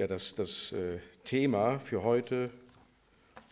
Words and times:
Ja, 0.00 0.06
das, 0.06 0.34
das 0.34 0.72
äh, 0.72 0.98
Thema 1.24 1.78
für 1.78 2.02
heute, 2.02 2.48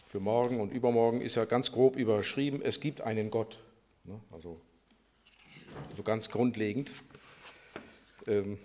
für 0.06 0.18
morgen 0.18 0.60
und 0.60 0.72
übermorgen 0.72 1.20
ist 1.20 1.34
ja 1.34 1.44
ganz 1.44 1.70
grob 1.72 1.94
überschrieben, 1.94 2.62
es 2.62 2.80
gibt 2.80 3.02
einen 3.02 3.30
Gott. 3.30 3.60
Ne? 4.04 4.18
Also 4.32 4.58
so 5.94 6.02
ganz 6.02 6.30
grundlegend. 6.30 6.90
Ähm, 8.26 8.56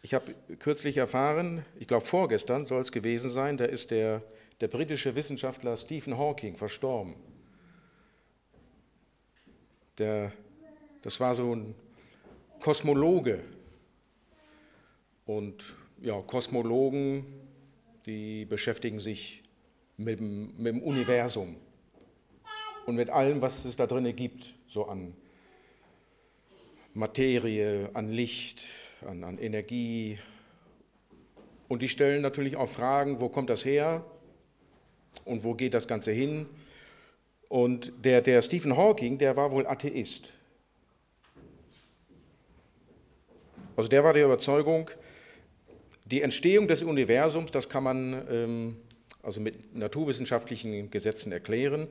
ich 0.00 0.14
habe 0.14 0.34
kürzlich 0.58 0.96
erfahren, 0.96 1.66
ich 1.78 1.86
glaube 1.86 2.06
vorgestern 2.06 2.64
soll 2.64 2.80
es 2.80 2.92
gewesen 2.92 3.28
sein, 3.28 3.58
da 3.58 3.66
ist 3.66 3.90
der, 3.90 4.22
der 4.62 4.68
britische 4.68 5.14
Wissenschaftler 5.16 5.76
Stephen 5.76 6.16
Hawking 6.16 6.56
verstorben. 6.56 7.14
Der, 9.98 10.32
das 11.02 11.20
war 11.20 11.34
so 11.34 11.54
ein 11.54 11.74
Kosmologe. 12.58 13.44
Und 15.26 15.74
ja, 16.00 16.20
Kosmologen, 16.20 17.24
die 18.06 18.44
beschäftigen 18.44 18.98
sich 18.98 19.42
mit 19.96 20.20
dem, 20.20 20.56
mit 20.56 20.74
dem 20.74 20.82
Universum 20.82 21.56
und 22.86 22.96
mit 22.96 23.10
allem, 23.10 23.42
was 23.42 23.64
es 23.64 23.76
da 23.76 23.86
drin 23.86 24.14
gibt, 24.14 24.54
so 24.68 24.86
an 24.86 25.14
Materie, 26.94 27.90
an 27.94 28.10
Licht, 28.10 28.70
an, 29.06 29.24
an 29.24 29.38
Energie. 29.38 30.18
Und 31.68 31.82
die 31.82 31.88
stellen 31.88 32.22
natürlich 32.22 32.56
auch 32.56 32.68
Fragen, 32.68 33.20
wo 33.20 33.28
kommt 33.28 33.50
das 33.50 33.64
her 33.64 34.04
und 35.24 35.44
wo 35.44 35.54
geht 35.54 35.74
das 35.74 35.86
Ganze 35.86 36.12
hin? 36.12 36.46
Und 37.48 37.92
der, 38.04 38.20
der 38.20 38.40
Stephen 38.42 38.76
Hawking, 38.76 39.18
der 39.18 39.36
war 39.36 39.50
wohl 39.52 39.66
Atheist. 39.66 40.32
Also 43.76 43.88
der 43.88 44.02
war 44.02 44.12
der 44.12 44.24
Überzeugung, 44.24 44.90
die 46.10 46.22
Entstehung 46.22 46.68
des 46.68 46.82
Universums, 46.82 47.52
das 47.52 47.68
kann 47.68 47.84
man 47.84 48.26
ähm, 48.30 48.76
also 49.22 49.40
mit 49.40 49.74
naturwissenschaftlichen 49.74 50.90
Gesetzen 50.90 51.32
erklären. 51.32 51.88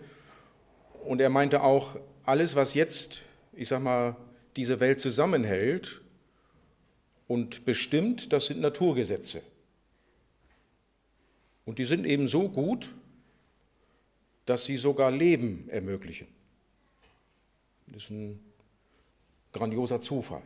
Und 1.06 1.22
er 1.22 1.30
meinte 1.30 1.62
auch, 1.62 1.96
alles, 2.24 2.56
was 2.56 2.74
jetzt, 2.74 3.22
ich 3.54 3.68
sag 3.68 3.82
mal, 3.82 4.16
diese 4.56 4.80
Welt 4.80 5.00
zusammenhält 5.00 6.02
und 7.28 7.64
bestimmt, 7.66 8.34
das 8.34 8.48
sind 8.48 8.60
Naturgesetze. 8.60 9.42
Und 11.66 11.80
die 11.80 11.86
sind 11.86 12.06
eben 12.06 12.28
so 12.28 12.50
gut, 12.50 12.90
dass 14.46 14.66
sie 14.66 14.78
sogar 14.78 15.12
Leben 15.12 15.70
ermöglichen. 15.70 16.28
Das 17.88 18.04
ist 18.04 18.10
ein 18.10 18.40
grandioser 19.52 20.00
Zufall. 20.00 20.42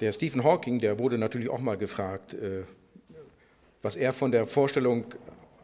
Der 0.00 0.12
Stephen 0.12 0.44
Hawking, 0.44 0.80
der 0.80 0.98
wurde 0.98 1.18
natürlich 1.18 1.48
auch 1.48 1.60
mal 1.60 1.76
gefragt, 1.76 2.34
äh, 2.34 2.64
was 3.82 3.96
er 3.96 4.12
von 4.12 4.32
der 4.32 4.46
Vorstellung 4.46 5.06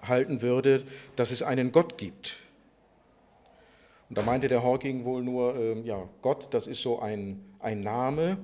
halten 0.03 0.43
würde, 0.43 0.83
dass 1.17 1.31
es 1.31 1.43
einen 1.43 1.73
Gott 1.73 1.99
gibt. 1.99 2.41
Und 4.09 4.19
da 4.19 4.23
meinte 4.23 4.49
der 4.49 4.63
Hawking 4.63 5.05
wohl 5.05 5.23
nur, 5.23 5.57
ähm, 5.57 5.85
ja, 5.85 6.09
Gott, 6.21 6.53
das 6.53 6.67
ist 6.67 6.83
so 6.83 7.01
ein, 7.01 7.45
ein 7.59 7.81
Name, 7.81 8.39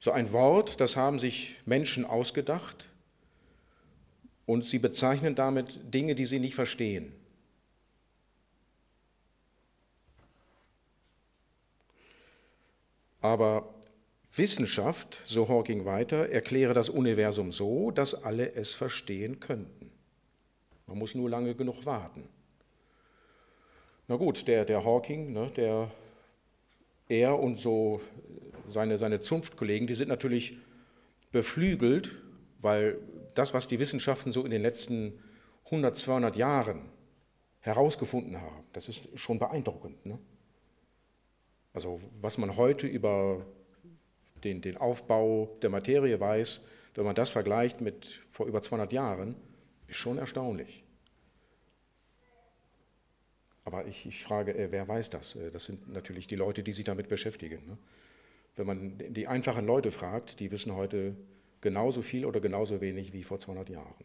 so 0.00 0.12
ein 0.12 0.32
Wort, 0.32 0.80
das 0.80 0.96
haben 0.96 1.18
sich 1.18 1.56
Menschen 1.64 2.04
ausgedacht 2.04 2.88
und 4.46 4.64
sie 4.64 4.78
bezeichnen 4.78 5.34
damit 5.34 5.92
Dinge, 5.92 6.14
die 6.14 6.26
sie 6.26 6.38
nicht 6.38 6.54
verstehen. 6.54 7.12
Aber 13.20 13.74
Wissenschaft, 14.34 15.20
so 15.24 15.48
Hawking 15.48 15.84
weiter, 15.84 16.28
erkläre 16.28 16.74
das 16.74 16.88
Universum 16.88 17.52
so, 17.52 17.90
dass 17.90 18.14
alle 18.14 18.54
es 18.54 18.74
verstehen 18.74 19.40
könnten. 19.40 19.90
Man 20.86 20.98
muss 20.98 21.14
nur 21.14 21.28
lange 21.28 21.54
genug 21.54 21.84
warten. 21.86 22.28
Na 24.06 24.16
gut, 24.16 24.46
der, 24.48 24.64
der 24.64 24.84
Hawking, 24.84 25.32
ne, 25.32 25.50
der, 25.50 25.90
er 27.08 27.38
und 27.38 27.56
so 27.56 28.00
seine, 28.68 28.98
seine 28.98 29.20
Zunftkollegen, 29.20 29.86
die 29.86 29.94
sind 29.94 30.08
natürlich 30.08 30.58
beflügelt, 31.32 32.18
weil 32.60 32.98
das, 33.34 33.54
was 33.54 33.68
die 33.68 33.78
Wissenschaften 33.78 34.32
so 34.32 34.44
in 34.44 34.50
den 34.50 34.62
letzten 34.62 35.18
100, 35.66 35.96
200 35.96 36.36
Jahren 36.36 36.90
herausgefunden 37.60 38.40
haben, 38.40 38.64
das 38.72 38.88
ist 38.88 39.08
schon 39.18 39.38
beeindruckend. 39.38 40.04
Ne? 40.06 40.18
Also 41.78 42.00
was 42.20 42.38
man 42.38 42.56
heute 42.56 42.88
über 42.88 43.46
den, 44.42 44.60
den 44.62 44.78
Aufbau 44.78 45.56
der 45.62 45.70
Materie 45.70 46.18
weiß, 46.18 46.60
wenn 46.96 47.04
man 47.04 47.14
das 47.14 47.30
vergleicht 47.30 47.80
mit 47.80 48.20
vor 48.28 48.46
über 48.46 48.60
200 48.62 48.92
Jahren, 48.92 49.36
ist 49.86 49.98
schon 49.98 50.18
erstaunlich. 50.18 50.82
Aber 53.64 53.86
ich, 53.86 54.06
ich 54.06 54.24
frage, 54.24 54.58
äh, 54.58 54.72
wer 54.72 54.88
weiß 54.88 55.10
das? 55.10 55.36
Äh, 55.36 55.52
das 55.52 55.66
sind 55.66 55.88
natürlich 55.92 56.26
die 56.26 56.34
Leute, 56.34 56.64
die 56.64 56.72
sich 56.72 56.84
damit 56.84 57.06
beschäftigen. 57.06 57.64
Ne? 57.64 57.78
Wenn 58.56 58.66
man 58.66 58.98
die 58.98 59.28
einfachen 59.28 59.64
Leute 59.64 59.92
fragt, 59.92 60.40
die 60.40 60.50
wissen 60.50 60.74
heute 60.74 61.14
genauso 61.60 62.02
viel 62.02 62.24
oder 62.24 62.40
genauso 62.40 62.80
wenig 62.80 63.12
wie 63.12 63.22
vor 63.22 63.38
200 63.38 63.68
Jahren. 63.68 64.04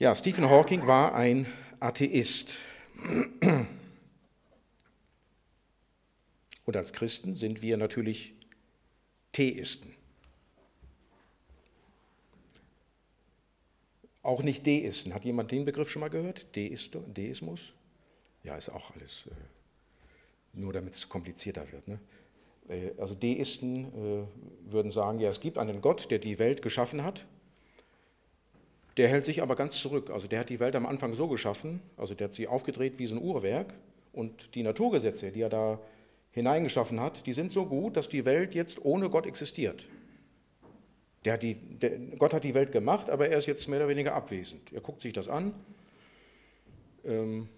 Ja, 0.00 0.16
Stephen 0.16 0.50
Hawking 0.50 0.88
war 0.88 1.14
ein 1.14 1.46
Atheist. 1.80 2.58
Und 6.64 6.76
als 6.76 6.92
Christen 6.92 7.34
sind 7.34 7.62
wir 7.62 7.76
natürlich 7.76 8.34
Theisten. 9.32 9.94
Auch 14.22 14.42
nicht 14.42 14.66
Deisten. 14.66 15.14
Hat 15.14 15.24
jemand 15.24 15.50
den 15.50 15.64
Begriff 15.64 15.90
schon 15.90 16.00
mal 16.00 16.10
gehört? 16.10 16.54
Deismus? 16.54 17.72
Ja, 18.42 18.56
ist 18.56 18.68
auch 18.68 18.90
alles, 18.94 19.26
äh, 19.26 19.30
nur 20.52 20.72
damit 20.72 20.94
es 20.94 21.08
komplizierter 21.08 21.70
wird. 21.72 21.88
Ne? 21.88 21.98
Äh, 22.68 22.90
also 22.98 23.14
Deisten 23.14 23.86
äh, 23.86 24.26
würden 24.70 24.90
sagen, 24.90 25.18
ja, 25.20 25.30
es 25.30 25.40
gibt 25.40 25.58
einen 25.58 25.80
Gott, 25.80 26.10
der 26.10 26.18
die 26.18 26.38
Welt 26.38 26.62
geschaffen 26.62 27.02
hat. 27.02 27.26
Der 28.98 29.08
hält 29.08 29.24
sich 29.24 29.42
aber 29.42 29.54
ganz 29.54 29.78
zurück. 29.78 30.10
Also 30.10 30.26
der 30.26 30.40
hat 30.40 30.50
die 30.50 30.58
Welt 30.58 30.74
am 30.74 30.84
Anfang 30.84 31.14
so 31.14 31.28
geschaffen, 31.28 31.80
also 31.96 32.14
der 32.14 32.26
hat 32.26 32.34
sie 32.34 32.48
aufgedreht 32.48 32.98
wie 32.98 33.06
so 33.06 33.14
ein 33.14 33.22
Uhrwerk. 33.22 33.72
Und 34.12 34.56
die 34.56 34.64
Naturgesetze, 34.64 35.30
die 35.30 35.42
er 35.42 35.48
da 35.48 35.80
hineingeschaffen 36.32 36.98
hat, 36.98 37.26
die 37.26 37.32
sind 37.32 37.52
so 37.52 37.66
gut, 37.66 37.96
dass 37.96 38.08
die 38.08 38.24
Welt 38.24 38.54
jetzt 38.54 38.84
ohne 38.84 39.08
Gott 39.08 39.26
existiert. 39.26 39.86
Der 41.24 41.34
hat 41.34 41.42
die, 41.44 41.54
der, 41.54 41.98
Gott 42.18 42.34
hat 42.34 42.42
die 42.42 42.54
Welt 42.54 42.72
gemacht, 42.72 43.08
aber 43.08 43.28
er 43.28 43.38
ist 43.38 43.46
jetzt 43.46 43.68
mehr 43.68 43.78
oder 43.78 43.88
weniger 43.88 44.14
abwesend. 44.14 44.72
Er 44.72 44.80
guckt 44.80 45.00
sich 45.00 45.12
das 45.12 45.28
an. 45.28 45.54
Ähm, 47.04 47.48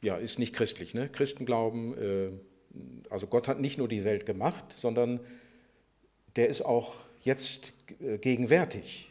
ja, 0.00 0.16
ist 0.16 0.38
nicht 0.38 0.54
christlich. 0.54 0.94
Ne? 0.94 1.08
Christen 1.08 1.44
glauben, 1.44 1.98
äh, 1.98 2.30
also 3.10 3.26
Gott 3.26 3.48
hat 3.48 3.60
nicht 3.60 3.78
nur 3.78 3.88
die 3.88 4.04
Welt 4.04 4.26
gemacht, 4.26 4.72
sondern 4.72 5.18
der 6.36 6.48
ist 6.48 6.62
auch 6.62 6.94
jetzt 7.22 7.72
äh, 8.00 8.18
gegenwärtig. 8.18 9.10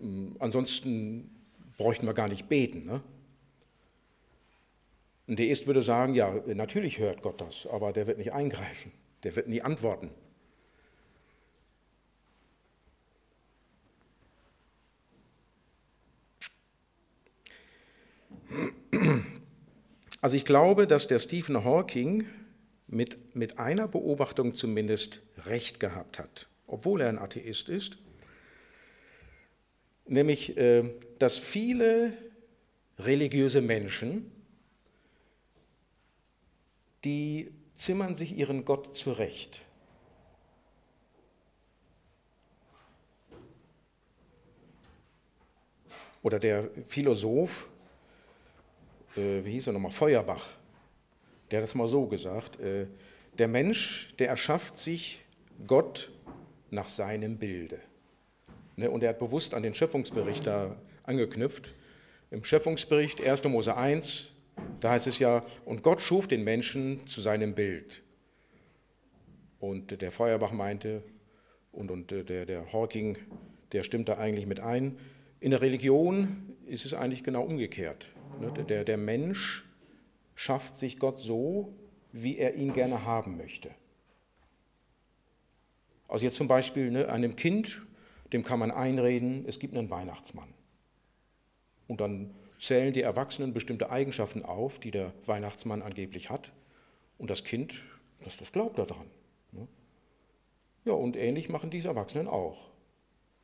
Ähm, 0.00 0.36
ansonsten 0.38 1.30
bräuchten 1.76 2.06
wir 2.06 2.14
gar 2.14 2.28
nicht 2.28 2.48
beten. 2.48 2.84
Ne? 2.84 3.02
Ein 5.28 5.36
Deist 5.36 5.66
würde 5.66 5.82
sagen, 5.82 6.14
ja, 6.14 6.34
natürlich 6.46 6.98
hört 6.98 7.22
Gott 7.22 7.40
das, 7.40 7.66
aber 7.66 7.92
der 7.92 8.06
wird 8.06 8.18
nicht 8.18 8.32
eingreifen, 8.32 8.92
der 9.22 9.36
wird 9.36 9.48
nie 9.48 9.62
antworten. 9.62 10.10
Also 20.20 20.36
ich 20.36 20.44
glaube, 20.44 20.86
dass 20.86 21.06
der 21.06 21.18
Stephen 21.18 21.64
Hawking 21.64 22.26
mit, 22.86 23.34
mit 23.34 23.58
einer 23.58 23.88
Beobachtung 23.88 24.54
zumindest 24.54 25.22
recht 25.46 25.80
gehabt 25.80 26.18
hat, 26.18 26.48
obwohl 26.66 27.00
er 27.00 27.08
ein 27.08 27.18
Atheist 27.18 27.68
ist, 27.68 27.98
nämlich, 30.06 30.56
äh, 30.56 30.94
dass 31.18 31.38
viele 31.38 32.12
religiöse 32.98 33.60
Menschen, 33.60 34.30
die 37.04 37.52
zimmern 37.74 38.14
sich 38.14 38.36
ihren 38.36 38.64
Gott 38.64 38.94
zurecht. 38.94 39.64
Oder 46.22 46.38
der 46.38 46.70
Philosoph 46.86 47.70
äh, 49.16 49.44
wie 49.44 49.52
hieß 49.52 49.68
er 49.68 49.72
nochmal, 49.72 49.90
Feuerbach, 49.90 50.46
der 51.50 51.58
hat 51.58 51.64
das 51.64 51.74
mal 51.74 51.88
so 51.88 52.06
gesagt, 52.06 52.60
äh, 52.60 52.86
der 53.38 53.48
Mensch, 53.48 54.08
der 54.18 54.28
erschafft 54.28 54.78
sich 54.78 55.24
Gott 55.66 56.10
nach 56.70 56.88
seinem 56.88 57.38
Bilde. 57.38 57.80
Ne, 58.80 58.90
und 58.90 59.02
er 59.02 59.10
hat 59.10 59.18
bewusst 59.18 59.52
an 59.52 59.62
den 59.62 59.74
Schöpfungsbericht 59.74 60.46
da 60.46 60.74
angeknüpft. 61.02 61.74
Im 62.30 62.42
Schöpfungsbericht 62.42 63.20
1. 63.20 63.44
Mose 63.44 63.76
1, 63.76 64.32
da 64.80 64.92
heißt 64.92 65.06
es 65.06 65.18
ja, 65.18 65.44
und 65.66 65.82
Gott 65.82 66.00
schuf 66.00 66.26
den 66.26 66.44
Menschen 66.44 67.06
zu 67.06 67.20
seinem 67.20 67.54
Bild. 67.54 68.02
Und 69.58 70.00
der 70.00 70.10
Feuerbach 70.10 70.52
meinte, 70.52 71.02
und, 71.72 71.90
und 71.90 72.10
der, 72.10 72.46
der 72.46 72.72
Hawking, 72.72 73.18
der 73.72 73.82
stimmt 73.82 74.08
da 74.08 74.16
eigentlich 74.16 74.46
mit 74.46 74.60
ein, 74.60 74.96
in 75.40 75.50
der 75.50 75.60
Religion 75.60 76.56
ist 76.64 76.86
es 76.86 76.94
eigentlich 76.94 77.22
genau 77.22 77.42
umgekehrt. 77.42 78.08
Ne? 78.40 78.50
Der, 78.64 78.84
der 78.84 78.96
Mensch 78.96 79.66
schafft 80.34 80.78
sich 80.78 80.98
Gott 80.98 81.18
so, 81.18 81.74
wie 82.12 82.38
er 82.38 82.54
ihn 82.54 82.72
gerne 82.72 83.04
haben 83.04 83.36
möchte. 83.36 83.70
Also 86.08 86.24
jetzt 86.24 86.36
zum 86.36 86.48
Beispiel 86.48 86.90
ne, 86.90 87.10
einem 87.10 87.36
Kind, 87.36 87.82
dem 88.32 88.44
kann 88.44 88.58
man 88.58 88.70
einreden, 88.70 89.44
es 89.46 89.58
gibt 89.58 89.76
einen 89.76 89.90
Weihnachtsmann. 89.90 90.48
Und 91.88 92.00
dann 92.00 92.34
zählen 92.58 92.92
die 92.92 93.02
Erwachsenen 93.02 93.52
bestimmte 93.52 93.90
Eigenschaften 93.90 94.44
auf, 94.44 94.78
die 94.78 94.90
der 94.90 95.12
Weihnachtsmann 95.26 95.82
angeblich 95.82 96.30
hat. 96.30 96.52
Und 97.18 97.30
das 97.30 97.42
Kind, 97.42 97.82
das, 98.22 98.36
das 98.36 98.52
glaubt 98.52 98.78
daran. 98.78 99.06
Ne? 99.52 99.66
Ja, 100.84 100.92
und 100.92 101.16
ähnlich 101.16 101.48
machen 101.48 101.70
diese 101.70 101.88
Erwachsenen 101.88 102.28
auch. 102.28 102.70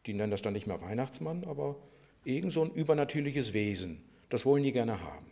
Die 0.06 0.14
nennen 0.14 0.30
das 0.30 0.42
dann 0.42 0.52
nicht 0.52 0.66
mehr 0.66 0.80
Weihnachtsmann, 0.80 1.44
aber 1.44 1.76
irgend 2.24 2.52
so 2.52 2.62
ein 2.62 2.70
übernatürliches 2.70 3.52
Wesen. 3.52 4.04
Das 4.28 4.46
wollen 4.46 4.62
die 4.62 4.72
gerne 4.72 5.00
haben. 5.02 5.30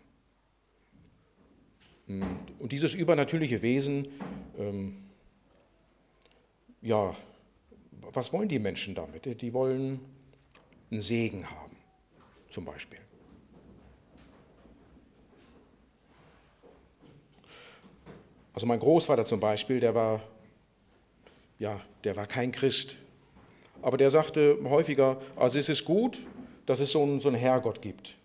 Und 2.07 2.73
dieses 2.73 2.95
übernatürliche 2.95 3.63
Wesen, 3.63 4.07
ähm, 4.59 4.97
ja, 6.83 7.17
was 8.15 8.33
wollen 8.33 8.49
die 8.49 8.59
Menschen 8.59 8.95
damit? 8.95 9.41
Die 9.43 9.53
wollen 9.53 10.01
einen 10.91 11.01
Segen 11.01 11.51
haben, 11.51 11.77
zum 12.49 12.65
Beispiel. 12.65 13.01
Also 18.55 18.67
mein 18.67 18.79
Großvater 18.79 19.27
zum 19.27 19.41
Beispiel, 19.41 19.81
der 19.81 19.95
war, 19.95 20.23
ja, 21.59 21.81
der 22.05 22.15
war 22.15 22.27
kein 22.27 22.53
Christ. 22.53 22.97
Aber 23.83 23.97
der 23.97 24.11
sagte 24.11 24.59
häufiger, 24.63 25.21
also 25.35 25.59
es 25.59 25.69
ist 25.69 25.85
gut, 25.85 26.21
dass 26.65 26.81
es 26.81 26.93
so 26.93 27.03
einen, 27.03 27.21
so 27.21 27.29
einen 27.29 27.37
Herrgott 27.37 27.83
gibt. 27.83 28.17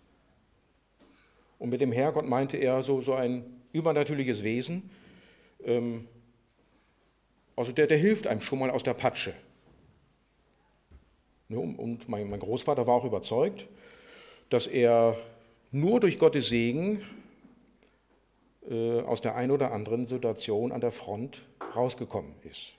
Und 1.58 1.70
mit 1.70 1.80
dem 1.80 1.92
Herrgott 1.92 2.26
meinte 2.26 2.56
er 2.56 2.82
so, 2.82 3.00
so 3.00 3.14
ein 3.14 3.44
übernatürliches 3.72 4.42
Wesen. 4.42 4.88
Ähm, 5.64 6.08
also 7.56 7.72
der, 7.72 7.86
der 7.86 7.98
hilft 7.98 8.26
einem 8.26 8.40
schon 8.40 8.60
mal 8.60 8.70
aus 8.70 8.82
der 8.82 8.94
Patsche. 8.94 9.34
Ne, 11.50 11.58
und 11.58 12.08
mein, 12.08 12.30
Großvater 12.38 12.86
war 12.86 12.94
auch 12.94 13.04
überzeugt, 13.04 13.66
dass 14.50 14.68
er 14.68 15.18
nur 15.72 15.98
durch 15.98 16.20
Gottes 16.20 16.48
Segen 16.48 17.02
äh, 18.70 19.00
aus 19.00 19.20
der 19.20 19.34
einen 19.34 19.50
oder 19.50 19.72
anderen 19.72 20.06
Situation 20.06 20.70
an 20.70 20.80
der 20.80 20.92
Front 20.92 21.42
rausgekommen 21.74 22.34
ist. 22.44 22.76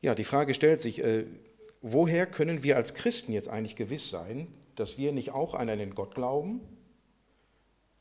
Ja, 0.00 0.14
die 0.14 0.22
Frage 0.22 0.54
stellt 0.54 0.80
sich, 0.80 1.02
äh, 1.02 1.24
woher 1.82 2.26
können 2.26 2.62
wir 2.62 2.76
als 2.76 2.94
Christen 2.94 3.32
jetzt 3.32 3.48
eigentlich 3.48 3.74
gewiss 3.74 4.08
sein, 4.08 4.46
dass 4.76 4.98
wir 4.98 5.10
nicht 5.10 5.32
auch 5.32 5.54
an 5.54 5.68
einen 5.68 5.96
Gott 5.96 6.14
glauben, 6.14 6.60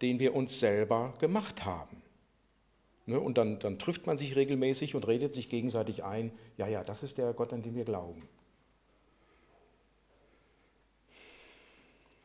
den 0.04 0.20
wir 0.20 0.36
uns 0.36 0.60
selber 0.60 1.16
gemacht 1.20 1.66
haben? 1.66 1.99
Ne, 3.10 3.20
und 3.20 3.40
dann, 3.40 3.58
dann 3.58 3.80
trifft 3.80 4.06
man 4.06 4.20
sich 4.20 4.36
regelmäßig 4.36 4.94
und 4.94 5.08
redet 5.08 5.34
sich 5.34 5.50
gegenseitig 5.50 6.04
ein, 6.04 6.32
ja, 6.58 6.68
ja, 6.68 6.84
das 6.84 7.02
ist 7.02 7.18
der 7.18 7.34
Gott, 7.34 7.52
an 7.54 7.64
den 7.64 7.74
wir 7.74 7.84
glauben. 7.84 8.30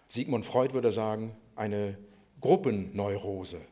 Sigmund 0.07 0.45
Freud 0.45 0.75
würde 0.75 0.93
sagen, 0.93 1.35
eine 1.57 1.97
Gruppenneurose. 2.43 3.63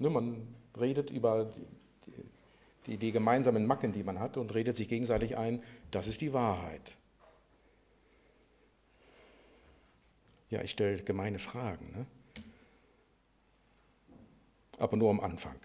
Ne, 0.00 0.10
man 0.10 0.52
redet 0.76 1.10
über 1.10 1.44
die, 1.44 1.66
die, 2.88 2.96
die, 2.96 3.12
gemeinsamen 3.12 3.66
Macken, 3.66 3.92
die 3.92 4.02
man 4.02 4.18
hat, 4.18 4.36
und 4.36 4.52
redet 4.52 4.74
sich 4.74 4.88
gegenseitig 4.88 5.36
ein, 5.36 5.62
das 5.92 6.08
ist 6.08 6.22
die 6.22 6.32
Wahrheit. 6.32 6.96
Ja, 10.48 10.60
ich 10.62 10.72
stelle 10.72 11.04
gemeine 11.04 11.38
Fragen, 11.38 11.92
ne? 11.92 12.06
Aber 14.80 14.96
nur 14.96 15.10
am 15.10 15.20
Anfang. 15.20 15.56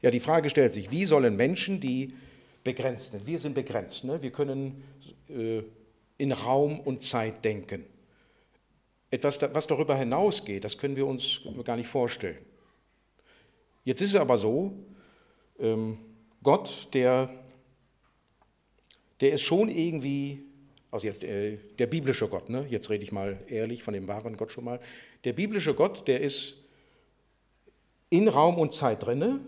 Ja, 0.00 0.10
die 0.10 0.20
Frage 0.20 0.48
stellt 0.48 0.72
sich, 0.72 0.90
wie 0.90 1.04
sollen 1.04 1.36
Menschen, 1.36 1.80
die 1.80 2.14
begrenzt 2.62 3.12
sind, 3.12 3.26
wir 3.26 3.38
sind 3.38 3.54
begrenzt, 3.54 4.04
ne? 4.04 4.22
wir 4.22 4.30
können 4.30 4.84
äh, 5.28 5.62
in 6.18 6.32
Raum 6.32 6.80
und 6.80 7.02
Zeit 7.02 7.44
denken. 7.44 7.84
Etwas, 9.10 9.40
was 9.40 9.66
darüber 9.66 9.96
hinausgeht, 9.96 10.64
das 10.64 10.76
können 10.76 10.94
wir 10.94 11.06
uns 11.06 11.40
gar 11.64 11.76
nicht 11.76 11.88
vorstellen. 11.88 12.38
Jetzt 13.84 14.02
ist 14.02 14.10
es 14.10 14.16
aber 14.16 14.36
so, 14.36 14.72
ähm, 15.58 15.98
Gott, 16.42 16.88
der, 16.92 17.30
der 19.20 19.32
ist 19.32 19.42
schon 19.42 19.70
irgendwie, 19.70 20.44
also 20.90 21.06
jetzt 21.06 21.24
äh, 21.24 21.56
der 21.78 21.86
biblische 21.86 22.28
Gott, 22.28 22.50
ne? 22.50 22.66
jetzt 22.68 22.90
rede 22.90 23.02
ich 23.02 23.12
mal 23.12 23.42
ehrlich 23.48 23.82
von 23.82 23.94
dem 23.94 24.06
wahren 24.06 24.36
Gott 24.36 24.52
schon 24.52 24.64
mal, 24.64 24.78
der 25.24 25.32
biblische 25.32 25.74
Gott, 25.74 26.06
der 26.08 26.20
ist 26.20 26.56
in 28.10 28.28
Raum 28.28 28.56
und 28.56 28.72
Zeit 28.72 29.04
drinne, 29.04 29.40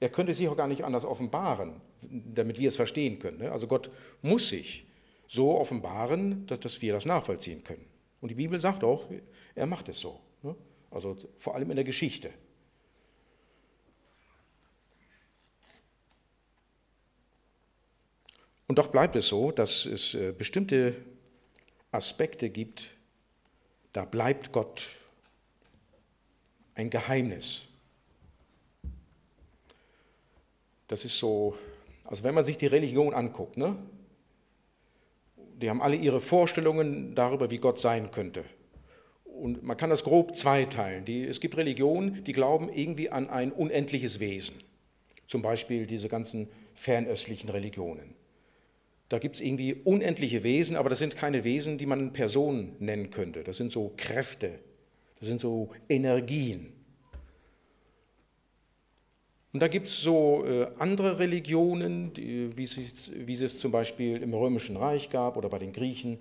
er 0.00 0.08
könnte 0.10 0.34
sich 0.34 0.48
auch 0.48 0.56
gar 0.56 0.68
nicht 0.68 0.84
anders 0.84 1.04
offenbaren, 1.04 1.80
damit 2.02 2.58
wir 2.58 2.68
es 2.68 2.76
verstehen 2.76 3.18
können. 3.18 3.38
Ne? 3.38 3.50
Also 3.52 3.66
Gott 3.66 3.90
muss 4.22 4.48
sich 4.48 4.86
so 5.26 5.58
offenbaren, 5.58 6.46
dass, 6.46 6.60
dass 6.60 6.82
wir 6.82 6.92
das 6.92 7.06
nachvollziehen 7.06 7.64
können. 7.64 7.86
Und 8.20 8.30
die 8.30 8.34
Bibel 8.34 8.58
sagt 8.58 8.84
auch, 8.84 9.08
er 9.54 9.66
macht 9.66 9.88
es 9.88 10.00
so. 10.00 10.20
Ne? 10.42 10.54
Also 10.90 11.16
vor 11.38 11.54
allem 11.54 11.70
in 11.70 11.76
der 11.76 11.84
Geschichte. 11.84 12.30
Und 18.66 18.78
doch 18.78 18.88
bleibt 18.88 19.16
es 19.16 19.28
so, 19.28 19.50
dass 19.50 19.86
es 19.86 20.14
äh, 20.14 20.32
bestimmte 20.32 20.96
Aspekte 21.92 22.50
gibt, 22.50 22.93
da 23.94 24.04
bleibt 24.04 24.52
Gott 24.52 24.90
ein 26.74 26.90
Geheimnis. 26.90 27.68
Das 30.88 31.04
ist 31.04 31.16
so, 31.16 31.56
also 32.04 32.24
wenn 32.24 32.34
man 32.34 32.44
sich 32.44 32.58
die 32.58 32.66
Religion 32.66 33.14
anguckt, 33.14 33.56
ne, 33.56 33.76
die 35.36 35.70
haben 35.70 35.80
alle 35.80 35.96
ihre 35.96 36.20
Vorstellungen 36.20 37.14
darüber, 37.14 37.50
wie 37.50 37.58
Gott 37.58 37.78
sein 37.78 38.10
könnte. 38.10 38.44
Und 39.24 39.62
man 39.62 39.76
kann 39.76 39.90
das 39.90 40.02
grob 40.02 40.36
zweiteilen. 40.36 41.04
Die, 41.04 41.24
es 41.24 41.40
gibt 41.40 41.56
Religionen, 41.56 42.24
die 42.24 42.32
glauben 42.32 42.68
irgendwie 42.72 43.10
an 43.10 43.30
ein 43.30 43.52
unendliches 43.52 44.18
Wesen. 44.18 44.56
Zum 45.28 45.40
Beispiel 45.40 45.86
diese 45.86 46.08
ganzen 46.08 46.48
fernöstlichen 46.74 47.48
Religionen. 47.48 48.14
Da 49.14 49.20
gibt 49.20 49.36
es 49.36 49.40
irgendwie 49.40 49.74
unendliche 49.74 50.42
Wesen, 50.42 50.76
aber 50.76 50.90
das 50.90 50.98
sind 50.98 51.14
keine 51.14 51.44
Wesen, 51.44 51.78
die 51.78 51.86
man 51.86 52.12
Personen 52.12 52.74
nennen 52.80 53.10
könnte. 53.10 53.44
Das 53.44 53.56
sind 53.56 53.70
so 53.70 53.92
Kräfte, 53.96 54.58
das 55.20 55.28
sind 55.28 55.40
so 55.40 55.70
Energien. 55.88 56.72
Und 59.52 59.60
da 59.60 59.68
gibt 59.68 59.86
es 59.86 60.00
so 60.00 60.44
äh, 60.44 60.66
andere 60.78 61.20
Religionen, 61.20 62.12
die, 62.12 62.56
wie, 62.56 62.66
sie, 62.66 62.88
wie 63.14 63.34
es 63.34 63.60
zum 63.60 63.70
Beispiel 63.70 64.20
im 64.20 64.34
Römischen 64.34 64.76
Reich 64.76 65.10
gab 65.10 65.36
oder 65.36 65.48
bei 65.48 65.60
den 65.60 65.72
Griechen. 65.72 66.18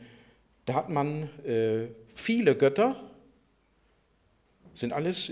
Da 0.65 0.75
hat 0.75 0.89
man 0.89 1.31
äh, 1.43 1.87
viele 2.13 2.55
Götter, 2.55 3.01
sind 4.75 4.93
alles 4.93 5.31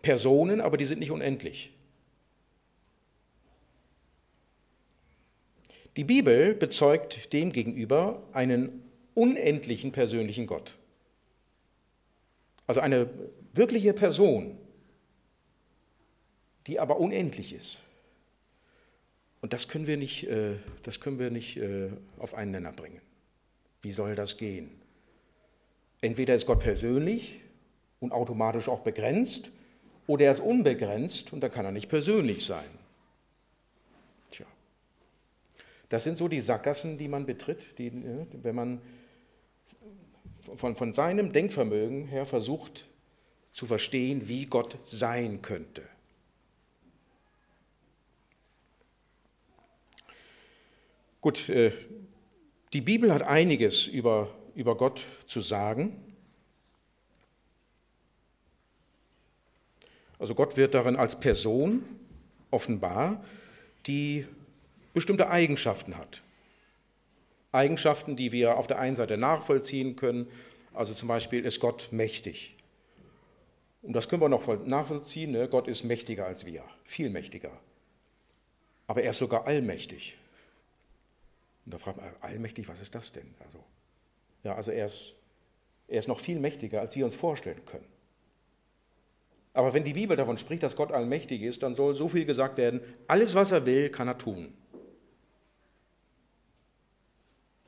Personen, 0.00 0.60
aber 0.60 0.76
die 0.76 0.84
sind 0.84 1.00
nicht 1.00 1.10
unendlich. 1.10 1.72
Die 6.00 6.04
Bibel 6.04 6.54
bezeugt 6.54 7.34
demgegenüber 7.34 8.22
einen 8.32 8.82
unendlichen 9.12 9.92
persönlichen 9.92 10.46
Gott. 10.46 10.78
Also 12.66 12.80
eine 12.80 13.10
wirkliche 13.52 13.92
Person, 13.92 14.56
die 16.66 16.80
aber 16.80 16.98
unendlich 17.00 17.52
ist. 17.52 17.82
Und 19.42 19.52
das 19.52 19.68
können 19.68 19.86
wir 19.86 19.98
nicht, 19.98 20.26
äh, 20.26 20.56
das 20.84 21.00
können 21.00 21.18
wir 21.18 21.30
nicht 21.30 21.58
äh, 21.58 21.90
auf 22.16 22.32
einen 22.32 22.52
Nenner 22.52 22.72
bringen. 22.72 23.02
Wie 23.82 23.92
soll 23.92 24.14
das 24.14 24.38
gehen? 24.38 24.70
Entweder 26.00 26.34
ist 26.34 26.46
Gott 26.46 26.60
persönlich 26.60 27.42
und 28.00 28.12
automatisch 28.12 28.70
auch 28.70 28.80
begrenzt, 28.80 29.52
oder 30.06 30.24
er 30.24 30.32
ist 30.32 30.40
unbegrenzt 30.40 31.34
und 31.34 31.40
dann 31.42 31.52
kann 31.52 31.66
er 31.66 31.72
nicht 31.72 31.90
persönlich 31.90 32.46
sein. 32.46 32.70
Tja. 34.30 34.46
Das 35.90 36.04
sind 36.04 36.16
so 36.16 36.28
die 36.28 36.40
Sackgassen, 36.40 36.96
die 36.96 37.08
man 37.08 37.26
betritt, 37.26 37.78
die, 37.78 37.88
äh, 37.88 38.26
wenn 38.32 38.54
man 38.54 38.80
von, 40.54 40.76
von 40.76 40.92
seinem 40.92 41.32
Denkvermögen 41.32 42.06
her 42.06 42.24
versucht 42.24 42.86
zu 43.50 43.66
verstehen, 43.66 44.28
wie 44.28 44.46
Gott 44.46 44.78
sein 44.84 45.42
könnte. 45.42 45.82
Gut, 51.20 51.48
äh, 51.48 51.72
die 52.72 52.80
Bibel 52.80 53.12
hat 53.12 53.22
einiges 53.22 53.88
über, 53.88 54.32
über 54.54 54.76
Gott 54.76 55.04
zu 55.26 55.40
sagen. 55.40 56.00
Also 60.20 60.36
Gott 60.36 60.56
wird 60.56 60.74
darin 60.74 60.94
als 60.94 61.18
Person 61.18 61.82
offenbar, 62.50 63.24
die 63.86 64.26
bestimmte 64.92 65.30
Eigenschaften 65.30 65.96
hat. 65.96 66.22
Eigenschaften, 67.52 68.16
die 68.16 68.32
wir 68.32 68.56
auf 68.56 68.66
der 68.66 68.78
einen 68.78 68.96
Seite 68.96 69.16
nachvollziehen 69.16 69.96
können, 69.96 70.28
also 70.72 70.94
zum 70.94 71.08
Beispiel 71.08 71.44
ist 71.44 71.60
Gott 71.60 71.88
mächtig. 71.90 72.56
Und 73.82 73.94
das 73.94 74.08
können 74.08 74.22
wir 74.22 74.28
noch 74.28 74.46
nachvollziehen, 74.66 75.32
ne? 75.32 75.48
Gott 75.48 75.66
ist 75.66 75.84
mächtiger 75.84 76.26
als 76.26 76.46
wir, 76.46 76.62
viel 76.84 77.10
mächtiger. 77.10 77.52
Aber 78.86 79.02
er 79.02 79.10
ist 79.10 79.18
sogar 79.18 79.46
allmächtig. 79.46 80.18
Und 81.64 81.74
da 81.74 81.78
fragt 81.78 81.98
man, 81.98 82.14
allmächtig, 82.20 82.68
was 82.68 82.80
ist 82.80 82.94
das 82.94 83.12
denn? 83.12 83.34
Also, 83.44 83.64
ja, 84.44 84.54
also 84.54 84.70
er 84.70 84.86
ist, 84.86 85.14
er 85.88 85.98
ist 85.98 86.08
noch 86.08 86.20
viel 86.20 86.38
mächtiger, 86.38 86.80
als 86.80 86.94
wir 86.94 87.04
uns 87.04 87.14
vorstellen 87.14 87.64
können. 87.66 87.86
Aber 89.52 89.72
wenn 89.72 89.84
die 89.84 89.94
Bibel 89.94 90.16
davon 90.16 90.38
spricht, 90.38 90.62
dass 90.62 90.76
Gott 90.76 90.92
allmächtig 90.92 91.42
ist, 91.42 91.62
dann 91.62 91.74
soll 91.74 91.94
so 91.94 92.08
viel 92.08 92.24
gesagt 92.24 92.56
werden, 92.56 92.80
alles, 93.08 93.34
was 93.34 93.50
er 93.50 93.66
will, 93.66 93.90
kann 93.90 94.08
er 94.08 94.16
tun. 94.18 94.52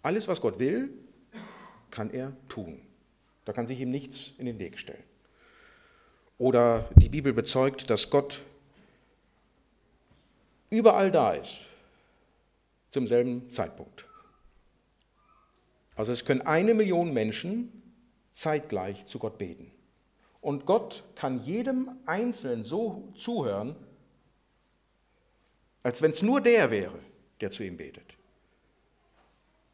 Alles, 0.03 0.29
was 0.29 0.41
Gott 0.41 0.59
will, 0.59 0.91
kann 1.91 2.11
er 2.11 2.33
tun. 2.49 2.81
Da 3.45 3.53
kann 3.53 3.67
sich 3.67 3.81
ihm 3.81 3.91
nichts 3.91 4.35
in 4.39 4.47
den 4.47 4.59
Weg 4.59 4.79
stellen. 4.79 5.03
Oder 6.39 6.89
die 6.97 7.09
Bibel 7.09 7.33
bezeugt, 7.33 7.89
dass 7.91 8.11
Gott 8.11 8.43
überall 10.71 11.11
da 11.11 11.33
ist, 11.33 11.69
zum 12.89 13.07
selben 13.07 13.49
Zeitpunkt. 13.51 14.07
Also 15.95 16.13
es 16.13 16.25
können 16.25 16.41
eine 16.41 16.75
Million 16.75 17.13
Menschen 17.13 17.83
zeitgleich 18.33 19.07
zu 19.07 19.19
Gott 19.19 19.39
beten. 19.39 19.71
Und 20.41 20.67
Gott 20.67 21.05
kann 21.15 21.45
jedem 21.45 21.91
Einzelnen 22.07 22.65
so 22.65 23.13
zuhören, 23.15 23.77
als 25.83 26.03
wenn 26.03 26.11
es 26.11 26.23
nur 26.23 26.41
der 26.41 26.71
wäre, 26.71 26.99
der 27.41 27.51
zu 27.51 27.63
ihm 27.63 27.77
betet. 27.77 28.17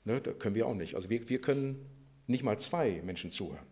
Ne, 0.08 0.22
da 0.22 0.32
können 0.32 0.54
wir 0.54 0.66
auch 0.66 0.74
nicht. 0.74 0.94
Also 0.94 1.10
wir, 1.10 1.28
wir 1.28 1.38
können 1.38 1.84
nicht 2.26 2.42
mal 2.42 2.58
zwei 2.58 3.02
Menschen 3.04 3.30
zuhören. 3.30 3.66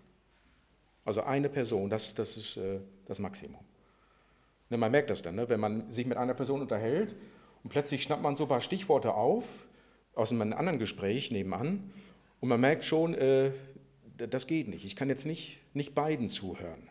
Also 1.02 1.22
eine 1.22 1.48
Person, 1.48 1.88
das, 1.88 2.14
das 2.14 2.36
ist 2.36 2.58
äh, 2.58 2.80
das 3.06 3.20
Maximum. 3.20 3.64
Ne, 4.68 4.76
man 4.76 4.92
merkt 4.92 5.08
das 5.08 5.22
dann, 5.22 5.34
ne, 5.34 5.48
wenn 5.48 5.60
man 5.60 5.90
sich 5.90 6.04
mit 6.04 6.18
einer 6.18 6.34
Person 6.34 6.60
unterhält 6.60 7.16
und 7.64 7.70
plötzlich 7.70 8.02
schnappt 8.02 8.22
man 8.22 8.36
so 8.36 8.44
ein 8.44 8.48
paar 8.50 8.60
Stichworte 8.60 9.14
auf 9.14 9.46
aus 10.14 10.30
einem 10.30 10.52
anderen 10.52 10.78
Gespräch 10.78 11.30
nebenan 11.30 11.90
und 12.40 12.50
man 12.50 12.60
merkt 12.60 12.84
schon, 12.84 13.14
äh, 13.14 13.52
das 14.18 14.46
geht 14.46 14.68
nicht. 14.68 14.84
Ich 14.84 14.94
kann 14.94 15.08
jetzt 15.08 15.24
nicht, 15.24 15.60
nicht 15.72 15.94
beiden 15.94 16.28
zuhören. 16.28 16.86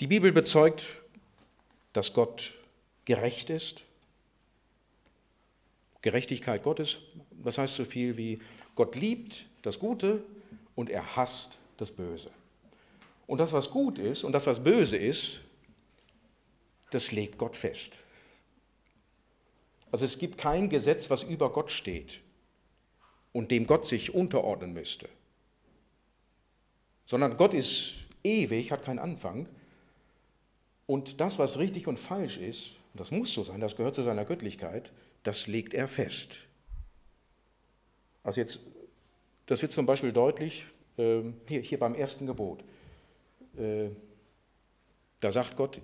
Die 0.00 0.08
Bibel 0.08 0.32
bezeugt, 0.32 1.00
dass 1.92 2.12
Gott 2.12 2.55
gerecht 3.06 3.48
ist. 3.48 3.84
Gerechtigkeit 6.02 6.62
Gottes, 6.62 6.98
das 7.42 7.56
heißt 7.56 7.74
so 7.74 7.84
viel 7.84 8.16
wie 8.16 8.38
Gott 8.74 8.94
liebt 8.94 9.46
das 9.62 9.78
Gute 9.78 10.22
und 10.74 10.90
er 10.90 11.16
hasst 11.16 11.58
das 11.78 11.90
Böse. 11.90 12.30
Und 13.26 13.38
das, 13.38 13.52
was 13.52 13.70
gut 13.70 13.98
ist 13.98 14.22
und 14.22 14.32
das, 14.32 14.46
was 14.46 14.62
böse 14.62 14.96
ist, 14.96 15.40
das 16.90 17.10
legt 17.10 17.38
Gott 17.38 17.56
fest. 17.56 18.00
Also 19.90 20.04
es 20.04 20.18
gibt 20.18 20.38
kein 20.38 20.68
Gesetz, 20.68 21.10
was 21.10 21.22
über 21.22 21.50
Gott 21.50 21.70
steht 21.70 22.20
und 23.32 23.50
dem 23.50 23.66
Gott 23.66 23.86
sich 23.86 24.14
unterordnen 24.14 24.72
müsste, 24.72 25.08
sondern 27.04 27.36
Gott 27.36 27.54
ist 27.54 27.94
ewig, 28.22 28.72
hat 28.72 28.84
keinen 28.84 28.98
Anfang. 28.98 29.48
Und 30.86 31.20
das, 31.20 31.38
was 31.38 31.58
richtig 31.58 31.86
und 31.86 31.98
falsch 31.98 32.36
ist, 32.36 32.76
das 32.96 33.10
muss 33.10 33.32
so 33.32 33.44
sein, 33.44 33.60
das 33.60 33.76
gehört 33.76 33.94
zu 33.94 34.02
seiner 34.02 34.24
Göttlichkeit, 34.24 34.92
das 35.22 35.46
legt 35.46 35.74
er 35.74 35.88
fest. 35.88 36.46
Also 38.22 38.40
jetzt, 38.40 38.60
das 39.46 39.62
wird 39.62 39.72
zum 39.72 39.86
Beispiel 39.86 40.12
deutlich 40.12 40.66
äh, 40.98 41.22
hier, 41.46 41.60
hier 41.60 41.78
beim 41.78 41.94
ersten 41.94 42.26
Gebot. 42.26 42.64
Äh, 43.56 43.90
da 45.20 45.30
sagt 45.30 45.56
Gott, 45.56 45.80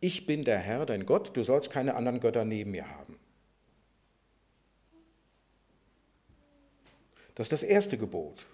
ich 0.00 0.26
bin 0.26 0.44
der 0.44 0.58
Herr, 0.58 0.86
dein 0.86 1.06
Gott, 1.06 1.36
du 1.36 1.42
sollst 1.42 1.70
keine 1.70 1.94
anderen 1.94 2.20
Götter 2.20 2.44
neben 2.44 2.70
mir 2.70 2.88
haben. 2.88 3.18
Das 7.34 7.46
ist 7.46 7.52
das 7.52 7.62
erste 7.62 7.98
Gebot. 7.98 8.46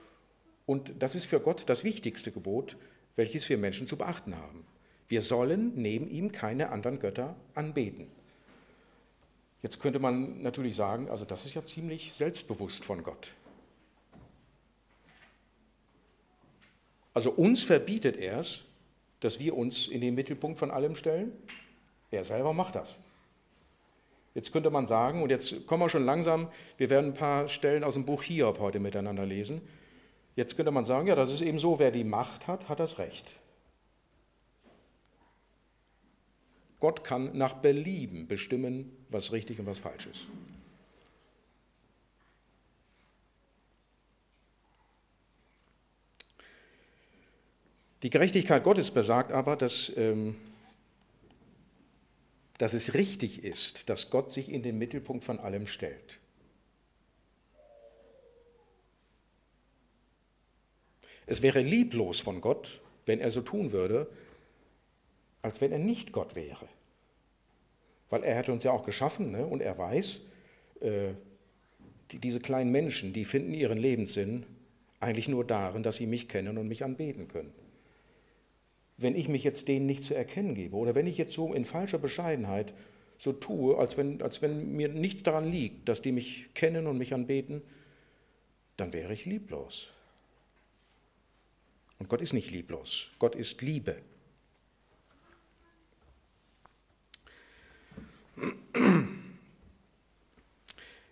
Und 0.66 0.94
das 0.98 1.14
ist 1.14 1.24
für 1.24 1.40
Gott 1.40 1.64
das 1.68 1.84
wichtigste 1.84 2.32
Gebot, 2.32 2.76
welches 3.16 3.48
wir 3.48 3.58
Menschen 3.58 3.86
zu 3.86 3.96
beachten 3.96 4.36
haben. 4.36 4.66
Wir 5.14 5.22
sollen 5.22 5.74
neben 5.76 6.10
ihm 6.10 6.32
keine 6.32 6.70
anderen 6.70 6.98
Götter 6.98 7.36
anbeten. 7.54 8.08
Jetzt 9.62 9.78
könnte 9.78 10.00
man 10.00 10.42
natürlich 10.42 10.74
sagen, 10.74 11.08
also 11.08 11.24
das 11.24 11.46
ist 11.46 11.54
ja 11.54 11.62
ziemlich 11.62 12.12
selbstbewusst 12.12 12.84
von 12.84 13.04
Gott. 13.04 13.32
Also 17.12 17.30
uns 17.30 17.62
verbietet 17.62 18.16
er 18.16 18.40
es, 18.40 18.64
dass 19.20 19.38
wir 19.38 19.56
uns 19.56 19.86
in 19.86 20.00
den 20.00 20.16
Mittelpunkt 20.16 20.58
von 20.58 20.72
allem 20.72 20.96
stellen. 20.96 21.30
Er 22.10 22.24
selber 22.24 22.52
macht 22.52 22.74
das. 22.74 22.98
Jetzt 24.34 24.52
könnte 24.52 24.70
man 24.70 24.88
sagen, 24.88 25.22
und 25.22 25.30
jetzt 25.30 25.64
kommen 25.68 25.84
wir 25.84 25.90
schon 25.90 26.04
langsam, 26.04 26.48
wir 26.76 26.90
werden 26.90 27.12
ein 27.12 27.14
paar 27.14 27.46
Stellen 27.46 27.84
aus 27.84 27.94
dem 27.94 28.04
Buch 28.04 28.24
Hiob 28.24 28.58
heute 28.58 28.80
miteinander 28.80 29.26
lesen. 29.26 29.62
Jetzt 30.34 30.56
könnte 30.56 30.72
man 30.72 30.84
sagen, 30.84 31.06
ja, 31.06 31.14
das 31.14 31.30
ist 31.30 31.40
eben 31.40 31.60
so, 31.60 31.78
wer 31.78 31.92
die 31.92 32.02
Macht 32.02 32.48
hat, 32.48 32.68
hat 32.68 32.80
das 32.80 32.98
Recht. 32.98 33.36
Gott 36.84 37.02
kann 37.02 37.34
nach 37.34 37.54
Belieben 37.54 38.28
bestimmen, 38.28 38.94
was 39.08 39.32
richtig 39.32 39.58
und 39.58 39.64
was 39.64 39.78
falsch 39.78 40.06
ist. 40.06 40.28
Die 48.02 48.10
Gerechtigkeit 48.10 48.62
Gottes 48.62 48.90
besagt 48.90 49.32
aber, 49.32 49.56
dass, 49.56 49.96
ähm, 49.96 50.36
dass 52.58 52.74
es 52.74 52.92
richtig 52.92 53.44
ist, 53.44 53.88
dass 53.88 54.10
Gott 54.10 54.30
sich 54.30 54.50
in 54.50 54.62
den 54.62 54.76
Mittelpunkt 54.76 55.24
von 55.24 55.38
allem 55.38 55.66
stellt. 55.66 56.18
Es 61.24 61.40
wäre 61.40 61.62
lieblos 61.62 62.20
von 62.20 62.42
Gott, 62.42 62.82
wenn 63.06 63.20
er 63.20 63.30
so 63.30 63.40
tun 63.40 63.72
würde, 63.72 64.06
als 65.40 65.62
wenn 65.62 65.72
er 65.72 65.78
nicht 65.78 66.12
Gott 66.12 66.34
wäre. 66.34 66.73
Weil 68.14 68.22
er 68.22 68.38
hat 68.38 68.48
uns 68.48 68.62
ja 68.62 68.70
auch 68.70 68.84
geschaffen 68.84 69.32
ne? 69.32 69.44
und 69.44 69.60
er 69.60 69.76
weiß, 69.76 70.22
äh, 70.82 71.14
die, 72.12 72.20
diese 72.20 72.38
kleinen 72.38 72.70
Menschen, 72.70 73.12
die 73.12 73.24
finden 73.24 73.52
ihren 73.52 73.76
Lebenssinn 73.76 74.46
eigentlich 75.00 75.26
nur 75.26 75.44
darin, 75.44 75.82
dass 75.82 75.96
sie 75.96 76.06
mich 76.06 76.28
kennen 76.28 76.56
und 76.56 76.68
mich 76.68 76.84
anbeten 76.84 77.26
können. 77.26 77.52
Wenn 78.98 79.16
ich 79.16 79.26
mich 79.26 79.42
jetzt 79.42 79.66
denen 79.66 79.86
nicht 79.86 80.04
zu 80.04 80.14
erkennen 80.14 80.54
gebe 80.54 80.76
oder 80.76 80.94
wenn 80.94 81.08
ich 81.08 81.18
jetzt 81.18 81.32
so 81.32 81.52
in 81.52 81.64
falscher 81.64 81.98
Bescheidenheit 81.98 82.72
so 83.18 83.32
tue, 83.32 83.76
als 83.76 83.96
wenn, 83.96 84.22
als 84.22 84.42
wenn 84.42 84.76
mir 84.76 84.90
nichts 84.90 85.24
daran 85.24 85.50
liegt, 85.50 85.88
dass 85.88 86.00
die 86.00 86.12
mich 86.12 86.54
kennen 86.54 86.86
und 86.86 86.96
mich 86.96 87.14
anbeten, 87.14 87.62
dann 88.76 88.92
wäre 88.92 89.12
ich 89.12 89.24
lieblos. 89.24 89.88
Und 91.98 92.08
Gott 92.08 92.20
ist 92.20 92.32
nicht 92.32 92.52
lieblos, 92.52 93.10
Gott 93.18 93.34
ist 93.34 93.60
Liebe. 93.60 93.96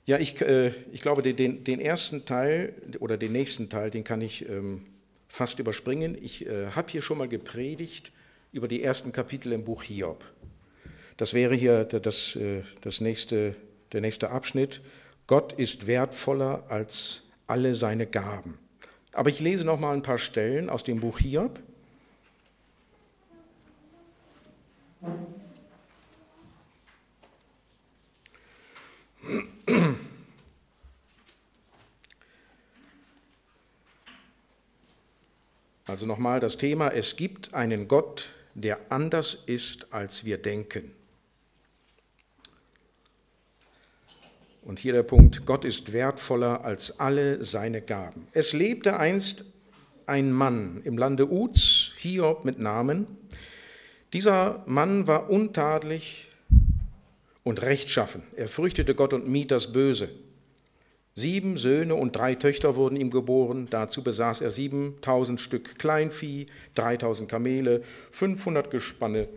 Ja, 0.05 0.19
ich, 0.19 0.41
äh, 0.41 0.73
ich 0.91 1.01
glaube, 1.01 1.23
den, 1.23 1.63
den, 1.63 1.81
ersten 1.81 2.25
Teil 2.25 2.75
oder 2.99 3.17
den 3.17 3.33
nächsten 3.33 3.69
Teil, 3.69 3.91
den 3.91 4.03
kann 4.03 4.21
ich 4.21 4.49
ähm, 4.49 4.85
fast 5.29 5.61
überspringen. 5.61 6.19
Ich 6.21 6.45
äh, 6.47 6.73
habe 6.73 6.91
hier 6.91 7.03
schon 7.03 7.19
mal 7.19 7.29
gepredigt 7.29 8.11
über 8.51 8.67
die 8.67 8.83
ersten 8.83 9.13
Kapitel 9.13 9.53
im 9.53 9.65
Buch 9.65 9.85
Hiob. 9.85 10.25
Das 11.17 11.35
wäre 11.35 11.55
hier 11.55 11.85
das, 11.85 12.35
äh, 12.35 12.63
das 12.81 13.01
nächste, 13.01 13.55
der 13.93 14.01
nächste 14.01 14.31
Abschnitt. 14.31 14.81
Gott 15.29 15.53
ist 15.53 15.87
wertvoller 15.87 16.65
als 16.69 17.23
alle 17.47 17.77
seine 17.77 18.07
Gaben. 18.07 18.59
Aber 19.13 19.31
ich 19.31 19.39
lese 19.39 19.65
noch 19.65 19.79
mal 19.79 19.95
ein 19.95 20.03
paar 20.03 20.19
Stellen 20.19 20.69
aus 20.69 20.83
dem 20.83 20.99
Buch 21.01 21.19
Hiob. 21.21 21.61
Also 35.93 36.07
nochmal 36.07 36.41
das 36.41 36.57
Thema, 36.57 36.89
es 36.89 37.17
gibt 37.17 37.53
einen 37.53 37.87
Gott, 37.87 38.31
der 38.55 38.79
anders 38.89 39.35
ist, 39.45 39.93
als 39.93 40.25
wir 40.25 40.39
denken. 40.39 40.91
Und 44.63 44.79
hier 44.79 44.95
der 44.95 45.03
Punkt, 45.03 45.45
Gott 45.45 45.67
ist 45.67 45.93
wertvoller 45.93 46.65
als 46.65 46.99
alle 46.99 47.45
seine 47.45 47.83
Gaben. 47.83 48.27
Es 48.33 48.55
lebte 48.55 48.97
einst 48.99 49.45
ein 50.07 50.33
Mann 50.33 50.81
im 50.85 50.97
Lande 50.97 51.31
Uz, 51.31 51.93
Hiob 51.99 52.47
mit 52.47 52.59
Namen. 52.59 53.07
Dieser 54.15 54.63
Mann 54.65 55.07
war 55.07 55.29
untadelig 55.29 56.29
und 57.45 57.61
rechtschaffen. 57.61 58.23
Er 58.35 58.49
fürchtete 58.49 58.95
Gott 58.95 59.13
und 59.13 59.29
mied 59.29 59.51
das 59.51 59.73
Böse. 59.73 60.09
Sieben 61.15 61.59
Söhne 61.59 61.95
und 61.95 62.17
drei 62.17 62.35
Töchter 62.35 62.75
wurden 62.75 62.97
ihm 62.97 63.11
geboren. 63.11 63.67
Dazu 63.69 64.03
besaß 64.03 64.41
er 64.41 64.51
7000 64.51 65.39
Stück 65.39 65.79
Kleinvieh, 65.79 66.47
3000 66.75 67.29
Kamele, 67.29 67.83
500 68.11 68.71
Gespanne 68.71 69.29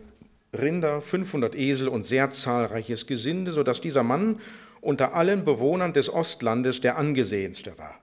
Rinder, 0.54 1.02
500 1.02 1.54
Esel 1.54 1.88
und 1.88 2.06
sehr 2.06 2.30
zahlreiches 2.30 3.06
Gesinde, 3.06 3.52
sodass 3.52 3.82
dieser 3.82 4.02
Mann 4.02 4.38
unter 4.80 5.14
allen 5.14 5.44
Bewohnern 5.44 5.92
des 5.92 6.10
Ostlandes 6.10 6.80
der 6.80 6.96
angesehenste 6.96 7.76
war. 7.76 8.00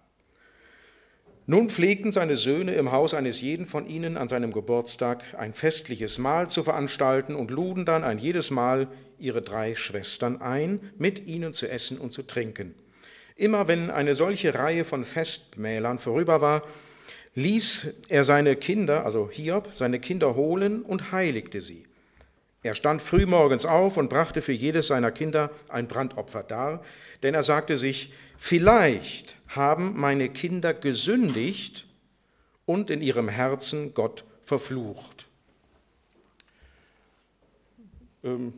Nun 1.45 1.69
pflegten 1.69 2.11
seine 2.11 2.37
Söhne 2.37 2.75
im 2.75 2.91
Haus 2.91 3.13
eines 3.13 3.41
jeden 3.41 3.65
von 3.65 3.87
ihnen 3.87 4.17
an 4.17 4.27
seinem 4.27 4.53
Geburtstag 4.53 5.35
ein 5.37 5.53
festliches 5.53 6.17
Mahl 6.19 6.47
zu 6.47 6.63
veranstalten 6.63 7.35
und 7.35 7.51
luden 7.51 7.85
dann 7.85 8.03
ein 8.03 8.19
jedes 8.19 8.51
Mal 8.51 8.87
ihre 9.17 9.41
drei 9.41 9.75
Schwestern 9.75 10.41
ein, 10.41 10.79
mit 10.97 11.27
ihnen 11.27 11.53
zu 11.53 11.69
essen 11.69 11.97
und 11.97 12.13
zu 12.13 12.21
trinken. 12.21 12.75
Immer 13.35 13.67
wenn 13.67 13.89
eine 13.89 14.15
solche 14.15 14.53
Reihe 14.53 14.85
von 14.85 15.03
Festmählern 15.03 15.99
vorüber 15.99 16.41
war, 16.41 16.63
ließ 17.35 17.87
er 18.09 18.23
seine 18.23 18.55
Kinder, 18.55 19.05
also 19.05 19.29
Hiob, 19.31 19.69
seine 19.73 19.99
Kinder 19.99 20.35
holen 20.35 20.83
und 20.83 21.11
heiligte 21.11 21.61
sie. 21.61 21.85
Er 22.61 22.75
stand 22.75 23.01
frühmorgens 23.01 23.65
auf 23.65 23.97
und 23.97 24.09
brachte 24.09 24.41
für 24.41 24.53
jedes 24.53 24.87
seiner 24.87 25.11
Kinder 25.11 25.51
ein 25.67 25.87
Brandopfer 25.87 26.43
dar, 26.43 26.83
denn 27.21 27.33
er 27.33 27.43
sagte 27.43 27.77
sich, 27.77 28.13
vielleicht 28.37 29.37
haben 29.49 29.99
meine 29.99 30.29
Kinder 30.29 30.73
gesündigt 30.73 31.87
und 32.65 32.89
in 32.89 33.01
ihrem 33.01 33.27
Herzen 33.27 33.93
Gott 33.93 34.23
verflucht. 34.43 35.27
Ähm, 38.23 38.53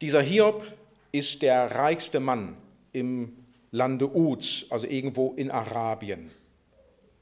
dieser 0.00 0.22
Hiob 0.22 0.64
ist 1.10 1.42
der 1.42 1.74
reichste 1.74 2.20
Mann 2.20 2.56
im 2.92 3.32
Lande 3.76 4.08
Uz, 4.08 4.64
also 4.70 4.86
irgendwo 4.86 5.34
in 5.36 5.50
Arabien 5.50 6.30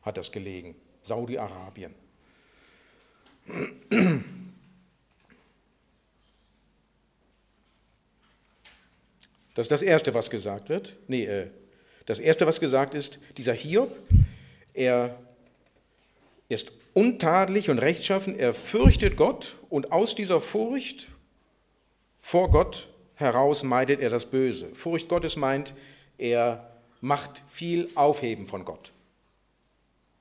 hat 0.03 0.17
das 0.17 0.31
gelegen, 0.31 0.77
Saudi-Arabien. 1.03 1.93
Das 9.55 9.65
ist 9.65 9.73
das 9.73 9.83
Erste, 9.83 10.15
was 10.15 10.31
gesagt 10.31 10.69
wird. 10.69 10.95
Nee, 11.09 11.25
äh, 11.25 11.49
das 12.07 12.21
Erste, 12.21 12.47
was 12.47 12.61
gesagt 12.61 12.95
ist, 12.95 13.19
dieser 13.37 13.53
Hiob, 13.53 13.97
er 14.75 15.19
ist 16.49 16.71
untadelig 16.93 17.69
und 17.69 17.81
rechtschaffen, 17.81 18.39
er 18.39 18.55
fürchtet 18.55 19.17
Gott 19.17 19.57
und 19.71 19.91
aus 19.91 20.15
dieser 20.15 20.41
Furcht 20.41 21.09
vor 22.21 22.51
Gott 22.51 22.89
heraus 23.17 23.65
meidet 23.65 24.01
er 24.01 24.11
das 24.11 24.27
Böse. 24.27 24.73
Furcht 24.75 25.09
Gottes 25.09 25.35
meint, 25.35 25.75
er 26.19 26.71
macht 27.01 27.43
viel 27.47 27.91
Aufheben 27.95 28.47
von 28.47 28.65
Gott. 28.65 28.93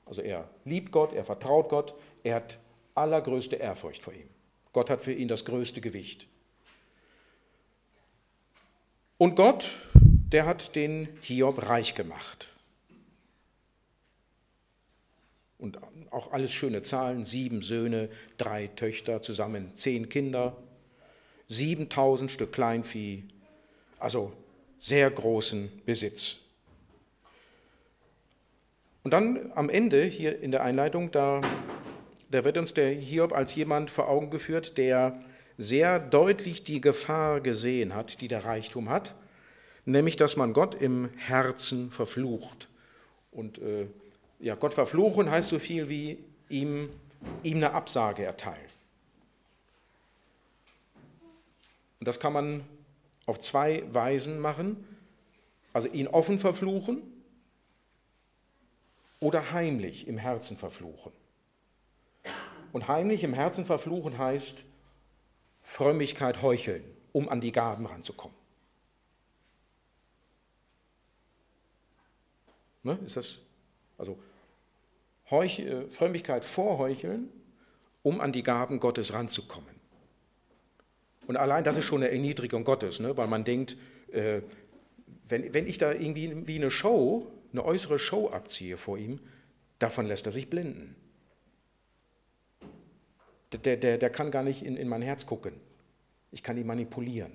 Also 0.05 0.21
er 0.21 0.49
liebt 0.65 0.91
Gott, 0.91 1.13
er 1.13 1.23
vertraut 1.23 1.69
Gott, 1.69 1.95
er 2.23 2.35
hat 2.35 2.59
allergrößte 2.95 3.55
Ehrfurcht 3.55 4.03
vor 4.03 4.13
ihm. 4.13 4.27
Gott 4.73 4.89
hat 4.89 5.01
für 5.01 5.13
ihn 5.13 5.27
das 5.27 5.45
größte 5.45 5.81
Gewicht. 5.81 6.27
Und 9.17 9.35
Gott, 9.35 9.69
der 9.93 10.45
hat 10.45 10.75
den 10.75 11.07
Hiob 11.21 11.69
reich 11.69 11.95
gemacht. 11.95 12.49
Und 15.57 15.79
auch 16.11 16.33
alles 16.33 16.51
schöne 16.51 16.81
Zahlen, 16.81 17.23
sieben 17.23 17.61
Söhne, 17.61 18.09
drei 18.37 18.67
Töchter, 18.67 19.21
zusammen 19.21 19.73
zehn 19.75 20.09
Kinder, 20.09 20.57
7000 21.47 22.29
Stück 22.29 22.51
Kleinvieh. 22.51 23.23
Also 23.99 24.33
sehr 24.83 25.09
großen 25.09 25.71
Besitz. 25.85 26.39
Und 29.03 29.11
dann 29.11 29.53
am 29.55 29.69
Ende 29.69 30.03
hier 30.03 30.41
in 30.41 30.51
der 30.51 30.61
Einleitung, 30.61 31.09
da, 31.09 31.39
da 32.29 32.43
wird 32.43 32.57
uns 32.57 32.73
der 32.73 32.89
Hiob 32.89 33.31
als 33.31 33.55
jemand 33.55 33.89
vor 33.89 34.09
Augen 34.09 34.29
geführt, 34.29 34.77
der 34.77 35.23
sehr 35.57 35.99
deutlich 35.99 36.65
die 36.65 36.81
Gefahr 36.81 37.39
gesehen 37.39 37.95
hat, 37.95 38.19
die 38.19 38.27
der 38.27 38.43
Reichtum 38.43 38.89
hat, 38.89 39.15
nämlich 39.85 40.17
dass 40.17 40.35
man 40.35 40.51
Gott 40.51 40.75
im 40.75 41.09
Herzen 41.15 41.89
verflucht. 41.89 42.67
Und 43.31 43.59
äh, 43.59 43.87
ja, 44.41 44.55
Gott 44.55 44.73
verfluchen 44.73 45.31
heißt 45.31 45.47
so 45.47 45.59
viel 45.59 45.87
wie 45.87 46.17
ihm, 46.49 46.89
ihm 47.41 47.57
eine 47.57 47.71
Absage 47.71 48.25
erteilen. 48.25 48.59
Und 52.01 52.07
das 52.09 52.19
kann 52.19 52.33
man 52.33 52.65
auf 53.25 53.39
zwei 53.39 53.83
Weisen 53.93 54.39
machen. 54.39 54.87
Also 55.71 55.87
ihn 55.87 56.07
offen 56.07 56.37
verfluchen 56.37 57.01
oder 59.19 59.51
heimlich 59.51 60.07
im 60.07 60.17
Herzen 60.17 60.57
verfluchen. 60.57 61.11
Und 62.71 62.87
heimlich 62.87 63.23
im 63.23 63.33
Herzen 63.33 63.65
verfluchen 63.65 64.17
heißt 64.17 64.65
Frömmigkeit 65.61 66.41
heucheln, 66.41 66.83
um 67.11 67.29
an 67.29 67.41
die 67.41 67.51
Gaben 67.51 67.85
ranzukommen. 67.85 68.37
Ne, 72.83 72.99
ist 73.05 73.15
das 73.15 73.37
also 73.97 74.17
Heuch, 75.29 75.59
äh, 75.59 75.89
Frömmigkeit 75.89 76.43
vorheucheln, 76.43 77.29
um 78.03 78.19
an 78.21 78.33
die 78.33 78.43
Gaben 78.43 78.79
Gottes 78.79 79.13
ranzukommen? 79.13 79.72
Und 81.27 81.37
allein 81.37 81.63
das 81.63 81.77
ist 81.77 81.85
schon 81.85 82.03
eine 82.03 82.11
Erniedrigung 82.11 82.63
Gottes, 82.63 82.99
ne? 82.99 83.15
weil 83.17 83.27
man 83.27 83.43
denkt, 83.43 83.77
äh, 84.11 84.41
wenn, 85.27 85.53
wenn 85.53 85.67
ich 85.67 85.77
da 85.77 85.93
irgendwie 85.93 86.47
wie 86.47 86.55
eine 86.55 86.71
Show, 86.71 87.27
eine 87.51 87.63
äußere 87.63 87.99
Show 87.99 88.29
abziehe 88.29 88.77
vor 88.77 88.97
ihm, 88.97 89.19
davon 89.79 90.05
lässt 90.05 90.25
er 90.25 90.31
sich 90.31 90.49
blenden. 90.49 90.95
Der, 93.51 93.77
der, 93.77 93.97
der 93.97 94.09
kann 94.09 94.31
gar 94.31 94.43
nicht 94.43 94.63
in, 94.63 94.77
in 94.77 94.87
mein 94.87 95.01
Herz 95.01 95.25
gucken. 95.25 95.53
Ich 96.31 96.41
kann 96.41 96.57
ihn 96.57 96.65
manipulieren. 96.65 97.31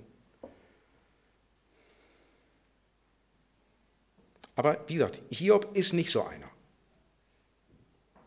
Aber 4.55 4.83
wie 4.87 4.95
gesagt, 4.95 5.21
Hiob 5.29 5.75
ist 5.77 5.93
nicht 5.93 6.11
so 6.11 6.23
einer. 6.23 6.49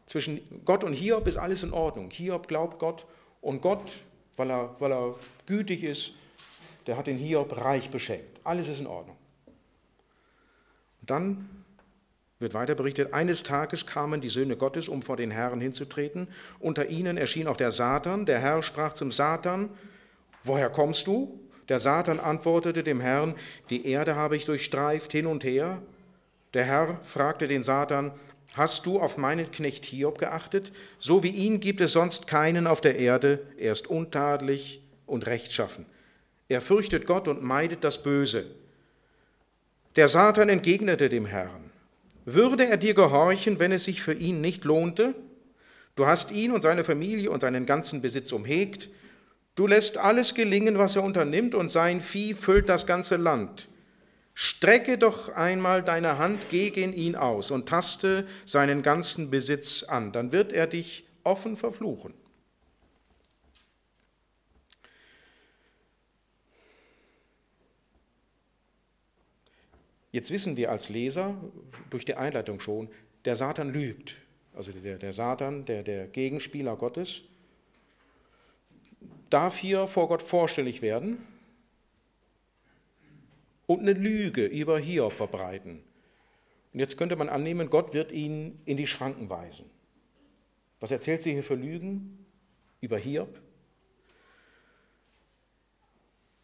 Zwischen 0.07 0.41
Gott 0.65 0.83
und 0.83 0.95
Hiob 0.95 1.27
ist 1.27 1.37
alles 1.37 1.63
in 1.63 1.73
Ordnung. 1.73 2.11
Hiob 2.11 2.49
glaubt 2.49 2.79
Gott 2.79 3.07
und 3.43 3.61
Gott 3.61 4.01
weil 4.37 4.51
er, 4.51 4.75
weil 4.79 4.93
er 4.93 5.15
gütig 5.47 5.85
ist, 5.85 6.15
der 6.87 6.97
hat 6.97 7.07
den 7.07 7.17
Hiob 7.17 7.57
reich 7.57 7.91
beschenkt. 7.91 8.41
Alles 8.45 8.69
ist 8.69 8.81
in 8.81 8.87
Ordnung. 8.87 9.17
Und 11.01 11.11
dann 11.11 11.65
wird 12.39 12.55
weiter 12.55 12.75
berichtet, 12.75 13.15
eines 13.15 13.45
Tages 13.45 13.87
kamen 13.87 14.21
die 14.21 14.29
Söhne 14.29 14.57
Gottes, 14.57 14.89
um 14.89 15.03
vor 15.03 15.17
den 15.17 15.31
Herrn 15.31 15.61
hinzutreten. 15.61 16.29
Unter 16.59 16.89
ihnen 16.89 17.17
erschien 17.17 17.47
auch 17.47 17.57
der 17.57 17.73
Satan. 17.73 18.27
Der 18.27 18.41
Herr 18.41 18.63
sprach 18.63 18.95
zum 18.95 19.13
Satan, 19.13 19.71
woher 20.43 20.69
kommst 20.69 21.07
du? 21.07 21.39
Der 21.69 21.79
Satan 21.79 22.19
antwortete 22.19 22.83
dem 22.83 23.01
Herrn, 23.01 23.35
die 23.71 23.87
Erde 23.87 24.17
habe 24.17 24.37
ich 24.37 24.45
durchstreift 24.45 25.13
hin 25.13 25.27
und 25.27 25.45
her. 25.45 25.81
Der 26.55 26.65
Herr 26.65 27.01
fragte 27.05 27.47
den 27.47 27.63
Satan, 27.63 28.11
Hast 28.55 28.85
du 28.85 29.01
auf 29.01 29.17
meinen 29.17 29.51
Knecht 29.51 29.87
Hiob 29.87 30.19
geachtet? 30.19 30.73
So 30.99 31.23
wie 31.23 31.31
ihn 31.31 31.61
gibt 31.61 31.81
es 31.81 31.93
sonst 31.93 32.27
keinen 32.27 32.67
auf 32.67 32.81
der 32.81 32.99
Erde. 32.99 33.41
Er 33.57 33.73
ist 33.73 33.89
untadelig 33.89 34.83
und 35.07 35.27
rechtschaffen. 35.27 35.87
Er 36.49 36.61
fürchtet 36.61 37.07
Gott 37.07 37.29
und 37.29 37.43
meidet 37.43 37.83
das 37.83 38.03
Böse. 38.03 38.47
Der 39.97 40.09
Satan 40.09 40.51
entgegnete 40.51 41.09
dem 41.09 41.25
Herrn. 41.25 41.71
Würde 42.25 42.67
er 42.67 42.77
dir 42.77 42.95
gehorchen, 42.95 43.59
wenn 43.59 43.73
es 43.73 43.85
sich 43.85 44.03
für 44.03 44.13
ihn 44.13 44.41
nicht 44.41 44.65
lohnte? 44.65 45.15
Du 45.97 46.07
hast 46.07 46.31
ihn 46.31 46.53
und 46.53 46.63
seine 46.63 46.85
Familie 46.85 47.31
und 47.31 47.41
seinen 47.41 47.67
ganzen 47.67 48.01
Besitz 48.01 48.33
umhegt. 48.33 48.91
Du 49.55 49.67
lässt 49.67 49.99
alles 49.99 50.35
gelingen, 50.35 50.79
was 50.79 50.97
er 50.97 51.03
unternimmt, 51.03 51.55
und 51.55 51.71
sein 51.71 52.01
Vieh 52.01 52.35
füllt 52.35 52.69
das 52.69 52.87
ganze 52.87 53.17
Land. 53.17 53.69
Strecke 54.35 54.97
doch 54.97 55.29
einmal 55.31 55.83
deine 55.83 56.19
Hand 56.19 56.49
gegen 56.49 56.93
ihn 56.95 57.17
aus 57.17 57.51
und 57.51 57.69
taste 57.69 58.27
seinen 58.47 58.83
ganzen 58.83 59.31
Besitz 59.31 59.83
an, 59.83 60.13
dann 60.13 60.33
wird 60.33 60.53
er 60.53 60.67
dich 60.67 61.05
offen 61.23 61.57
verfluchen. 61.57 62.15
Jetzt 70.11 70.31
wissen 70.31 70.57
wir 70.57 70.71
als 70.71 70.91
Leser 70.91 71.35
durch 71.89 72.05
die 72.05 72.15
Einleitung 72.15 72.61
schon, 72.61 72.89
der 73.25 73.35
Satan 73.37 73.73
lügt. 73.73 74.17
Also 74.55 74.71
der, 74.73 74.99
der 74.99 75.15
Satan, 75.15 75.65
der, 75.65 75.83
der 75.83 76.07
Gegenspieler 76.07 76.77
Gottes, 76.77 77.23
darf 79.31 79.57
hier 79.57 79.87
vor 79.87 80.09
Gott 80.09 80.21
vorstellig 80.21 80.83
werden 80.83 81.27
und 83.67 83.81
eine 83.81 83.93
Lüge 83.93 84.47
über 84.47 84.79
Hiob 84.79 85.13
verbreiten. 85.13 85.83
Und 86.73 86.81
jetzt 86.81 86.97
könnte 86.97 87.17
man 87.17 87.29
annehmen, 87.29 87.71
Gott 87.71 87.95
wird 87.95 88.13
ihn 88.13 88.61
in 88.65 88.77
die 88.77 88.87
Schranken 88.87 89.29
weisen. 89.29 89.67
Was 90.81 90.91
erzählt 90.91 91.23
sie 91.23 91.33
hier 91.33 91.43
für 91.43 91.55
Lügen 91.55 92.27
über 92.81 92.99
Hiob? 92.99 93.41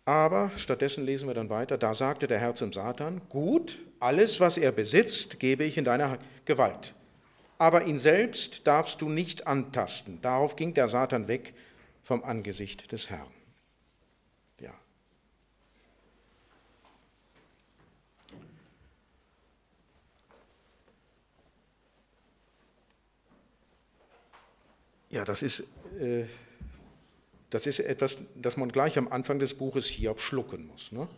Aber 0.05 0.51
stattdessen 0.57 1.05
lesen 1.05 1.29
wir 1.29 1.35
dann 1.35 1.51
weiter, 1.51 1.77
da 1.77 1.93
sagte 1.93 2.27
der 2.27 2.39
Herr 2.39 2.55
zum 2.55 2.73
Satan, 2.73 3.21
gut, 3.29 3.79
alles, 4.01 4.41
was 4.41 4.57
er 4.57 4.73
besitzt, 4.73 5.39
gebe 5.39 5.65
ich 5.65 5.77
in 5.77 5.85
deine 5.85 6.19
Gewalt. 6.47 6.95
Aber 7.59 7.85
ihn 7.85 7.99
selbst 7.99 8.67
darfst 8.67 9.03
du 9.03 9.09
nicht 9.09 9.47
antasten. 9.47 10.21
Darauf 10.23 10.57
ging 10.57 10.73
der 10.73 10.89
Satan 10.89 11.29
weg 11.29 11.53
vom 12.03 12.25
Angesicht 12.25 12.91
des 12.93 13.11
Herrn. 13.11 13.38
Ja, 25.11 25.25
das 25.25 25.43
ist, 25.43 25.61
äh, 26.01 26.25
das 27.51 27.67
ist 27.67 27.81
etwas, 27.81 28.19
das 28.35 28.57
man 28.57 28.71
gleich 28.71 28.99
am 28.99 29.09
Anfang 29.09 29.39
des 29.39 29.55
Buches 29.55 29.87
Hiob 29.87 30.21
schlucken 30.21 30.67
muss. 30.67 30.93
Ne? 30.93 31.09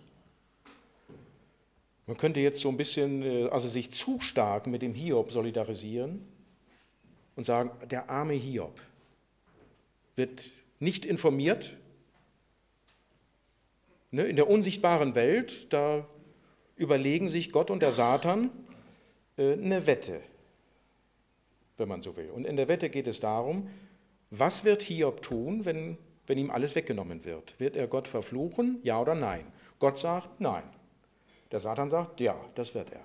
Man 2.07 2.17
könnte 2.17 2.41
jetzt 2.41 2.61
so 2.61 2.69
ein 2.69 2.77
bisschen, 2.77 3.23
äh, 3.23 3.49
also 3.49 3.69
sich 3.69 3.91
zu 3.91 4.21
stark 4.21 4.67
mit 4.67 4.83
dem 4.83 4.95
Hiob 4.95 5.33
solidarisieren 5.33 6.27
und 7.37 7.45
sagen, 7.45 7.71
der 7.89 8.11
arme 8.11 8.35
Hiob 8.35 8.81
wird 10.17 10.51
nicht 10.79 11.05
informiert. 11.05 11.77
Ne, 14.13 14.25
in 14.25 14.37
der 14.37 14.51
unsichtbaren 14.51 15.15
Welt, 15.15 15.73
da 15.73 16.05
überlegen 16.75 17.29
sich 17.29 17.53
Gott 17.53 17.71
und 17.71 17.81
der 17.81 17.93
Satan 17.93 18.51
äh, 19.37 19.53
eine 19.53 19.87
Wette, 19.87 20.21
wenn 21.81 21.89
man 21.89 22.01
so 22.01 22.17
will. 22.17 22.31
Und 22.31 22.45
in 22.45 22.57
der 22.57 22.69
Wette 22.69 22.89
geht 22.91 23.09
es 23.09 23.19
darum, 23.19 23.69
was 24.31 24.65
wird 24.65 24.83
Hiob 24.83 25.23
tun, 25.23 25.65
wenn, 25.65 25.99
wenn 26.27 26.39
ihm 26.39 26.51
alles 26.51 26.77
weggenommen 26.77 27.25
wird? 27.25 27.59
Wird 27.59 27.75
er 27.75 27.89
Gott 27.89 28.07
verfluchen, 28.07 28.79
ja 28.85 29.01
oder 29.01 29.17
nein? 29.17 29.45
Gott 29.81 29.99
sagt 29.99 30.41
nein. 30.41 30.63
Der 31.51 31.59
Satan 31.59 31.91
sagt, 31.91 32.21
ja, 32.21 32.39
das 32.55 32.75
wird 32.75 32.93
er. 32.93 33.05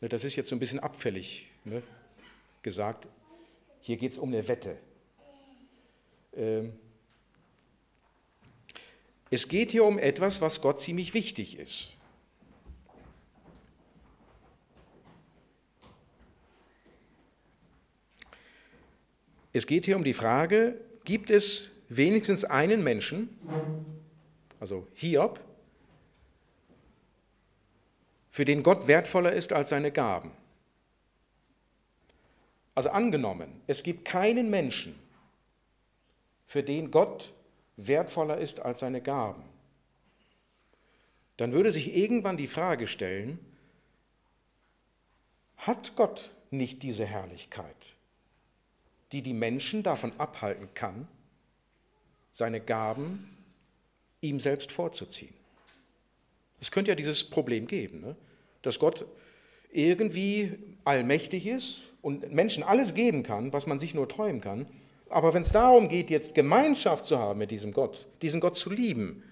Ne, 0.00 0.08
das 0.08 0.22
ist 0.22 0.36
jetzt 0.36 0.48
so 0.48 0.56
ein 0.56 0.60
bisschen 0.60 0.78
abfällig 0.78 1.50
ne, 1.64 1.82
gesagt. 2.62 3.08
Hier 3.80 3.96
geht 3.96 4.12
es 4.12 4.18
um 4.18 4.28
eine 4.28 4.46
Wette. 4.46 4.78
Ähm, 6.34 6.72
es 9.30 9.48
geht 9.48 9.72
hier 9.72 9.84
um 9.84 9.98
etwas, 9.98 10.40
was 10.40 10.60
Gott 10.60 10.80
ziemlich 10.80 11.14
wichtig 11.14 11.58
ist. 11.58 11.94
Es 19.52 19.66
geht 19.66 19.84
hier 19.84 19.96
um 19.96 20.04
die 20.04 20.14
Frage, 20.14 20.80
gibt 21.04 21.30
es 21.30 21.70
wenigstens 21.88 22.44
einen 22.44 22.82
Menschen, 22.82 23.28
also 24.60 24.86
Hiob, 24.94 25.40
für 28.30 28.46
den 28.46 28.62
Gott 28.62 28.86
wertvoller 28.86 29.32
ist 29.32 29.52
als 29.52 29.70
seine 29.70 29.90
Gaben? 29.90 30.30
Also 32.74 32.88
angenommen, 32.90 33.60
es 33.66 33.82
gibt 33.82 34.06
keinen 34.06 34.48
Menschen, 34.48 34.98
für 36.46 36.62
den 36.62 36.90
Gott 36.90 37.32
wertvoller 37.76 38.38
ist 38.38 38.60
als 38.60 38.80
seine 38.80 39.02
Gaben, 39.02 39.42
dann 41.36 41.52
würde 41.52 41.72
sich 41.72 41.94
irgendwann 41.94 42.36
die 42.36 42.46
Frage 42.46 42.86
stellen, 42.86 43.38
hat 45.56 45.96
Gott 45.96 46.30
nicht 46.50 46.82
diese 46.82 47.04
Herrlichkeit, 47.04 47.94
die 49.12 49.22
die 49.22 49.34
Menschen 49.34 49.82
davon 49.82 50.12
abhalten 50.18 50.68
kann, 50.74 51.06
seine 52.32 52.60
Gaben 52.60 53.36
ihm 54.20 54.40
selbst 54.40 54.72
vorzuziehen? 54.72 55.34
Es 56.60 56.70
könnte 56.70 56.90
ja 56.90 56.94
dieses 56.94 57.24
Problem 57.24 57.66
geben, 57.66 58.00
ne? 58.00 58.16
dass 58.62 58.78
Gott 58.78 59.04
irgendwie 59.70 60.58
allmächtig 60.84 61.46
ist 61.46 61.92
und 62.02 62.32
Menschen 62.32 62.62
alles 62.62 62.94
geben 62.94 63.22
kann, 63.22 63.52
was 63.52 63.66
man 63.66 63.78
sich 63.78 63.94
nur 63.94 64.08
träumen 64.08 64.40
kann. 64.40 64.66
Aber 65.08 65.34
wenn 65.34 65.42
es 65.42 65.52
darum 65.52 65.88
geht, 65.88 66.10
jetzt 66.10 66.34
Gemeinschaft 66.34 67.06
zu 67.06 67.18
haben 67.18 67.38
mit 67.38 67.50
diesem 67.50 67.72
Gott, 67.72 68.06
diesen 68.22 68.40
Gott 68.40 68.56
zu 68.56 68.70
lieben, 68.70 69.22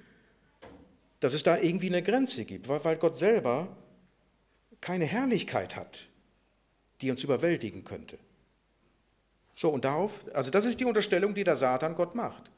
dass 1.20 1.34
es 1.34 1.42
da 1.42 1.58
irgendwie 1.58 1.88
eine 1.88 2.02
Grenze 2.02 2.44
gibt, 2.44 2.68
weil, 2.68 2.84
weil 2.84 2.96
Gott 2.96 3.16
selber 3.16 3.68
keine 4.80 5.04
Herrlichkeit 5.04 5.76
hat, 5.76 6.08
die 7.00 7.10
uns 7.10 7.22
überwältigen 7.22 7.84
könnte. 7.84 8.18
So, 9.60 9.68
und 9.68 9.84
darauf, 9.84 10.24
also 10.32 10.50
das 10.50 10.64
ist 10.64 10.80
die 10.80 10.86
Unterstellung, 10.86 11.34
die 11.34 11.44
der 11.44 11.54
Satan 11.54 11.94
Gott 11.94 12.14
macht. 12.14 12.50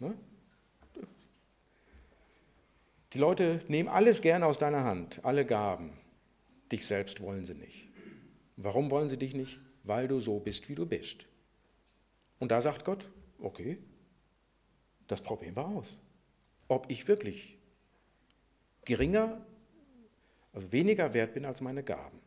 Ne? 0.00 0.12
Die 3.12 3.18
Leute 3.18 3.60
nehmen 3.68 3.88
alles 3.88 4.20
gerne 4.20 4.46
aus 4.46 4.58
deiner 4.58 4.82
Hand, 4.82 5.24
alle 5.24 5.46
Gaben. 5.46 5.92
Dich 6.72 6.88
selbst 6.88 7.20
wollen 7.20 7.46
sie 7.46 7.54
nicht. 7.54 7.88
Warum 8.56 8.90
wollen 8.90 9.08
sie 9.08 9.16
dich 9.16 9.36
nicht? 9.36 9.60
Weil 9.84 10.08
du 10.08 10.18
so 10.18 10.40
bist, 10.40 10.68
wie 10.68 10.74
du 10.74 10.86
bist. 10.86 11.28
Und 12.40 12.50
da 12.50 12.60
sagt 12.60 12.84
Gott, 12.84 13.08
okay, 13.38 13.78
das 15.06 15.20
probieren 15.20 15.54
wir 15.54 15.68
aus. 15.68 15.98
Ob 16.66 16.90
ich 16.90 17.06
wirklich 17.06 17.58
geringer, 18.84 19.40
also 20.52 20.72
weniger 20.72 21.14
wert 21.14 21.32
bin 21.32 21.44
als 21.44 21.60
meine 21.60 21.84
Gaben. 21.84 22.21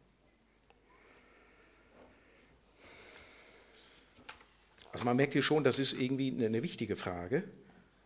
Also 4.95 5.03
man 5.03 5.17
merkt 5.17 5.33
hier 5.33 5.41
schon, 5.41 5.65
das 5.65 5.77
ist 5.77 5.91
irgendwie 5.91 6.31
eine 6.31 6.63
wichtige 6.63 6.95
Frage, 6.95 7.43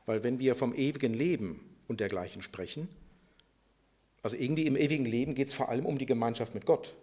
weil 0.08 0.24
wenn 0.24 0.40
wir 0.40 0.56
vom 0.56 0.74
ewigen 0.74 1.14
Leben 1.14 1.78
und 1.88 2.00
dergleichen 2.00 2.42
sprechen, 2.42 2.90
also 4.24 4.36
irgendwie 4.36 4.66
im 4.66 4.76
ewigen 4.76 5.06
Leben 5.06 5.36
geht 5.36 5.50
es 5.50 5.54
vor 5.54 5.70
allem 5.70 5.86
um 5.86 6.00
die 6.00 6.08
Gemeinschaft 6.08 6.56
mit 6.56 6.66
Gott. 6.66 6.96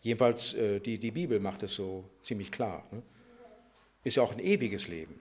Jedenfalls 0.00 0.54
äh, 0.54 0.80
die, 0.80 0.96
die 0.96 1.10
Bibel 1.10 1.38
macht 1.38 1.62
es 1.62 1.74
so 1.74 2.08
ziemlich 2.22 2.50
klar. 2.50 2.88
Ne? 2.92 3.02
Ist 4.04 4.16
ja 4.16 4.22
auch 4.22 4.32
ein 4.32 4.40
ewiges 4.40 4.88
Leben. 4.88 5.20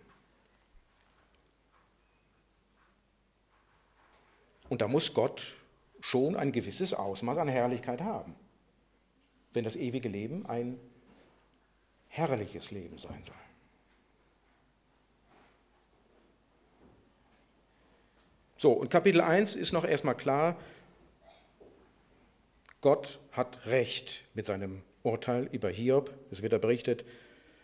Und 4.69 4.79
da 4.79 4.87
muss 4.87 5.13
Gott 5.13 5.55
schon 5.99 6.37
ein 6.37 6.53
gewisses 6.53 6.93
Ausmaß 6.93 7.37
an 7.37 7.49
Herrlichkeit 7.49 7.99
haben, 7.99 8.33
wenn 9.51 9.65
das 9.65 9.75
ewige 9.75 10.07
Leben 10.07 10.45
ein 10.45 10.79
herrliches 12.09 12.71
Leben 12.71 12.97
sein 12.97 13.23
soll. 13.23 13.35
So, 18.57 18.71
und 18.71 18.89
Kapitel 18.89 19.21
1 19.21 19.55
ist 19.55 19.71
noch 19.71 19.85
erstmal 19.85 20.15
klar, 20.17 20.57
Gott 22.81 23.19
hat 23.31 23.65
Recht 23.65 24.25
mit 24.33 24.45
seinem 24.45 24.81
Urteil 25.03 25.47
über 25.51 25.69
Hiob. 25.69 26.13
Es 26.29 26.41
wird 26.41 26.51
da 26.51 26.57
berichtet, 26.57 27.05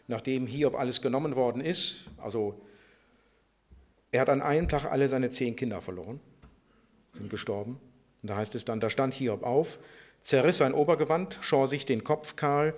nachdem 0.07 0.47
Hiob 0.47 0.75
alles 0.75 1.01
genommen 1.01 1.35
worden 1.35 1.61
ist, 1.61 2.05
also 2.17 2.61
er 4.11 4.21
hat 4.21 4.29
an 4.29 4.41
einem 4.41 4.69
Tag 4.69 4.85
alle 4.85 5.09
seine 5.09 5.29
zehn 5.29 5.57
Kinder 5.57 5.81
verloren, 5.81 6.21
sind 7.13 7.29
gestorben. 7.29 7.79
Und 8.21 8.29
da 8.29 8.37
heißt 8.37 8.55
es 8.55 8.63
dann, 8.63 8.79
da 8.79 8.89
stand 8.89 9.13
Hiob 9.13 9.43
auf, 9.43 9.79
zerriss 10.21 10.59
sein 10.59 10.73
Obergewand, 10.73 11.37
schor 11.41 11.67
sich 11.67 11.85
den 11.85 12.05
Kopf 12.05 12.37
kahl, 12.37 12.73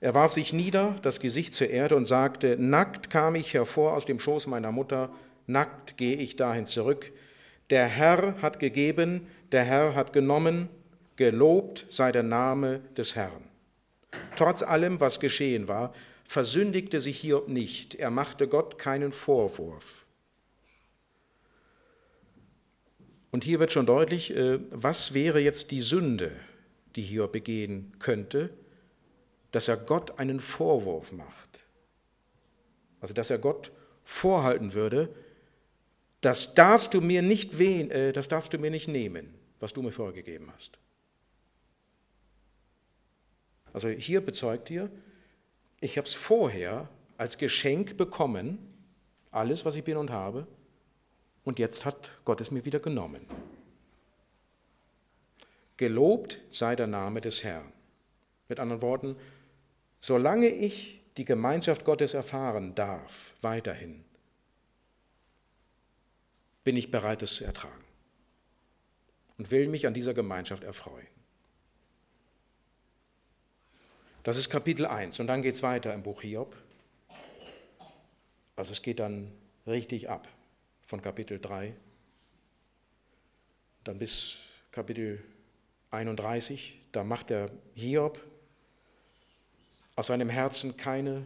er 0.00 0.14
warf 0.14 0.32
sich 0.32 0.52
nieder, 0.52 0.94
das 1.02 1.20
Gesicht 1.20 1.54
zur 1.54 1.70
Erde 1.70 1.96
und 1.96 2.04
sagte, 2.04 2.56
nackt 2.58 3.10
kam 3.10 3.34
ich 3.34 3.54
hervor 3.54 3.94
aus 3.94 4.04
dem 4.04 4.20
Schoß 4.20 4.46
meiner 4.46 4.72
Mutter, 4.72 5.10
nackt 5.46 5.96
gehe 5.96 6.16
ich 6.16 6.36
dahin 6.36 6.66
zurück, 6.66 7.12
der 7.70 7.86
Herr 7.86 8.40
hat 8.42 8.58
gegeben, 8.58 9.26
der 9.52 9.64
Herr 9.64 9.94
hat 9.94 10.12
genommen, 10.12 10.68
gelobt 11.16 11.86
sei 11.88 12.12
der 12.12 12.22
Name 12.22 12.80
des 12.96 13.16
Herrn. 13.16 13.42
Trotz 14.36 14.62
allem, 14.62 15.00
was 15.00 15.18
geschehen 15.18 15.66
war, 15.66 15.94
versündigte 16.24 17.00
sich 17.00 17.20
Hiob 17.20 17.48
nicht, 17.48 17.94
er 17.94 18.10
machte 18.10 18.48
Gott 18.48 18.78
keinen 18.78 19.12
Vorwurf. 19.12 20.04
Und 23.30 23.44
hier 23.44 23.60
wird 23.60 23.72
schon 23.72 23.86
deutlich, 23.86 24.34
äh, 24.34 24.58
was 24.70 25.14
wäre 25.14 25.40
jetzt 25.40 25.70
die 25.70 25.82
Sünde, 25.82 26.32
die 26.96 27.02
Hiob 27.02 27.32
begehen 27.32 27.92
könnte, 27.98 28.50
dass 29.52 29.68
er 29.68 29.76
Gott 29.76 30.18
einen 30.18 30.40
Vorwurf 30.40 31.12
macht. 31.12 31.64
Also 33.00 33.14
dass 33.14 33.30
er 33.30 33.38
Gott 33.38 33.72
vorhalten 34.04 34.74
würde, 34.74 35.14
das 36.20 36.54
darfst 36.54 36.94
du 36.94 37.00
mir 37.00 37.22
nicht 37.22 37.58
wehen, 37.58 37.90
äh, 37.90 38.12
das 38.12 38.28
darfst 38.28 38.52
du 38.52 38.58
mir 38.58 38.70
nicht 38.70 38.88
nehmen, 38.88 39.34
was 39.60 39.72
du 39.72 39.82
mir 39.82 39.92
vorgegeben 39.92 40.50
hast. 40.52 40.78
Also 43.72 43.88
hier 43.88 44.20
bezeugt 44.24 44.70
ihr, 44.70 44.90
Ich 45.80 45.98
habe 45.98 46.08
es 46.08 46.14
vorher 46.14 46.88
als 47.18 47.36
Geschenk 47.36 47.98
bekommen, 47.98 48.58
alles, 49.30 49.66
was 49.66 49.76
ich 49.76 49.84
bin 49.84 49.98
und 49.98 50.10
habe, 50.10 50.46
und 51.44 51.58
jetzt 51.58 51.84
hat 51.84 52.12
Gott 52.24 52.40
es 52.40 52.50
mir 52.50 52.64
wieder 52.64 52.80
genommen. 52.80 53.26
Gelobt 55.76 56.40
sei 56.50 56.74
der 56.74 56.86
Name 56.86 57.20
des 57.20 57.44
Herrn. 57.44 57.70
Mit 58.48 58.58
anderen 58.58 58.82
Worten, 58.82 59.16
solange 60.00 60.48
ich 60.48 61.00
die 61.16 61.24
Gemeinschaft 61.24 61.84
Gottes 61.84 62.14
erfahren 62.14 62.74
darf, 62.74 63.34
weiterhin, 63.40 64.04
bin 66.64 66.76
ich 66.76 66.90
bereit, 66.90 67.22
es 67.22 67.34
zu 67.34 67.44
ertragen 67.44 67.84
und 69.38 69.50
will 69.50 69.68
mich 69.68 69.86
an 69.86 69.94
dieser 69.94 70.14
Gemeinschaft 70.14 70.64
erfreuen. 70.64 71.06
Das 74.22 74.36
ist 74.36 74.50
Kapitel 74.50 74.86
1 74.86 75.20
und 75.20 75.28
dann 75.28 75.42
geht 75.42 75.54
es 75.54 75.62
weiter 75.62 75.94
im 75.94 76.02
Buch 76.02 76.22
Hiob. 76.22 76.56
Also 78.56 78.72
es 78.72 78.82
geht 78.82 78.98
dann 78.98 79.30
richtig 79.66 80.10
ab 80.10 80.26
von 80.84 81.00
Kapitel 81.00 81.38
3, 81.38 81.74
dann 83.84 83.98
bis 83.98 84.38
Kapitel 84.72 85.22
31, 85.90 86.80
da 86.92 87.04
macht 87.04 87.30
der 87.30 87.50
Hiob 87.74 88.20
aus 89.96 90.06
seinem 90.06 90.28
Herzen 90.28 90.76
keine 90.76 91.24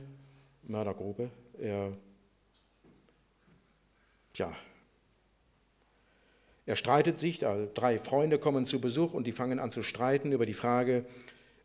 Mördergrube. 0.62 1.30
Er, 1.59 1.92
ja, 4.35 4.56
er 6.66 6.76
streitet 6.76 7.18
sich, 7.18 7.40
drei 7.40 7.98
Freunde 7.98 8.38
kommen 8.38 8.64
zu 8.64 8.80
Besuch 8.80 9.12
und 9.12 9.26
die 9.26 9.33
fangen 9.33 9.59
an 9.59 9.72
zu 9.72 9.83
streiten 9.83 10.30
über 10.30 10.46
die 10.46 10.54
Frage, 10.54 11.04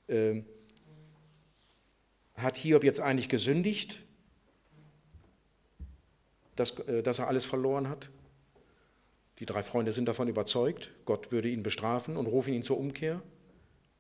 äh, 0.07 0.41
hat 2.33 2.57
Hiob 2.57 2.83
jetzt 2.83 3.01
eigentlich 3.01 3.29
gesündigt, 3.29 4.03
dass, 6.55 6.79
äh, 6.79 7.03
dass 7.03 7.19
er 7.19 7.27
alles 7.27 7.45
verloren 7.45 7.87
hat? 7.87 8.09
Die 9.39 9.45
drei 9.45 9.61
Freunde 9.61 9.91
sind 9.91 10.07
davon 10.07 10.27
überzeugt, 10.27 10.91
Gott 11.05 11.31
würde 11.31 11.49
ihn 11.49 11.61
bestrafen 11.61 12.17
und 12.17 12.25
rufen 12.25 12.53
ihn 12.53 12.63
zur 12.63 12.79
Umkehr. 12.79 13.21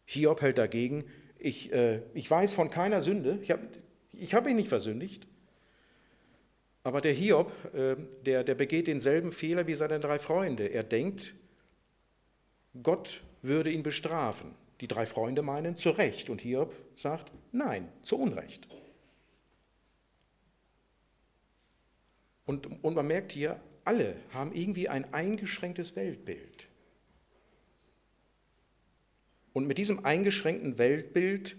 Hiob 0.05 0.41
hält 0.41 0.57
dagegen, 0.57 1.05
ich, 1.39 1.71
äh, 1.71 2.01
ich 2.13 2.29
weiß 2.29 2.53
von 2.53 2.69
keiner 2.69 3.01
Sünde, 3.01 3.39
ich 3.41 3.51
habe 3.51 3.67
ich 4.13 4.33
hab 4.33 4.47
ihn 4.47 4.55
nicht 4.55 4.69
versündigt. 4.69 5.27
Aber 6.83 7.01
der 7.01 7.13
Hiob, 7.13 7.51
äh, 7.73 7.95
der, 8.25 8.43
der 8.43 8.55
begeht 8.55 8.87
denselben 8.87 9.31
Fehler 9.31 9.67
wie 9.67 9.73
seine 9.73 9.99
drei 9.99 10.19
Freunde. 10.19 10.67
Er 10.67 10.83
denkt, 10.83 11.33
Gott 12.83 13.21
würde 13.41 13.71
ihn 13.71 13.83
bestrafen. 13.83 14.53
Die 14.81 14.87
drei 14.87 15.05
Freunde 15.05 15.41
meinen 15.41 15.77
zu 15.77 15.89
Recht 15.89 16.29
und 16.29 16.41
Hiob 16.41 16.75
sagt, 16.95 17.31
nein, 17.51 17.89
zu 18.03 18.19
Unrecht. 18.19 18.67
Und, 22.45 22.83
und 22.83 22.93
man 22.93 23.07
merkt 23.07 23.31
hier, 23.31 23.59
alle 23.83 24.15
haben 24.31 24.53
irgendwie 24.53 24.89
ein 24.89 25.11
eingeschränktes 25.13 25.95
Weltbild. 25.95 26.67
Und 29.55 29.67
mit 29.67 29.77
diesem 29.77 30.03
eingeschränkten 30.03 30.77
Weltbild 30.77 31.55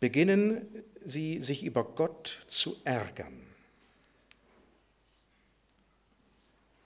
beginnen 0.00 0.84
sie 1.02 1.40
sich 1.40 1.64
über 1.64 1.82
Gott 1.82 2.40
zu 2.46 2.76
ärgern. 2.84 3.40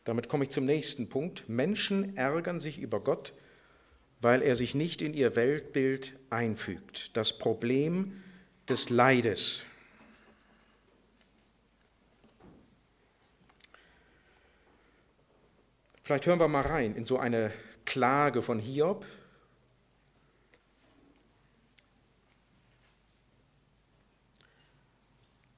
Damit 0.05 0.29
komme 0.29 0.45
ich 0.45 0.51
zum 0.51 0.67
nächsten 0.67 1.09
Punkt. 1.09 1.49
Menschen 1.49 2.17
ärgern 2.17 2.61
sich 2.61 2.79
über 2.79 3.01
Gott, 3.01 3.35
weil 4.21 4.41
er 4.41 4.55
sich 4.55 4.77
nicht 4.77 5.03
in 5.03 5.13
ihr 5.13 5.35
Weltbild 5.35 6.13
einfügt. 6.31 7.17
Das 7.17 7.37
Problem 7.37 8.23
des 8.69 8.89
Leides. 8.89 9.67
Vielleicht 16.05 16.27
hören 16.27 16.39
wir 16.39 16.47
mal 16.47 16.61
rein 16.61 16.95
in 16.95 17.05
so 17.05 17.19
eine 17.19 17.53
Klage 17.85 18.41
von 18.41 18.61
Hiob. 18.61 19.05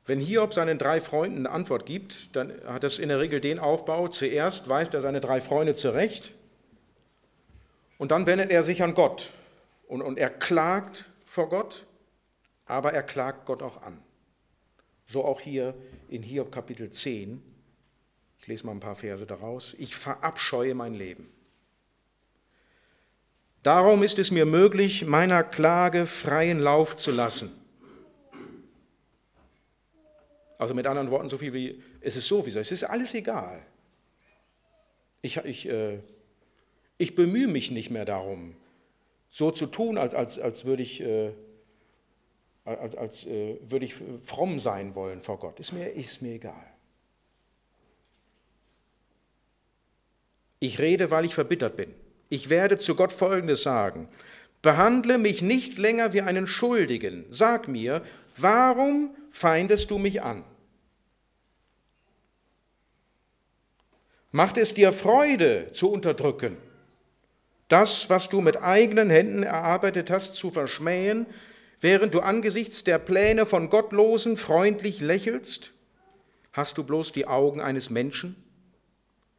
Wenn 0.07 0.21
Hiob 0.21 0.55
seinen 0.55 0.79
drei 0.79 1.01
Freunden 1.01 1.39
eine 1.47 1.51
Antwort 1.51 1.85
gibt, 1.85 2.37
dann 2.37 2.53
hat 2.65 2.85
das 2.85 2.99
in 2.99 3.09
der 3.09 3.19
Regel 3.19 3.41
den 3.41 3.59
Aufbau, 3.59 4.07
zuerst 4.07 4.69
weist 4.69 4.95
er 4.95 5.01
seine 5.01 5.21
drei 5.21 5.41
Freunde 5.41 5.75
zurecht 5.75 6.33
und 7.99 8.13
dann 8.13 8.27
wendet 8.27 8.51
er 8.53 8.63
sich 8.63 8.85
an 8.85 8.95
Gott 8.95 9.31
und, 9.89 10.03
und 10.03 10.17
er 10.17 10.31
klagt 10.31 11.07
vor 11.27 11.49
Gott, 11.49 11.87
aber 12.67 12.93
er 12.93 13.03
klagt 13.03 13.47
Gott 13.47 13.63
auch 13.63 13.83
an. 13.83 14.01
So 15.07 15.25
auch 15.25 15.41
hier 15.41 15.75
in 16.09 16.23
Hiob 16.23 16.53
Kapitel 16.53 16.91
10. 16.91 17.43
Ich 18.39 18.47
lese 18.47 18.65
mal 18.67 18.73
ein 18.73 18.81
paar 18.81 18.97
Verse 18.97 19.27
daraus. 19.27 19.75
Ich 19.79 19.97
verabscheue 19.97 20.75
mein 20.75 20.95
Leben. 20.95 21.29
Darum 23.65 24.05
ist 24.05 24.21
es 24.21 24.31
mir 24.31 24.47
möglich, 24.47 25.05
meiner 25.05 25.43
Klage 25.43 26.07
freien 26.07 26.61
Lauf 26.61 26.95
zu 26.95 27.11
lassen. 27.11 27.66
Also 30.59 30.75
mit 30.75 30.87
anderen 30.87 31.11
Worten, 31.11 31.29
so 31.29 31.39
viel 31.39 31.53
wie, 31.53 31.83
es 32.01 32.17
ist 32.17 32.27
sowieso, 32.27 32.59
es 32.59 32.73
ist 32.73 32.85
alles 32.85 33.15
egal. 33.15 33.65
Ich, 35.23 35.37
ich, 35.39 35.69
äh, 35.69 36.01
ich 36.99 37.15
bemühe 37.15 37.49
mich 37.49 37.71
nicht 37.71 37.91
mehr 37.91 38.05
darum, 38.05 38.57
so 39.29 39.51
zu 39.51 39.67
tun, 39.67 39.99
als, 39.99 40.15
als, 40.15 40.39
als 40.39 40.65
würde 40.65 40.83
ich, 40.83 41.03
äh, 41.03 41.33
als, 42.65 42.95
als 42.95 43.27
äh, 43.27 43.59
würde 43.69 43.85
ich 43.85 43.95
fromm 44.23 44.59
sein 44.59 44.95
wollen 44.95 45.21
vor 45.21 45.39
Gott. 45.39 45.61
Ist 45.61 45.73
mir, 45.73 45.91
ist 45.91 46.23
mir 46.23 46.35
egal. 46.35 46.73
Ich 50.59 50.79
rede, 50.79 51.11
weil 51.11 51.27
ich 51.27 51.35
verbittert 51.35 51.77
bin. 51.77 51.95
Ich 52.29 52.49
werde 52.49 52.79
zu 52.79 52.95
Gott 52.95 53.13
Folgendes 53.13 53.63
sagen. 53.63 54.09
Behandle 54.63 55.19
mich 55.19 55.43
nicht 55.43 55.79
länger 55.79 56.13
wie 56.13 56.23
einen 56.23 56.47
Schuldigen. 56.47 57.27
Sag 57.31 57.69
mir, 57.69 58.03
warum 58.37 59.15
feindest 59.37 59.91
du 59.91 59.99
mich 59.99 60.23
an? 60.23 60.45
Macht 64.33 64.57
es 64.57 64.73
dir 64.73 64.93
Freude 64.93 65.73
zu 65.73 65.91
unterdrücken, 65.91 66.57
das, 67.69 68.09
was 68.09 68.31
du 68.31 68.41
mit 68.41 68.63
eigenen 68.63 69.11
Händen 69.11 69.43
erarbeitet 69.43 70.11
hast, 70.11 70.37
zu 70.37 70.51
verschmähen, 70.51 71.27
während 71.81 72.15
du 72.15 72.21
angesichts 72.21 72.83
der 72.85 72.99
Pläne 72.99 73.45
von 73.45 73.69
Gottlosen 73.69 74.39
freundlich 74.39 75.01
lächelst? 75.01 75.73
Hast 76.53 76.79
du 76.79 76.85
bloß 76.85 77.13
die 77.13 77.27
Augen 77.27 77.61
eines 77.61 77.91
Menschen? 77.91 78.43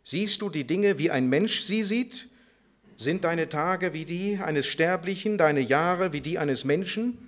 Siehst 0.04 0.44
du 0.44 0.50
die 0.50 0.68
Dinge, 0.68 1.00
wie 1.00 1.10
ein 1.10 1.28
Mensch 1.28 1.62
sie 1.62 1.84
sieht? 1.84 2.30
Sind 2.98 3.24
deine 3.24 3.50
Tage 3.50 3.94
wie 3.94 4.06
die 4.06 4.38
eines 4.38 4.68
Sterblichen, 4.68 5.40
deine 5.40 5.62
Jahre 5.62 6.14
wie 6.14 6.22
die 6.22 6.38
eines 6.38 6.66
Menschen? 6.66 7.27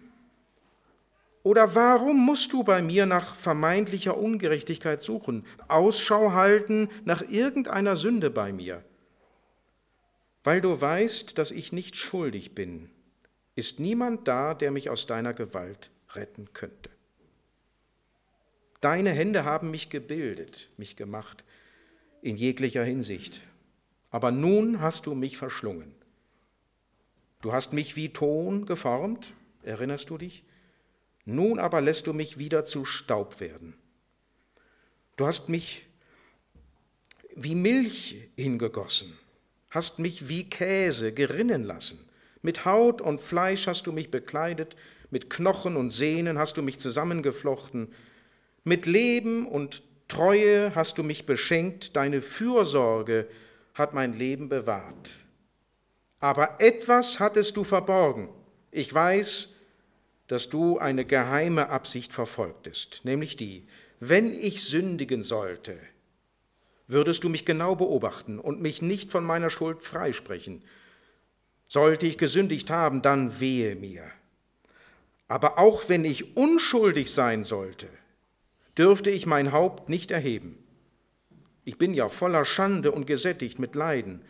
Oder 1.49 1.73
warum 1.73 2.23
musst 2.27 2.53
du 2.53 2.63
bei 2.63 2.79
mir 2.83 3.07
nach 3.07 3.35
vermeintlicher 3.35 4.15
Ungerechtigkeit 4.15 5.01
suchen, 5.01 5.47
Ausschau 5.67 6.33
halten 6.33 6.89
nach 7.05 7.23
irgendeiner 7.23 7.95
Sünde 7.95 8.29
bei 8.29 8.53
mir? 8.53 8.83
Weil 10.43 10.61
du 10.61 10.79
weißt, 10.79 11.39
dass 11.39 11.49
ich 11.49 11.73
nicht 11.73 11.95
schuldig 11.95 12.53
bin, 12.53 12.91
ist 13.55 13.79
niemand 13.79 14.27
da, 14.27 14.53
der 14.53 14.69
mich 14.69 14.91
aus 14.91 15.07
deiner 15.07 15.33
Gewalt 15.33 15.89
retten 16.13 16.53
könnte. 16.53 16.91
Deine 18.79 19.09
Hände 19.09 19.43
haben 19.43 19.71
mich 19.71 19.89
gebildet, 19.89 20.69
mich 20.77 20.95
gemacht 20.95 21.45
in 22.21 22.37
jeglicher 22.37 22.83
Hinsicht. 22.83 23.41
Aber 24.11 24.29
nun 24.29 24.81
hast 24.81 25.07
du 25.07 25.15
mich 25.15 25.35
verschlungen. 25.35 25.95
Du 27.41 27.53
hast 27.53 27.73
mich 27.73 27.95
wie 27.95 28.13
Ton 28.13 28.67
geformt, 28.67 29.33
erinnerst 29.63 30.11
du 30.11 30.19
dich? 30.19 30.43
Nun 31.29 31.59
aber 31.59 31.81
lässt 31.81 32.07
du 32.07 32.13
mich 32.13 32.37
wieder 32.39 32.65
zu 32.65 32.85
Staub 32.85 33.39
werden. 33.39 33.75
Du 35.15 35.27
hast 35.27 35.47
mich 35.47 35.85
wie 37.35 37.55
Milch 37.55 38.29
hingegossen, 38.35 39.17
hast 39.69 39.99
mich 39.99 40.27
wie 40.27 40.49
Käse 40.49 41.13
gerinnen 41.13 41.63
lassen. 41.63 41.99
Mit 42.41 42.65
Haut 42.65 42.99
und 43.01 43.21
Fleisch 43.21 43.67
hast 43.67 43.85
du 43.85 43.91
mich 43.91 44.09
bekleidet, 44.09 44.75
mit 45.11 45.29
Knochen 45.29 45.77
und 45.77 45.91
Sehnen 45.91 46.39
hast 46.39 46.57
du 46.57 46.61
mich 46.61 46.79
zusammengeflochten, 46.79 47.93
mit 48.63 48.85
Leben 48.85 49.45
und 49.47 49.83
Treue 50.07 50.73
hast 50.73 50.97
du 50.97 51.03
mich 51.03 51.27
beschenkt, 51.27 51.95
deine 51.95 52.21
Fürsorge 52.21 53.27
hat 53.75 53.93
mein 53.93 54.17
Leben 54.17 54.49
bewahrt. 54.49 55.17
Aber 56.19 56.59
etwas 56.59 57.19
hattest 57.19 57.55
du 57.55 57.63
verborgen. 57.63 58.29
Ich 58.71 58.91
weiß, 58.91 59.55
dass 60.29 60.47
du 60.47 60.77
eine 60.77 61.05
geheime 61.05 61.69
Absicht 61.69 62.13
verfolgtest, 62.13 63.01
nämlich 63.03 63.35
die, 63.35 63.65
wenn 63.99 64.31
ich 64.31 64.63
sündigen 64.63 65.23
sollte, 65.23 65.75
würdest 66.87 67.23
du 67.23 67.29
mich 67.29 67.45
genau 67.45 67.75
beobachten 67.75 68.37
und 68.37 68.61
mich 68.61 68.83
nicht 68.83 69.11
von 69.11 69.23
meiner 69.23 69.49
Schuld 69.49 69.83
freisprechen. 69.83 70.63
Sollte 71.67 72.05
ich 72.05 72.19
gesündigt 72.19 72.69
haben, 72.69 73.01
dann 73.01 73.39
wehe 73.39 73.75
mir. 73.75 74.03
Aber 75.27 75.57
auch 75.57 75.89
wenn 75.89 76.05
ich 76.05 76.37
unschuldig 76.37 77.11
sein 77.11 77.43
sollte, 77.43 77.87
dürfte 78.77 79.09
ich 79.09 79.25
mein 79.25 79.51
Haupt 79.51 79.89
nicht 79.89 80.11
erheben. 80.11 80.63
Ich 81.65 81.79
bin 81.79 81.95
ja 81.95 82.07
voller 82.07 82.45
Schande 82.45 82.91
und 82.91 83.07
gesättigt 83.07 83.57
mit 83.57 83.73
Leiden. 83.73 84.21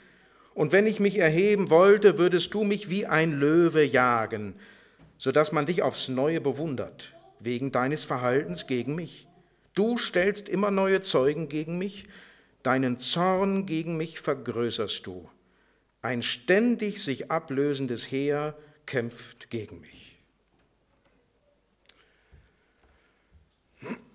Und 0.54 0.72
wenn 0.72 0.88
ich 0.88 1.02
mich 1.02 1.18
erheben 1.18 1.70
wollte, 1.70 2.18
würdest 2.18 2.54
du 2.54 2.64
mich 2.64 2.90
wie 2.90 3.06
ein 3.06 3.34
Löwe 3.34 3.84
jagen, 3.84 4.56
so 5.20 5.32
dass 5.34 5.52
man 5.52 5.68
dich 5.68 5.84
aufs 5.84 6.08
Neue 6.08 6.42
bewundert, 6.42 7.14
wegen 7.40 7.72
deines 7.72 8.06
Verhaltens 8.06 8.66
gegen 8.66 8.96
mich. 8.96 9.28
Du 9.76 9.98
stellst 9.98 10.50
immer 10.50 10.72
neue 10.72 11.02
Zeugen 11.02 11.50
gegen 11.50 11.78
mich, 11.78 12.08
deinen 12.64 12.98
Zorn 12.98 13.66
gegen 13.66 13.98
mich 13.98 14.22
vergrößerst 14.22 15.06
du. 15.06 15.30
Ein 16.02 16.22
ständig 16.22 17.04
sich 17.04 17.30
ablösendes 17.30 18.10
Heer 18.10 18.58
kämpft 18.86 19.50
gegen 19.52 19.82
mich. 19.82 20.18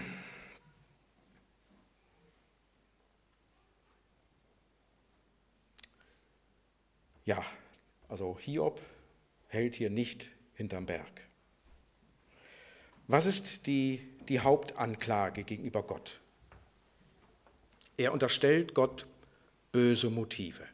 Ja, 7.27 7.43
also 8.07 8.37
Hiob 8.39 8.83
hält 9.49 9.77
hier 9.77 9.89
nicht 9.89 10.34
hinterm 10.55 10.87
Berg. 10.87 11.23
Was 13.07 13.27
ist 13.27 13.67
die, 13.67 14.01
die 14.29 14.41
Hauptanklage 14.41 15.45
gegenüber 15.45 15.83
Gott? 15.83 16.21
Er 17.97 18.13
unterstellt 18.13 18.75
Gott 18.75 19.07
böse 19.73 20.11
Motive. 20.11 20.67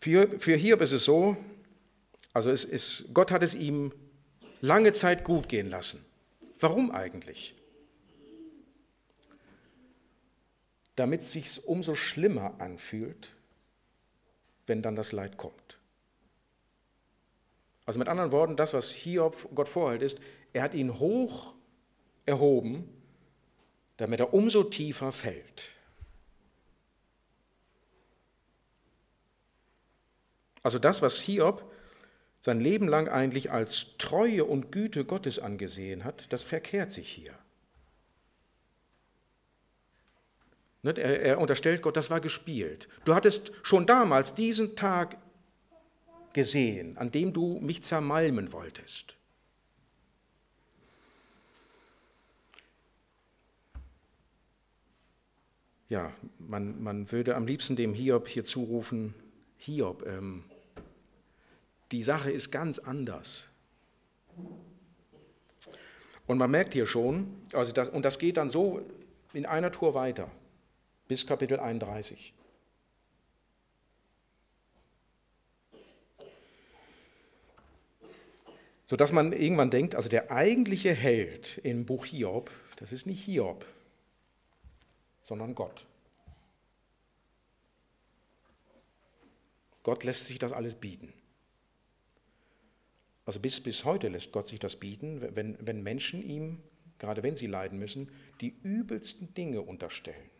Für, 0.00 0.40
für 0.40 0.56
Hiob 0.56 0.80
ist 0.80 0.92
es 0.92 1.04
so, 1.04 1.36
also 2.32 2.50
es 2.50 2.64
ist, 2.64 3.08
Gott 3.12 3.30
hat 3.30 3.42
es 3.42 3.54
ihm 3.54 3.92
lange 4.60 4.92
Zeit 4.92 5.24
gut 5.24 5.48
gehen 5.48 5.68
lassen. 5.68 6.04
Warum 6.58 6.90
eigentlich? 6.90 7.54
Damit 11.00 11.22
es 11.22 11.32
sich 11.32 11.64
umso 11.66 11.94
schlimmer 11.94 12.60
anfühlt, 12.60 13.32
wenn 14.66 14.82
dann 14.82 14.96
das 14.96 15.12
Leid 15.12 15.38
kommt. 15.38 15.78
Also 17.86 17.98
mit 17.98 18.06
anderen 18.06 18.32
Worten, 18.32 18.54
das, 18.54 18.74
was 18.74 18.90
Hiob 18.90 19.48
Gott 19.54 19.70
vorhält, 19.70 20.02
ist, 20.02 20.18
er 20.52 20.62
hat 20.62 20.74
ihn 20.74 20.98
hoch 20.98 21.54
erhoben, 22.26 22.86
damit 23.96 24.20
er 24.20 24.34
umso 24.34 24.62
tiefer 24.62 25.10
fällt. 25.10 25.70
Also 30.62 30.78
das, 30.78 31.00
was 31.00 31.18
Hiob 31.18 31.64
sein 32.42 32.60
Leben 32.60 32.88
lang 32.88 33.08
eigentlich 33.08 33.50
als 33.50 33.96
Treue 33.96 34.44
und 34.44 34.70
Güte 34.70 35.06
Gottes 35.06 35.38
angesehen 35.38 36.04
hat, 36.04 36.30
das 36.30 36.42
verkehrt 36.42 36.92
sich 36.92 37.08
hier. 37.10 37.39
Er, 40.82 40.96
er 40.98 41.38
unterstellt 41.38 41.82
Gott, 41.82 41.96
das 41.96 42.10
war 42.10 42.20
gespielt. 42.20 42.88
Du 43.04 43.14
hattest 43.14 43.52
schon 43.62 43.86
damals 43.86 44.34
diesen 44.34 44.76
Tag 44.76 45.16
gesehen, 46.32 46.96
an 46.96 47.10
dem 47.10 47.32
du 47.32 47.58
mich 47.60 47.82
zermalmen 47.82 48.52
wolltest. 48.52 49.16
Ja, 55.88 56.12
man, 56.38 56.80
man 56.82 57.10
würde 57.10 57.34
am 57.34 57.46
liebsten 57.46 57.74
dem 57.74 57.94
Hiob 57.94 58.28
hier 58.28 58.44
zurufen, 58.44 59.12
Hiob, 59.58 60.06
ähm, 60.06 60.44
die 61.90 62.04
Sache 62.04 62.30
ist 62.30 62.52
ganz 62.52 62.78
anders. 62.78 63.48
Und 66.28 66.38
man 66.38 66.48
merkt 66.48 66.74
hier 66.74 66.86
schon, 66.86 67.42
also 67.52 67.72
das, 67.72 67.88
und 67.88 68.04
das 68.04 68.20
geht 68.20 68.36
dann 68.36 68.50
so 68.50 68.86
in 69.32 69.46
einer 69.46 69.72
Tour 69.72 69.94
weiter, 69.94 70.30
bis 71.10 71.26
Kapitel 71.26 71.58
31. 71.58 72.32
Sodass 78.86 79.10
man 79.10 79.32
irgendwann 79.32 79.72
denkt, 79.72 79.96
also 79.96 80.08
der 80.08 80.30
eigentliche 80.30 80.94
Held 80.94 81.58
im 81.64 81.84
Buch 81.84 82.06
Hiob, 82.06 82.52
das 82.76 82.92
ist 82.92 83.08
nicht 83.08 83.24
Hiob, 83.24 83.66
sondern 85.24 85.56
Gott. 85.56 85.84
Gott 89.82 90.04
lässt 90.04 90.26
sich 90.26 90.38
das 90.38 90.52
alles 90.52 90.76
bieten. 90.76 91.12
Also 93.24 93.40
bis, 93.40 93.60
bis 93.60 93.84
heute 93.84 94.06
lässt 94.06 94.30
Gott 94.30 94.46
sich 94.46 94.60
das 94.60 94.76
bieten, 94.76 95.20
wenn, 95.34 95.56
wenn 95.58 95.82
Menschen 95.82 96.22
ihm, 96.22 96.62
gerade 97.00 97.24
wenn 97.24 97.34
sie 97.34 97.48
leiden 97.48 97.80
müssen, 97.80 98.12
die 98.40 98.54
übelsten 98.62 99.34
Dinge 99.34 99.62
unterstellen, 99.62 100.30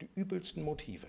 die 0.00 0.08
übelsten 0.14 0.62
Motive. 0.62 1.06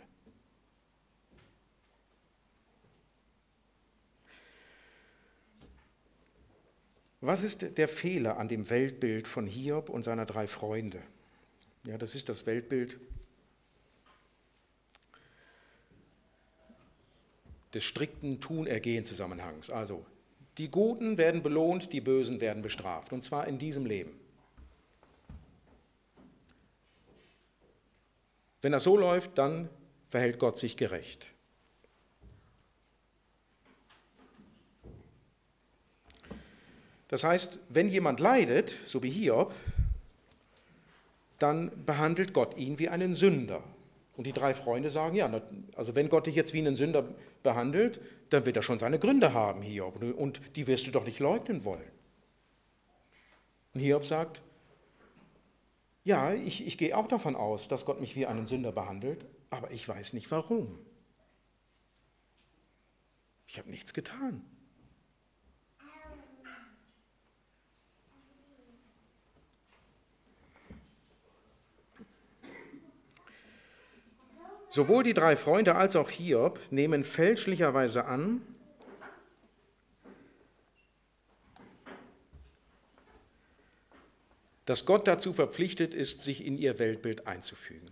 Was 7.21 7.43
ist 7.43 7.77
der 7.77 7.87
Fehler 7.87 8.37
an 8.37 8.47
dem 8.47 8.69
Weltbild 8.69 9.27
von 9.27 9.45
Hiob 9.45 9.89
und 9.89 10.03
seiner 10.03 10.25
drei 10.25 10.47
Freunde? 10.47 11.01
Ja, 11.83 11.97
das 11.97 12.15
ist 12.15 12.29
das 12.29 12.47
Weltbild 12.47 12.99
des 17.73 17.83
strikten 17.83 18.41
Tun-Ergehen-Zusammenhangs. 18.41 19.69
Also 19.69 20.05
die 20.57 20.69
Guten 20.69 21.17
werden 21.17 21.43
belohnt, 21.43 21.93
die 21.93 22.01
Bösen 22.01 22.41
werden 22.41 22.61
bestraft, 22.61 23.13
und 23.13 23.23
zwar 23.23 23.47
in 23.47 23.57
diesem 23.57 23.85
Leben. 23.85 24.20
Wenn 28.61 28.71
das 28.71 28.83
so 28.83 28.95
läuft, 28.95 29.37
dann 29.37 29.69
verhält 30.09 30.39
Gott 30.39 30.57
sich 30.57 30.77
gerecht. 30.77 31.31
Das 37.07 37.23
heißt, 37.23 37.59
wenn 37.69 37.89
jemand 37.89 38.19
leidet, 38.19 38.73
so 38.85 39.03
wie 39.03 39.09
Hiob, 39.09 39.53
dann 41.39 41.71
behandelt 41.85 42.33
Gott 42.33 42.55
ihn 42.55 42.79
wie 42.79 42.87
einen 42.87 43.15
Sünder. 43.15 43.63
Und 44.15 44.27
die 44.27 44.31
drei 44.31 44.53
Freunde 44.53 44.89
sagen, 44.89 45.15
ja, 45.15 45.29
also 45.75 45.95
wenn 45.95 46.07
Gott 46.07 46.27
dich 46.27 46.35
jetzt 46.35 46.53
wie 46.53 46.59
einen 46.59 46.75
Sünder 46.75 47.03
behandelt, 47.43 47.99
dann 48.29 48.45
wird 48.45 48.55
er 48.55 48.63
schon 48.63 48.79
seine 48.79 48.99
Gründe 48.99 49.33
haben, 49.33 49.61
Hiob, 49.61 50.01
und 50.01 50.41
die 50.55 50.67
wirst 50.67 50.87
du 50.87 50.91
doch 50.91 51.03
nicht 51.03 51.19
leugnen 51.19 51.65
wollen. 51.65 51.91
Und 53.73 53.81
Hiob 53.81 54.05
sagt, 54.05 54.41
ja, 56.03 56.33
ich, 56.33 56.65
ich 56.65 56.77
gehe 56.77 56.97
auch 56.97 57.07
davon 57.07 57.35
aus, 57.35 57.67
dass 57.67 57.85
Gott 57.85 57.99
mich 57.99 58.15
wie 58.15 58.25
einen 58.25 58.47
Sünder 58.47 58.71
behandelt, 58.71 59.25
aber 59.49 59.71
ich 59.71 59.87
weiß 59.87 60.13
nicht 60.13 60.31
warum. 60.31 60.79
Ich 63.45 63.57
habe 63.59 63.69
nichts 63.69 63.93
getan. 63.93 64.43
Sowohl 74.69 75.03
die 75.03 75.13
drei 75.13 75.35
Freunde 75.35 75.75
als 75.75 75.97
auch 75.97 76.09
Hiob 76.09 76.57
nehmen 76.71 77.03
fälschlicherweise 77.03 78.05
an, 78.05 78.41
dass 84.71 84.85
Gott 84.85 85.05
dazu 85.05 85.33
verpflichtet 85.33 85.93
ist, 85.93 86.21
sich 86.21 86.45
in 86.45 86.57
ihr 86.57 86.79
Weltbild 86.79 87.27
einzufügen. 87.27 87.91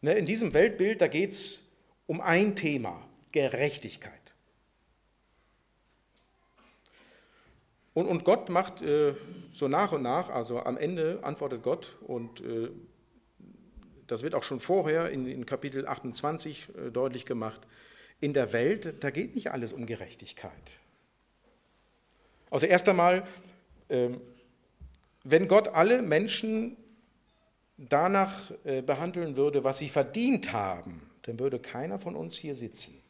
Ne, 0.00 0.14
in 0.14 0.26
diesem 0.26 0.54
Weltbild, 0.54 1.00
da 1.00 1.06
geht 1.06 1.30
es 1.30 1.62
um 2.08 2.20
ein 2.20 2.56
Thema, 2.56 3.00
Gerechtigkeit. 3.30 4.12
Und, 7.94 8.08
und 8.08 8.24
Gott 8.24 8.48
macht 8.48 8.82
äh, 8.82 9.14
so 9.52 9.68
nach 9.68 9.92
und 9.92 10.02
nach, 10.02 10.30
also 10.30 10.58
am 10.58 10.76
Ende 10.76 11.20
antwortet 11.22 11.62
Gott 11.62 11.96
und 12.00 12.40
äh, 12.40 12.70
das 14.08 14.24
wird 14.24 14.34
auch 14.34 14.42
schon 14.42 14.58
vorher 14.58 15.10
in, 15.10 15.28
in 15.28 15.46
Kapitel 15.46 15.86
28 15.86 16.70
äh, 16.70 16.90
deutlich 16.90 17.24
gemacht, 17.24 17.60
in 18.18 18.34
der 18.34 18.52
Welt, 18.52 18.94
da 18.98 19.10
geht 19.10 19.36
nicht 19.36 19.52
alles 19.52 19.72
um 19.72 19.86
Gerechtigkeit. 19.86 20.72
Also 22.50 22.66
erst 22.66 22.88
einmal, 22.88 23.24
ähm, 23.88 24.20
wenn 25.24 25.48
Gott 25.48 25.68
alle 25.68 26.02
Menschen 26.02 26.76
danach 27.76 28.50
äh, 28.64 28.82
behandeln 28.82 29.36
würde, 29.36 29.64
was 29.64 29.78
sie 29.78 29.88
verdient 29.88 30.52
haben, 30.52 31.10
dann 31.22 31.38
würde 31.38 31.58
keiner 31.58 31.98
von 31.98 32.16
uns 32.16 32.36
hier 32.36 32.54
sitzen. 32.54 33.00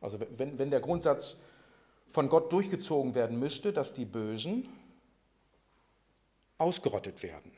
Also 0.00 0.20
wenn, 0.36 0.58
wenn 0.58 0.70
der 0.70 0.80
Grundsatz 0.80 1.38
von 2.12 2.28
Gott 2.28 2.52
durchgezogen 2.52 3.14
werden 3.14 3.38
müsste, 3.38 3.72
dass 3.72 3.94
die 3.94 4.04
Bösen 4.04 4.68
ausgerottet 6.58 7.22
werden. 7.22 7.52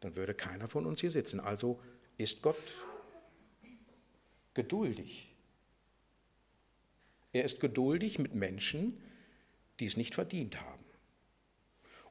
dann 0.00 0.14
würde 0.16 0.34
keiner 0.34 0.68
von 0.68 0.86
uns 0.86 1.00
hier 1.00 1.10
sitzen. 1.10 1.40
Also 1.40 1.80
ist 2.18 2.42
Gott 2.42 2.56
geduldig. 4.54 5.28
Er 7.32 7.44
ist 7.44 7.60
geduldig 7.60 8.18
mit 8.18 8.34
Menschen, 8.34 9.00
die 9.82 9.86
es 9.86 9.96
nicht 9.96 10.14
verdient 10.14 10.60
haben. 10.60 10.84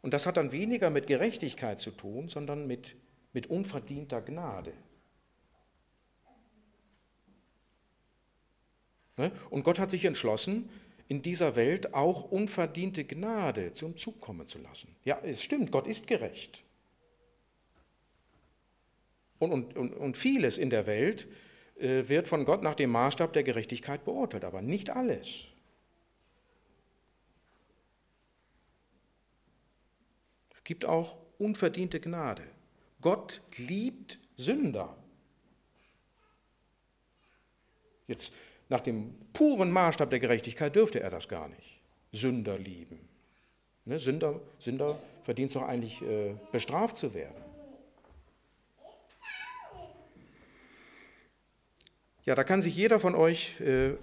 Und 0.01 0.13
das 0.13 0.25
hat 0.25 0.35
dann 0.35 0.51
weniger 0.51 0.89
mit 0.89 1.07
Gerechtigkeit 1.07 1.79
zu 1.79 1.91
tun, 1.91 2.27
sondern 2.27 2.67
mit, 2.67 2.97
mit 3.31 3.47
unverdienter 3.47 4.21
Gnade. 4.21 4.73
Ne? 9.15 9.31
Und 9.49 9.63
Gott 9.63 9.79
hat 9.79 9.89
sich 9.89 10.03
entschlossen, 10.03 10.69
in 11.07 11.21
dieser 11.21 11.55
Welt 11.55 11.93
auch 11.93 12.29
unverdiente 12.29 13.05
Gnade 13.05 13.71
zum 13.71 13.95
Zug 13.95 14.19
kommen 14.19 14.47
zu 14.47 14.59
lassen. 14.59 14.93
Ja, 15.05 15.19
es 15.23 15.41
stimmt, 15.41 15.71
Gott 15.71 15.87
ist 15.87 16.07
gerecht. 16.07 16.65
Und, 19.39 19.53
und, 19.53 19.77
und, 19.77 19.93
und 19.93 20.17
vieles 20.17 20.57
in 20.57 20.69
der 20.69 20.87
Welt 20.87 21.27
äh, 21.79 22.09
wird 22.09 22.27
von 22.27 22.43
Gott 22.43 22.63
nach 22.63 22.75
dem 22.75 22.89
Maßstab 22.89 23.31
der 23.31 23.43
Gerechtigkeit 23.43 24.03
beurteilt, 24.03 24.43
aber 24.43 24.61
nicht 24.61 24.89
alles. 24.89 25.50
Gibt 30.71 30.85
auch 30.85 31.17
unverdiente 31.37 31.99
Gnade. 31.99 32.43
Gott 33.01 33.41
liebt 33.57 34.19
Sünder. 34.37 34.95
Jetzt 38.07 38.31
nach 38.69 38.79
dem 38.79 39.13
puren 39.33 39.69
Maßstab 39.69 40.09
der 40.09 40.19
Gerechtigkeit 40.19 40.73
dürfte 40.73 41.01
er 41.01 41.09
das 41.09 41.27
gar 41.27 41.49
nicht. 41.49 41.81
Sünder 42.13 42.57
lieben. 42.57 42.99
Ne, 43.83 43.99
Sünder, 43.99 44.39
Sünder 44.59 44.97
verdient 45.23 45.49
es 45.49 45.55
doch 45.55 45.63
eigentlich, 45.63 46.01
äh, 46.03 46.35
bestraft 46.53 46.95
zu 46.95 47.13
werden. 47.13 47.43
Ja, 52.23 52.33
da 52.33 52.45
kann 52.45 52.61
sich 52.61 52.77
jeder 52.77 53.01
von 53.01 53.13
euch 53.13 53.59
äh, 53.59 53.95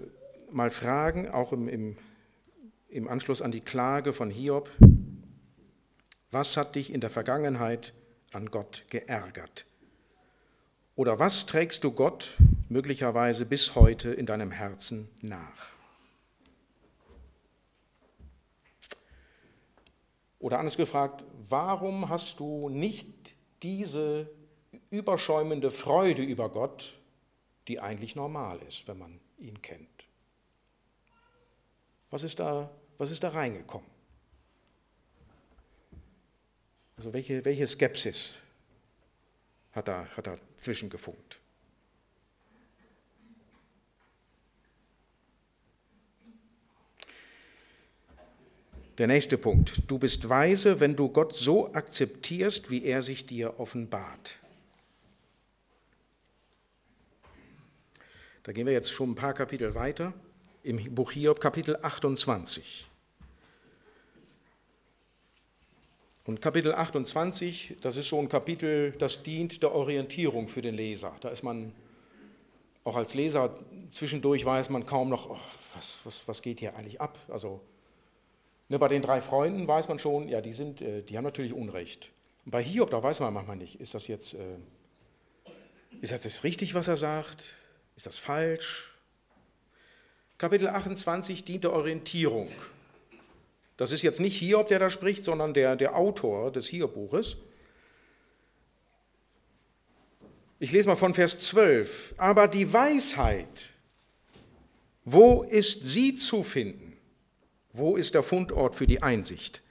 mal 0.51 0.69
fragen, 0.69 1.29
auch 1.29 1.51
im, 1.51 1.67
im, 1.67 1.97
im 2.89 3.07
Anschluss 3.07 3.41
an 3.41 3.49
die 3.49 3.61
Klage 3.61 4.13
von 4.13 4.29
Hiob, 4.29 4.69
was 6.31 6.57
hat 6.57 6.75
dich 6.75 6.93
in 6.93 7.01
der 7.01 7.09
Vergangenheit 7.09 7.93
an 8.33 8.51
Gott 8.51 8.85
geärgert? 8.89 9.65
Oder 10.95 11.17
was 11.17 11.45
trägst 11.45 11.83
du 11.83 11.91
Gott 11.91 12.35
möglicherweise 12.67 13.45
bis 13.45 13.75
heute 13.75 14.11
in 14.11 14.25
deinem 14.25 14.51
Herzen 14.51 15.09
nach? 15.21 15.69
Oder 20.39 20.59
anders 20.59 20.77
gefragt, 20.77 21.25
warum 21.37 22.09
hast 22.09 22.39
du 22.39 22.69
nicht 22.69 23.35
diese 23.61 24.29
überschäumende 24.89 25.71
Freude 25.71 26.21
über 26.21 26.49
Gott, 26.49 26.97
die 27.67 27.79
eigentlich 27.79 28.15
normal 28.15 28.59
ist, 28.59 28.87
wenn 28.87 28.97
man 28.97 29.19
ihn 29.37 29.61
kennt? 29.61 30.07
Was 32.09 32.23
ist 32.23 32.39
da, 32.39 32.69
was 32.97 33.11
ist 33.11 33.23
da 33.23 33.29
reingekommen? 33.29 33.98
Also 36.99 37.13
welche, 37.13 37.45
welche 37.45 37.65
Skepsis 37.65 38.41
hat 39.71 39.87
er, 39.87 40.05
hat 40.17 40.27
er 40.27 40.37
zwischengefunkt. 40.57 41.39
Der 48.97 49.07
nächste 49.07 49.37
Punkt. 49.37 49.81
Du 49.87 49.97
bist 49.97 50.27
weise, 50.27 50.81
wenn 50.81 50.97
du 50.97 51.07
Gott 51.07 51.33
so 51.37 51.73
akzeptierst, 51.73 52.69
wie 52.69 52.83
er 52.83 53.01
sich 53.01 53.25
dir 53.25 53.61
offenbart. 53.61 54.35
Da 58.43 58.51
gehen 58.51 58.65
wir 58.65 58.73
jetzt 58.73 58.91
schon 58.91 59.11
ein 59.11 59.15
paar 59.15 59.33
Kapitel 59.33 59.73
weiter. 59.73 60.13
Im 60.63 60.93
Buch 60.93 61.13
Hiob, 61.13 61.39
Kapitel 61.39 61.77
28. 61.81 62.88
Und 66.29 66.41
Kapitel 66.41 66.75
28, 66.75 67.77
das 67.81 67.97
ist 67.97 68.07
so 68.07 68.19
ein 68.19 68.29
Kapitel, 68.29 68.91
das 68.91 69.23
dient 69.23 69.63
der 69.63 69.73
Orientierung 69.73 70.47
für 70.47 70.61
den 70.61 70.75
Leser. 70.75 71.11
Da 71.21 71.29
ist 71.29 71.41
man 71.41 71.73
auch 72.83 72.95
als 72.95 73.15
Leser 73.15 73.55
zwischendurch 73.89 74.45
weiß 74.45 74.69
man 74.69 74.85
kaum 74.85 75.09
noch, 75.09 75.27
oh, 75.27 75.39
was, 75.73 76.01
was, 76.03 76.27
was 76.27 76.43
geht 76.43 76.59
hier 76.59 76.75
eigentlich 76.75 77.01
ab? 77.01 77.17
Also 77.29 77.61
ne, 78.67 78.77
bei 78.77 78.87
den 78.89 79.01
drei 79.01 79.21
Freunden 79.21 79.67
weiß 79.67 79.87
man 79.87 79.97
schon, 79.97 80.29
ja, 80.29 80.39
die, 80.39 80.53
sind, 80.53 80.83
äh, 80.83 81.01
die 81.01 81.17
haben 81.17 81.23
natürlich 81.23 81.51
Unrecht. 81.51 82.11
Und 82.45 82.51
bei 82.51 82.63
Hiob, 82.63 82.91
da 82.91 83.01
weiß 83.01 83.21
man 83.21 83.33
manchmal 83.33 83.57
nicht, 83.57 83.81
ist 83.81 83.95
das 83.95 84.05
jetzt, 84.05 84.35
äh, 84.35 84.59
ist 85.99 86.11
das 86.11 86.25
jetzt 86.25 86.43
richtig, 86.43 86.75
was 86.75 86.87
er 86.87 86.97
sagt? 86.97 87.55
Ist 87.95 88.05
das 88.05 88.19
falsch? 88.19 88.93
Kapitel 90.37 90.67
28 90.67 91.43
dient 91.43 91.63
der 91.63 91.73
Orientierung. 91.73 92.49
Das 93.79 93.93
ist 93.93 94.01
jetzt 94.01 94.19
nicht 94.19 94.35
Hiob, 94.35 94.67
der 94.67 94.77
da 94.77 94.89
spricht, 94.89 95.23
sondern 95.23 95.53
der, 95.53 95.77
der 95.77 95.95
Autor 95.95 96.51
des 96.51 96.67
Hiob-Buches. 96.67 97.37
Ich 100.59 100.73
lese 100.73 100.89
mal 100.89 100.97
von 100.97 101.13
Vers 101.13 101.39
12. 101.39 102.15
Aber 102.17 102.49
die 102.49 102.73
Weisheit, 102.73 103.69
wo 105.05 105.43
ist 105.43 105.85
sie 105.85 106.15
zu 106.15 106.43
finden? 106.43 106.97
Wo 107.71 107.95
ist 107.95 108.15
der 108.15 108.23
Fundort 108.23 108.75
für 108.75 108.85
die 108.85 109.01
Einsicht? 109.01 109.61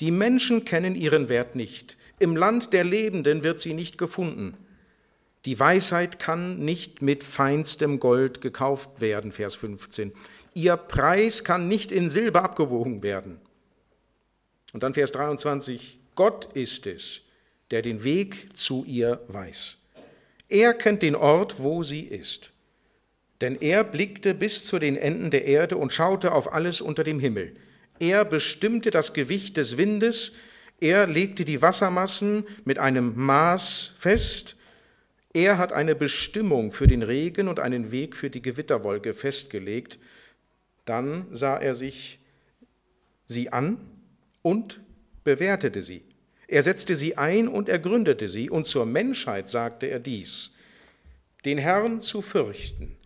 Die 0.00 0.10
Menschen 0.10 0.64
kennen 0.64 0.94
ihren 0.94 1.28
Wert 1.28 1.54
nicht. 1.54 1.98
Im 2.18 2.34
Land 2.34 2.72
der 2.72 2.84
Lebenden 2.84 3.42
wird 3.42 3.60
sie 3.60 3.74
nicht 3.74 3.98
gefunden. 3.98 4.56
Die 5.48 5.58
Weisheit 5.58 6.18
kann 6.18 6.58
nicht 6.58 7.00
mit 7.00 7.24
feinstem 7.24 8.00
Gold 8.00 8.42
gekauft 8.42 9.00
werden, 9.00 9.32
Vers 9.32 9.54
15. 9.54 10.12
Ihr 10.52 10.76
Preis 10.76 11.42
kann 11.42 11.68
nicht 11.68 11.90
in 11.90 12.10
Silber 12.10 12.44
abgewogen 12.44 13.02
werden. 13.02 13.40
Und 14.74 14.82
dann 14.82 14.92
Vers 14.92 15.10
23, 15.12 16.00
Gott 16.16 16.52
ist 16.52 16.86
es, 16.86 17.22
der 17.70 17.80
den 17.80 18.04
Weg 18.04 18.54
zu 18.54 18.84
ihr 18.84 19.22
weiß. 19.28 19.78
Er 20.50 20.74
kennt 20.74 21.00
den 21.00 21.16
Ort, 21.16 21.54
wo 21.56 21.82
sie 21.82 22.02
ist. 22.02 22.52
Denn 23.40 23.56
er 23.58 23.84
blickte 23.84 24.34
bis 24.34 24.66
zu 24.66 24.78
den 24.78 24.98
Enden 24.98 25.30
der 25.30 25.46
Erde 25.46 25.78
und 25.78 25.94
schaute 25.94 26.32
auf 26.32 26.52
alles 26.52 26.82
unter 26.82 27.04
dem 27.04 27.20
Himmel. 27.20 27.54
Er 27.98 28.26
bestimmte 28.26 28.90
das 28.90 29.14
Gewicht 29.14 29.56
des 29.56 29.78
Windes, 29.78 30.32
er 30.78 31.06
legte 31.06 31.46
die 31.46 31.62
Wassermassen 31.62 32.46
mit 32.66 32.78
einem 32.78 33.14
Maß 33.16 33.94
fest, 33.98 34.56
er 35.32 35.58
hat 35.58 35.72
eine 35.72 35.94
Bestimmung 35.94 36.72
für 36.72 36.86
den 36.86 37.02
Regen 37.02 37.48
und 37.48 37.60
einen 37.60 37.90
Weg 37.92 38.16
für 38.16 38.30
die 38.30 38.42
Gewitterwolke 38.42 39.14
festgelegt, 39.14 39.98
dann 40.84 41.26
sah 41.32 41.58
er 41.58 41.74
sich 41.74 42.18
sie 43.26 43.52
an 43.52 43.78
und 44.42 44.80
bewertete 45.24 45.82
sie. 45.82 46.04
Er 46.46 46.62
setzte 46.62 46.96
sie 46.96 47.18
ein 47.18 47.46
und 47.46 47.68
ergründete 47.68 48.28
sie, 48.28 48.48
und 48.48 48.66
zur 48.66 48.86
Menschheit 48.86 49.50
sagte 49.50 49.86
er 49.86 50.00
dies, 50.00 50.54
den 51.44 51.58
Herrn 51.58 52.00
zu 52.00 52.22
fürchten, 52.22 52.96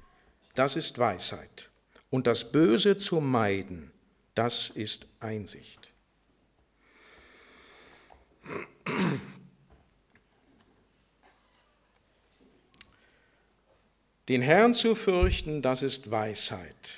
das 0.55 0.77
ist 0.77 0.99
Weisheit, 0.99 1.71
und 2.09 2.29
das 2.29 2.53
Böse 2.53 2.97
zu 2.97 3.21
meiden, 3.21 3.91
das 4.37 4.71
ist 4.71 5.09
Einsicht. 5.19 5.93
Den 14.29 14.41
Herrn 14.41 14.73
zu 14.73 14.95
fürchten, 14.95 15.63
das 15.63 15.83
ist 15.83 16.11
Weisheit 16.11 16.93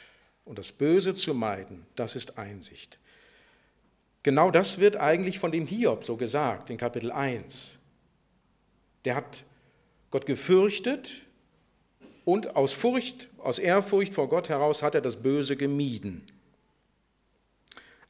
und 0.44 0.58
das 0.58 0.72
Böse 0.72 1.14
zu 1.14 1.32
meiden, 1.32 1.86
das 1.96 2.16
ist 2.16 2.38
Einsicht. 2.38 2.98
Genau 4.22 4.50
das 4.50 4.78
wird 4.78 4.96
eigentlich 4.96 5.38
von 5.38 5.50
dem 5.50 5.66
Hiob 5.66 6.04
so 6.04 6.16
gesagt 6.16 6.70
in 6.70 6.76
Kapitel 6.76 7.10
1. 7.10 7.78
Der 9.04 9.16
hat 9.16 9.44
Gott 10.10 10.26
gefürchtet 10.26 11.22
und 12.24 12.56
aus 12.56 12.72
Furcht, 12.72 13.28
aus 13.38 13.58
Ehrfurcht 13.58 14.14
vor 14.14 14.28
Gott 14.28 14.48
heraus 14.48 14.82
hat 14.82 14.94
er 14.94 15.00
das 15.00 15.16
Böse 15.16 15.56
gemieden. 15.56 16.26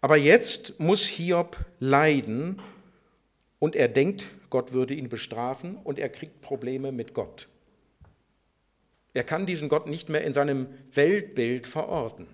Aber 0.01 0.17
jetzt 0.17 0.79
muss 0.81 1.07
Hiob 1.07 1.57
leiden 1.79 2.61
und 3.59 3.77
er 3.77 3.89
denkt, 3.89 4.27
Gott 4.51 4.73
würde 4.73 4.95
ihn 4.95 5.09
bestrafen 5.09 5.77
und 5.79 5.99
er 5.99 6.09
kriegt 6.09 6.41
Probleme 6.41 6.93
mit 6.93 7.15
Gott. 7.15 7.49
Er 9.15 9.25
kann 9.25 9.47
diesen 9.47 9.69
Gott 9.69 9.87
nicht 9.87 10.09
mehr 10.09 10.25
in 10.25 10.33
seinem 10.33 10.67
Weltbild 10.93 11.67
verorten. 11.67 12.27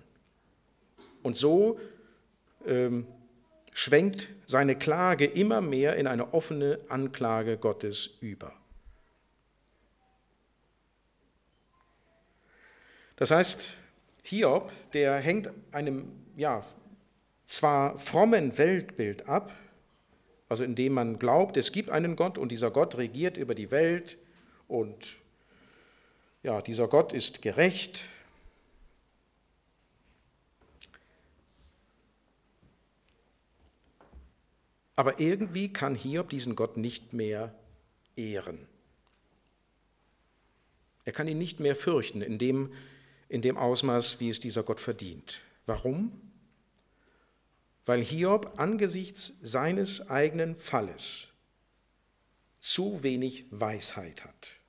Und 1.21 1.37
so 1.37 1.79
ähm, 2.65 3.07
schwenkt 3.71 4.27
seine 4.47 4.75
Klage 4.75 5.25
immer 5.25 5.61
mehr 5.61 5.95
in 5.95 6.07
eine 6.07 6.33
offene 6.33 6.79
Anklage 6.89 7.57
Gottes 7.57 8.09
über. 8.19 8.53
Das 13.15 13.29
heißt, 13.29 13.77
Hiob, 14.23 14.71
der 14.93 15.17
hängt 15.17 15.51
einem 15.71 16.11
ja, 16.35 16.65
zwar 17.45 17.97
frommen 17.99 18.57
Weltbild 18.57 19.27
ab, 19.27 19.55
also 20.49 20.63
indem 20.63 20.93
man 20.93 21.19
glaubt, 21.19 21.55
es 21.57 21.71
gibt 21.71 21.91
einen 21.91 22.15
Gott 22.15 22.39
und 22.39 22.51
dieser 22.51 22.71
Gott 22.71 22.97
regiert 22.97 23.37
über 23.37 23.53
die 23.53 23.69
Welt 23.69 24.17
und 24.67 25.20
ja, 26.43 26.61
dieser 26.61 26.87
Gott 26.87 27.13
ist 27.13 27.41
gerecht. 27.41 28.05
Aber 34.95 35.19
irgendwie 35.19 35.71
kann 35.71 35.95
Hiob 35.95 36.29
diesen 36.29 36.55
Gott 36.55 36.77
nicht 36.77 37.13
mehr 37.13 37.55
ehren. 38.15 38.67
Er 41.05 41.11
kann 41.11 41.27
ihn 41.27 41.37
nicht 41.37 41.59
mehr 41.59 41.75
fürchten 41.75 42.21
in 42.21 42.37
dem, 42.37 42.73
in 43.27 43.41
dem 43.41 43.57
Ausmaß, 43.57 44.19
wie 44.19 44.29
es 44.29 44.39
dieser 44.39 44.63
Gott 44.63 44.79
verdient. 44.79 45.41
Warum? 45.65 46.11
Weil 47.85 48.03
Hiob 48.03 48.59
angesichts 48.59 49.33
seines 49.41 50.09
eigenen 50.09 50.55
Falles 50.55 51.29
zu 52.59 53.01
wenig 53.01 53.45
Weisheit 53.49 54.23
hat. 54.23 54.60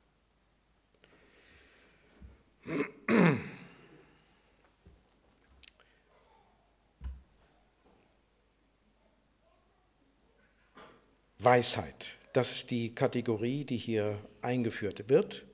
Weisheit, 11.39 12.19
das 12.33 12.53
ist 12.53 12.71
die 12.71 12.95
Kategorie, 12.95 13.65
die 13.65 13.77
hier 13.77 14.19
eingeführt 14.43 15.09
wird. 15.09 15.45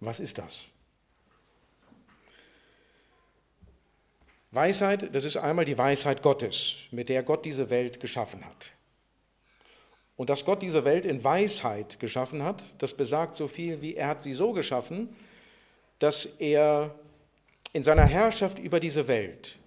Was 0.00 0.18
ist 0.20 0.38
das? 0.38 0.70
Weisheit, 4.50 5.14
das 5.14 5.24
ist 5.24 5.36
einmal 5.36 5.64
die 5.64 5.76
Weisheit 5.76 6.22
Gottes, 6.22 6.88
mit 6.90 7.08
der 7.08 7.22
Gott 7.22 7.44
diese 7.44 7.70
Welt 7.70 8.00
geschaffen 8.00 8.44
hat. 8.44 8.70
Und 10.16 10.30
dass 10.30 10.44
Gott 10.44 10.62
diese 10.62 10.84
Welt 10.84 11.06
in 11.06 11.22
Weisheit 11.22 12.00
geschaffen 12.00 12.42
hat, 12.42 12.74
das 12.78 12.94
besagt 12.96 13.36
so 13.36 13.46
viel 13.46 13.80
wie 13.82 13.94
er 13.94 14.08
hat 14.08 14.22
sie 14.22 14.34
so 14.34 14.52
geschaffen, 14.52 15.14
dass 15.98 16.24
er 16.24 16.94
in 17.72 17.82
seiner 17.82 18.04
Herrschaft 18.04 18.58
über 18.58 18.80
diese 18.80 19.08
Welt 19.08 19.58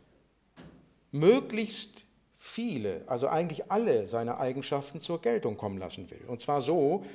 möglichst 1.12 2.06
viele, 2.38 3.04
also 3.06 3.28
eigentlich 3.28 3.72
alle 3.72 4.08
seine 4.08 4.40
Eigenschaften 4.40 5.00
zur 5.00 5.22
Geltung 5.22 5.58
kommen 5.58 5.78
lassen 5.78 6.10
will. 6.10 6.22
Und 6.28 6.42
zwar 6.42 6.62
so, 6.62 7.06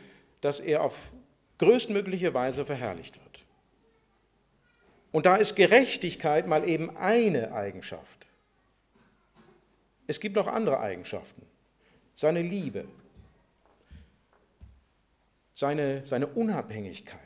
dass 0.41 0.61
er 0.61 0.83
auf 0.83 1.11
größtmögliche 1.59 2.33
Weise 2.35 2.65
verherrlicht 2.65 3.17
wird. 3.23 3.45
Und 5.13 5.27
da 5.27 5.37
ist 5.37 5.57
Gerechtigkeit 5.57 6.47
mal 6.47 6.69
eben 6.69 6.97
eine 6.97 7.53
Eigenschaft. 7.53 8.27
Es 10.07 10.21
gibt 10.21 10.37
noch 10.37 10.47
andere 10.47 10.79
Eigenschaften. 10.81 11.43
Seine 12.15 12.43
Liebe, 12.43 12.87
seine, 15.55 16.05
seine 16.05 16.27
Unabhängigkeit, 16.27 17.26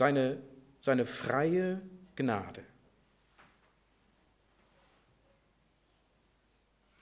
seine, 0.00 0.38
seine 0.80 1.04
freie 1.04 1.82
Gnade. 2.16 2.62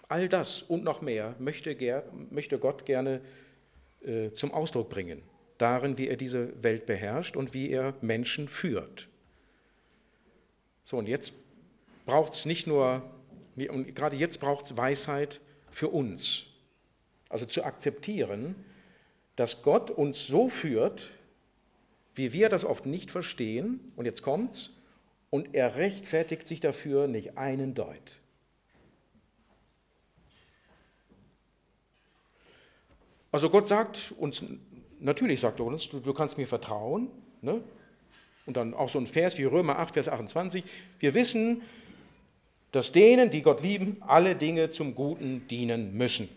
All 0.09 0.29
das 0.29 0.63
und 0.63 0.83
noch 0.83 1.01
mehr 1.01 1.37
möchte, 1.39 1.77
möchte 2.31 2.59
Gott 2.59 2.85
gerne 2.87 3.21
äh, 4.01 4.33
zum 4.33 4.53
Ausdruck 4.53 4.89
bringen, 4.89 5.23
darin, 5.59 5.97
wie 5.97 6.09
er 6.09 6.17
diese 6.17 6.61
Welt 6.65 6.87
beherrscht 6.87 7.37
und 7.37 7.55
wie 7.55 7.71
er 7.71 7.95
Menschen 8.01 8.49
führt. 8.49 9.07
So, 10.83 10.97
und 10.97 11.07
jetzt 11.07 11.35
braucht 12.05 12.33
es 12.33 12.47
nicht 12.47 12.67
nur, 12.67 13.09
und 13.69 13.95
gerade 13.95 14.17
jetzt 14.17 14.41
braucht 14.41 14.65
es 14.65 14.77
Weisheit 14.77 15.41
für 15.71 15.89
uns. 15.89 16.47
Also 17.29 17.47
zu 17.47 17.63
akzeptieren, 17.63 18.57
dass 19.37 19.63
Gott 19.63 19.89
uns 19.89 20.27
so 20.27 20.49
führt, 20.49 21.13
wie 22.19 22.33
wir 22.33 22.49
das 22.49 22.65
oft 22.65 22.85
nicht 22.85 23.11
verstehen, 23.11 23.93
und 23.97 24.05
jetzt 24.05 24.23
kommt's, 24.23 24.71
und 25.31 25.55
er 25.55 25.77
rechtfertigt 25.77 26.47
sich 26.47 26.61
dafür 26.61 27.07
nicht 27.07 27.39
einen 27.39 27.75
Deut. 27.75 28.21
Also 33.31 33.51
Gott 33.51 33.69
sagt 33.69 34.15
uns, 34.19 34.43
natürlich 34.99 35.41
sagt 35.41 35.61
er 35.61 35.67
uns, 35.67 35.89
du, 35.89 36.01
du 36.01 36.15
kannst 36.15 36.39
mir 36.39 36.47
vertrauen. 36.47 37.11
Ne? 37.43 37.63
Und 38.47 38.57
dann 38.57 38.73
auch 38.73 38.89
so 38.89 38.99
ein 38.99 39.07
Vers 39.07 39.37
wie 39.37 39.45
Römer 39.45 39.79
8, 39.79 39.95
Vers 39.95 40.09
28. 40.09 40.65
Wir 40.99 41.15
wissen, 41.15 41.63
dass 42.73 42.93
denen, 42.93 43.31
die 43.31 43.43
Gott 43.43 43.63
lieben, 43.63 43.99
alle 44.01 44.35
Dinge 44.35 44.71
zum 44.71 44.95
Guten 44.95 45.47
dienen 45.49 45.95
müssen. 45.95 46.29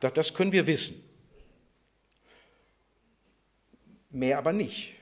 Das, 0.00 0.12
das 0.12 0.34
können 0.34 0.52
wir 0.52 0.66
wissen. 0.66 1.09
Mehr 4.10 4.38
aber 4.38 4.52
nicht. 4.52 4.96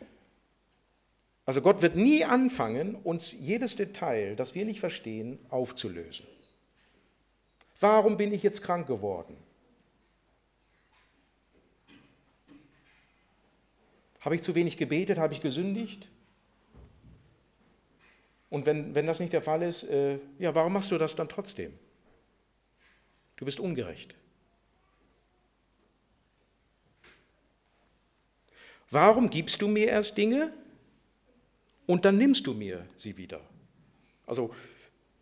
Also 1.46 1.62
Gott 1.62 1.80
wird 1.80 1.96
nie 1.96 2.24
anfangen, 2.24 2.94
uns 2.94 3.32
jedes 3.32 3.74
Detail, 3.74 4.36
das 4.36 4.54
wir 4.54 4.66
nicht 4.66 4.80
verstehen, 4.80 5.38
aufzulösen. 5.48 6.26
Warum 7.80 8.18
bin 8.18 8.34
ich 8.34 8.42
jetzt 8.42 8.62
krank 8.62 8.86
geworden? 8.86 9.36
Habe 14.20 14.34
ich 14.34 14.42
zu 14.42 14.54
wenig 14.54 14.76
gebetet? 14.76 15.16
Habe 15.16 15.32
ich 15.32 15.40
gesündigt? 15.40 16.10
Und 18.50 18.66
wenn, 18.66 18.94
wenn 18.94 19.06
das 19.06 19.20
nicht 19.20 19.32
der 19.32 19.42
Fall 19.42 19.62
ist, 19.62 19.84
äh, 19.84 20.18
ja, 20.38 20.54
warum 20.54 20.72
machst 20.72 20.90
du 20.90 20.98
das 20.98 21.14
dann 21.16 21.28
trotzdem? 21.28 21.72
Du 23.36 23.44
bist 23.44 23.60
ungerecht. 23.60 24.17
Warum 28.90 29.28
gibst 29.30 29.60
du 29.60 29.68
mir 29.68 29.88
erst 29.88 30.16
Dinge 30.16 30.52
und 31.86 32.04
dann 32.04 32.16
nimmst 32.16 32.46
du 32.46 32.54
mir 32.54 32.86
sie 32.96 33.16
wieder? 33.16 33.40
Also 34.26 34.54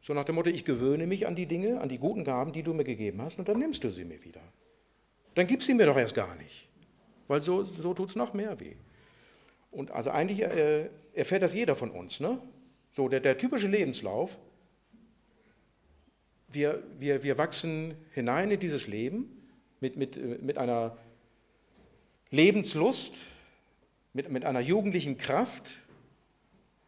so 0.01 0.15
nach 0.15 0.25
dem 0.25 0.37
Motto, 0.37 0.51
ich 0.51 0.65
gewöhne 0.65 1.07
mich 1.07 1.27
an 1.27 1.35
die 1.35 1.47
Dinge, 1.47 1.81
an 1.81 1.89
die 1.89 1.99
guten 1.99 2.23
Gaben, 2.23 2.53
die 2.53 2.63
du 2.63 2.73
mir 2.73 2.85
gegeben 2.85 3.21
hast, 3.23 3.41
und 3.41 3.49
dann 3.49 3.59
nimmst 3.59 3.83
du 3.83 3.91
sie 3.91 4.05
mir 4.05 4.23
wieder. 4.23 4.41
Dann 5.35 5.49
gib 5.49 5.63
sie 5.63 5.75
mir 5.75 5.87
doch 5.87 5.97
erst 5.97 6.15
gar 6.15 6.35
nicht, 6.37 6.69
weil 7.27 7.43
so, 7.43 7.65
so 7.65 7.93
tut 7.93 8.11
es 8.11 8.17
noch 8.17 8.33
mehr 8.33 8.61
weh. 8.61 8.77
Und 9.73 9.91
also 9.91 10.11
eigentlich 10.11 10.43
äh, 10.43 10.89
erfährt 11.13 11.43
das 11.43 11.55
jeder 11.55 11.75
von 11.75 11.91
uns. 11.91 12.21
Ne? 12.21 12.41
So 12.89 13.09
der, 13.09 13.21
der 13.21 13.37
typische 13.37 13.67
Lebenslauf, 13.67 14.39
wir, 16.49 16.83
wir, 16.99 17.23
wir 17.23 17.37
wachsen 17.37 17.95
hinein 18.13 18.51
in 18.51 18.61
dieses 18.61 18.87
Leben 18.87 19.49
mit, 19.81 19.97
mit, 19.97 20.17
äh, 20.17 20.39
mit 20.41 20.57
einer 20.57 20.97
Lebenslust, 22.31 23.23
mit, 24.17 24.31
mit 24.31 24.47
einer 24.47 24.61
jugendlichen 24.61 25.19
Kraft, 25.19 25.77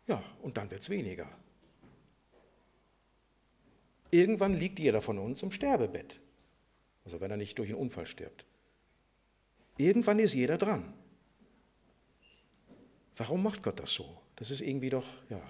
ja, 0.06 0.22
und 0.40 0.56
dann 0.56 0.70
wird 0.70 0.80
es 0.80 0.88
weniger. 0.88 1.28
Irgendwann 4.10 4.54
liegt 4.54 4.78
jeder 4.78 5.02
von 5.02 5.18
uns 5.18 5.42
im 5.42 5.52
Sterbebett. 5.52 6.20
Also 7.04 7.20
wenn 7.20 7.30
er 7.30 7.36
nicht 7.36 7.58
durch 7.58 7.68
einen 7.68 7.78
Unfall 7.78 8.06
stirbt. 8.06 8.46
Irgendwann 9.76 10.18
ist 10.18 10.32
jeder 10.32 10.56
dran. 10.56 10.94
Warum 13.14 13.42
macht 13.42 13.62
Gott 13.62 13.78
das 13.78 13.92
so? 13.92 14.22
Das 14.36 14.50
ist 14.50 14.62
irgendwie 14.62 14.88
doch, 14.88 15.06
ja, 15.28 15.42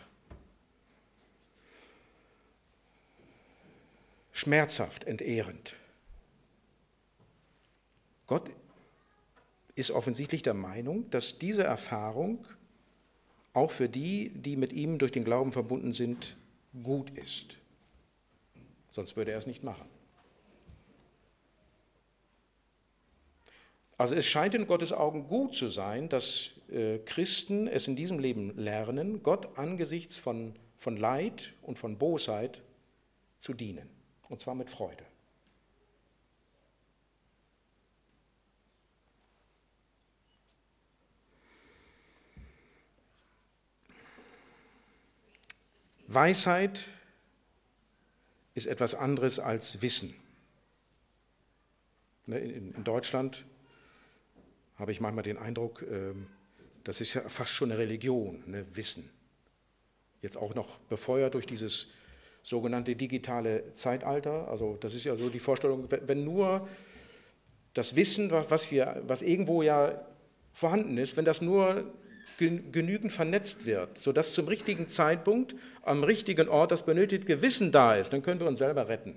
schmerzhaft, 4.32 5.04
entehrend. 5.04 5.76
Gott 8.26 8.50
ist 9.78 9.90
offensichtlich 9.90 10.42
der 10.42 10.54
Meinung, 10.54 11.08
dass 11.10 11.38
diese 11.38 11.62
Erfahrung 11.62 12.44
auch 13.52 13.70
für 13.70 13.88
die, 13.88 14.30
die 14.30 14.56
mit 14.56 14.72
ihm 14.72 14.98
durch 14.98 15.12
den 15.12 15.24
Glauben 15.24 15.52
verbunden 15.52 15.92
sind, 15.92 16.36
gut 16.82 17.10
ist 17.10 17.58
sonst 18.98 19.16
würde 19.16 19.30
er 19.30 19.38
es 19.38 19.46
nicht 19.46 19.62
machen. 19.62 19.88
Also 23.96 24.16
es 24.16 24.26
scheint 24.26 24.56
in 24.56 24.66
Gottes 24.66 24.92
Augen 24.92 25.28
gut 25.28 25.54
zu 25.54 25.68
sein, 25.68 26.08
dass 26.08 26.50
äh, 26.68 26.98
Christen 26.98 27.68
es 27.68 27.86
in 27.86 27.94
diesem 27.94 28.18
Leben 28.18 28.56
lernen, 28.58 29.22
Gott 29.22 29.56
angesichts 29.56 30.18
von, 30.18 30.56
von 30.76 30.96
Leid 30.96 31.52
und 31.62 31.78
von 31.78 31.96
Bosheit 31.96 32.62
zu 33.38 33.54
dienen. 33.54 33.88
Und 34.28 34.40
zwar 34.40 34.56
mit 34.56 34.68
Freude. 34.68 35.04
Weisheit 46.08 46.86
ist 48.54 48.66
etwas 48.66 48.94
anderes 48.94 49.38
als 49.38 49.82
Wissen. 49.82 50.14
Ne, 52.26 52.38
in 52.38 52.82
Deutschland 52.82 53.44
habe 54.76 54.90
ich 54.90 55.00
manchmal 55.00 55.22
den 55.22 55.38
Eindruck, 55.38 55.82
ähm, 55.82 56.26
das 56.84 57.00
ist 57.00 57.14
ja 57.14 57.28
fast 57.28 57.52
schon 57.52 57.70
eine 57.70 57.78
Religion, 57.78 58.42
ne? 58.46 58.64
Wissen. 58.74 59.10
Jetzt 60.20 60.36
auch 60.36 60.54
noch 60.54 60.78
befeuert 60.88 61.34
durch 61.34 61.46
dieses 61.46 61.88
sogenannte 62.42 62.96
digitale 62.96 63.72
Zeitalter. 63.74 64.48
Also 64.48 64.76
das 64.80 64.94
ist 64.94 65.04
ja 65.04 65.14
so 65.14 65.28
die 65.28 65.38
Vorstellung, 65.38 65.88
wenn 65.90 66.24
nur 66.24 66.66
das 67.74 67.94
Wissen, 67.94 68.30
was, 68.30 68.70
wir, 68.70 69.02
was 69.06 69.22
irgendwo 69.22 69.62
ja 69.62 70.04
vorhanden 70.52 70.96
ist, 70.96 71.16
wenn 71.16 71.24
das 71.24 71.42
nur 71.42 71.84
genügend 72.38 73.12
vernetzt 73.12 73.66
wird, 73.66 73.98
sodass 73.98 74.32
zum 74.32 74.48
richtigen 74.48 74.88
Zeitpunkt 74.88 75.56
am 75.82 76.04
richtigen 76.04 76.48
Ort 76.48 76.70
das 76.70 76.86
benötigte 76.86 77.42
Wissen 77.42 77.72
da 77.72 77.96
ist, 77.96 78.12
dann 78.12 78.22
können 78.22 78.40
wir 78.40 78.46
uns 78.46 78.60
selber 78.60 78.88
retten. 78.88 79.16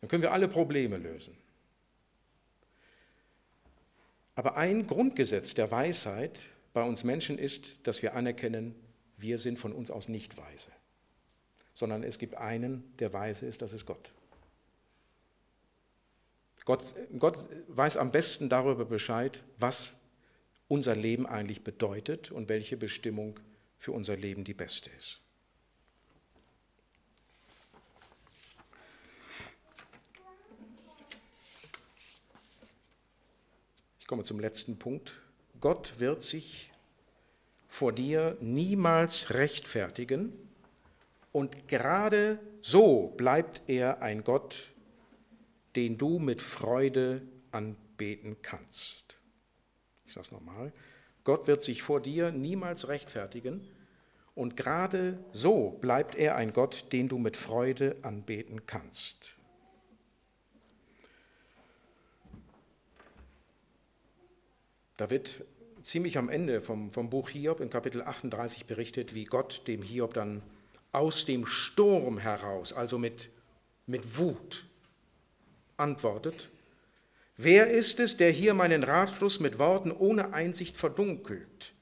Dann 0.00 0.08
können 0.08 0.22
wir 0.22 0.32
alle 0.32 0.48
Probleme 0.48 0.96
lösen. 0.96 1.36
Aber 4.36 4.56
ein 4.56 4.86
Grundgesetz 4.86 5.54
der 5.54 5.70
Weisheit 5.70 6.46
bei 6.72 6.82
uns 6.82 7.04
Menschen 7.04 7.38
ist, 7.38 7.86
dass 7.86 8.02
wir 8.02 8.14
anerkennen, 8.14 8.74
wir 9.16 9.38
sind 9.38 9.58
von 9.58 9.72
uns 9.72 9.90
aus 9.90 10.08
nicht 10.08 10.36
weise, 10.36 10.70
sondern 11.74 12.04
es 12.04 12.18
gibt 12.18 12.36
einen, 12.36 12.84
der 12.98 13.12
weise 13.12 13.46
ist, 13.46 13.62
das 13.62 13.72
ist 13.72 13.86
Gott. 13.86 14.12
Gott, 16.66 16.94
Gott 17.18 17.48
weiß 17.68 17.96
am 17.96 18.12
besten 18.12 18.48
darüber 18.48 18.84
Bescheid, 18.84 19.42
was 19.58 19.96
unser 20.68 20.96
Leben 20.96 21.26
eigentlich 21.26 21.62
bedeutet 21.62 22.30
und 22.30 22.48
welche 22.48 22.76
Bestimmung 22.76 23.38
für 23.78 23.92
unser 23.92 24.16
Leben 24.16 24.44
die 24.44 24.54
beste 24.54 24.90
ist. 24.90 25.20
Ich 34.00 34.08
komme 34.08 34.22
zum 34.22 34.38
letzten 34.38 34.78
Punkt. 34.78 35.14
Gott 35.60 35.98
wird 35.98 36.22
sich 36.22 36.70
vor 37.68 37.92
dir 37.92 38.36
niemals 38.40 39.34
rechtfertigen 39.34 40.32
und 41.32 41.68
gerade 41.68 42.38
so 42.62 43.08
bleibt 43.16 43.62
er 43.66 44.00
ein 44.02 44.24
Gott, 44.24 44.72
den 45.74 45.98
du 45.98 46.18
mit 46.18 46.40
Freude 46.40 47.22
anbeten 47.52 48.36
kannst. 48.42 49.05
Ich 50.06 50.12
sage 50.12 50.26
es 50.26 50.32
nochmal. 50.32 50.72
Gott 51.24 51.46
wird 51.46 51.62
sich 51.62 51.82
vor 51.82 52.00
dir 52.00 52.30
niemals 52.30 52.88
rechtfertigen 52.88 53.66
und 54.34 54.56
gerade 54.56 55.18
so 55.32 55.70
bleibt 55.80 56.14
er 56.14 56.36
ein 56.36 56.52
Gott, 56.52 56.92
den 56.92 57.08
du 57.08 57.18
mit 57.18 57.36
Freude 57.36 57.96
anbeten 58.02 58.66
kannst. 58.66 59.34
Da 64.96 65.10
wird 65.10 65.44
ziemlich 65.82 66.16
am 66.18 66.28
Ende 66.28 66.60
vom, 66.60 66.90
vom 66.92 67.10
Buch 67.10 67.28
Hiob 67.28 67.60
in 67.60 67.70
Kapitel 67.70 68.02
38 68.02 68.66
berichtet, 68.66 69.14
wie 69.14 69.24
Gott 69.24 69.66
dem 69.66 69.82
Hiob 69.82 70.14
dann 70.14 70.42
aus 70.92 71.26
dem 71.26 71.46
Sturm 71.46 72.18
heraus, 72.18 72.72
also 72.72 72.98
mit, 72.98 73.30
mit 73.86 74.18
Wut, 74.18 74.66
antwortet. 75.76 76.50
Wer 77.36 77.66
ist 77.66 78.00
es, 78.00 78.16
der 78.16 78.30
hier 78.30 78.54
meinen 78.54 78.82
Ratschluss 78.82 79.40
mit 79.40 79.58
Worten 79.58 79.92
ohne 79.92 80.32
Einsicht 80.32 80.76
verdunkelt? 80.78 81.74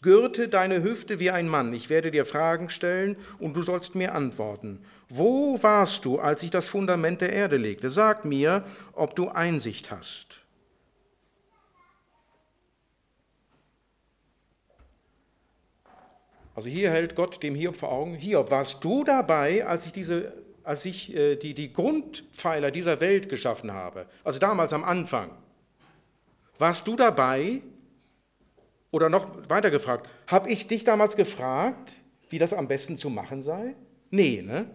Gürte 0.00 0.48
deine 0.48 0.82
Hüfte 0.82 1.18
wie 1.20 1.30
ein 1.30 1.48
Mann, 1.48 1.72
ich 1.72 1.88
werde 1.88 2.10
dir 2.10 2.24
Fragen 2.24 2.68
stellen 2.68 3.16
und 3.38 3.54
du 3.54 3.62
sollst 3.62 3.94
mir 3.94 4.14
antworten. 4.14 4.84
Wo 5.08 5.60
warst 5.62 6.04
du, 6.04 6.18
als 6.18 6.42
ich 6.42 6.50
das 6.50 6.68
Fundament 6.68 7.20
der 7.20 7.32
Erde 7.32 7.56
legte? 7.56 7.90
Sag 7.90 8.24
mir, 8.24 8.64
ob 8.92 9.14
du 9.14 9.28
Einsicht 9.28 9.90
hast. 9.90 10.44
Also 16.54 16.70
hier 16.70 16.90
hält 16.90 17.14
Gott 17.14 17.40
dem 17.44 17.54
Hiob 17.54 17.76
vor 17.76 17.92
Augen, 17.92 18.14
Hiob, 18.14 18.50
warst 18.50 18.82
du 18.84 19.04
dabei, 19.04 19.64
als 19.64 19.86
ich, 19.86 19.92
diese, 19.92 20.32
als 20.68 20.84
ich 20.84 21.16
äh, 21.16 21.36
die, 21.36 21.54
die 21.54 21.72
Grundpfeiler 21.72 22.70
dieser 22.70 23.00
Welt 23.00 23.30
geschaffen 23.30 23.72
habe? 23.72 24.06
Also 24.22 24.38
damals 24.38 24.74
am 24.74 24.84
Anfang. 24.84 25.30
Warst 26.58 26.86
du 26.86 26.94
dabei? 26.94 27.62
Oder 28.90 29.08
noch 29.08 29.48
weiter 29.48 29.70
gefragt, 29.70 30.10
habe 30.26 30.50
ich 30.50 30.66
dich 30.66 30.84
damals 30.84 31.16
gefragt, 31.16 32.02
wie 32.28 32.38
das 32.38 32.52
am 32.52 32.68
besten 32.68 32.98
zu 32.98 33.08
machen 33.08 33.40
sei? 33.40 33.76
Nee, 34.10 34.42
ne? 34.42 34.70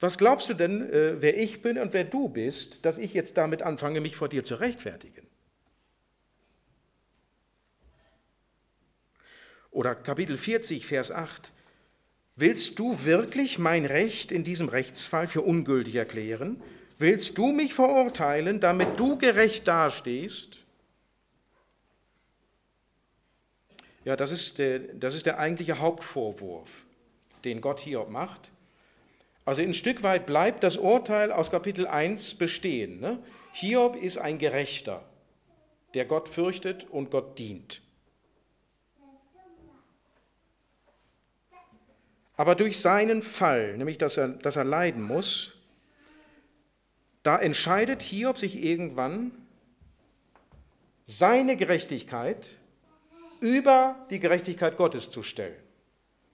Was 0.00 0.16
glaubst 0.16 0.48
du 0.48 0.54
denn, 0.54 0.90
äh, 0.90 1.20
wer 1.20 1.36
ich 1.38 1.60
bin 1.60 1.78
und 1.78 1.92
wer 1.92 2.04
du 2.04 2.30
bist, 2.30 2.86
dass 2.86 2.96
ich 2.96 3.12
jetzt 3.12 3.36
damit 3.36 3.60
anfange, 3.60 4.00
mich 4.00 4.16
vor 4.16 4.30
dir 4.30 4.44
zu 4.44 4.54
rechtfertigen? 4.54 5.27
Oder 9.70 9.94
Kapitel 9.94 10.36
40, 10.36 10.86
Vers 10.86 11.10
8. 11.10 11.52
Willst 12.36 12.78
du 12.78 13.04
wirklich 13.04 13.58
mein 13.58 13.84
Recht 13.84 14.30
in 14.32 14.44
diesem 14.44 14.68
Rechtsfall 14.68 15.26
für 15.26 15.42
ungültig 15.42 15.96
erklären? 15.96 16.62
Willst 16.98 17.36
du 17.38 17.52
mich 17.52 17.74
verurteilen, 17.74 18.60
damit 18.60 18.98
du 18.98 19.18
gerecht 19.18 19.68
dastehst? 19.68 20.60
Ja, 24.04 24.16
das 24.16 24.30
ist 24.30 24.58
der, 24.58 24.78
das 24.78 25.14
ist 25.14 25.26
der 25.26 25.38
eigentliche 25.38 25.80
Hauptvorwurf, 25.80 26.86
den 27.44 27.60
Gott 27.60 27.80
Hiob 27.80 28.08
macht. 28.08 28.52
Also 29.44 29.62
ein 29.62 29.74
Stück 29.74 30.02
weit 30.02 30.26
bleibt 30.26 30.62
das 30.62 30.76
Urteil 30.76 31.32
aus 31.32 31.50
Kapitel 31.50 31.86
1 31.86 32.34
bestehen. 32.34 33.00
Ne? 33.00 33.18
Hiob 33.52 33.96
ist 33.96 34.18
ein 34.18 34.38
Gerechter, 34.38 35.02
der 35.94 36.04
Gott 36.04 36.28
fürchtet 36.28 36.86
und 36.90 37.10
Gott 37.10 37.38
dient. 37.38 37.82
Aber 42.38 42.54
durch 42.54 42.78
seinen 42.80 43.20
Fall, 43.20 43.76
nämlich 43.76 43.98
dass 43.98 44.16
er, 44.16 44.28
dass 44.28 44.54
er 44.54 44.62
leiden 44.62 45.02
muss, 45.02 45.54
da 47.24 47.36
entscheidet 47.36 48.00
Hiob 48.00 48.38
sich 48.38 48.62
irgendwann, 48.62 49.32
seine 51.04 51.56
Gerechtigkeit 51.56 52.54
über 53.40 54.06
die 54.10 54.20
Gerechtigkeit 54.20 54.76
Gottes 54.76 55.10
zu 55.10 55.24
stellen. 55.24 55.56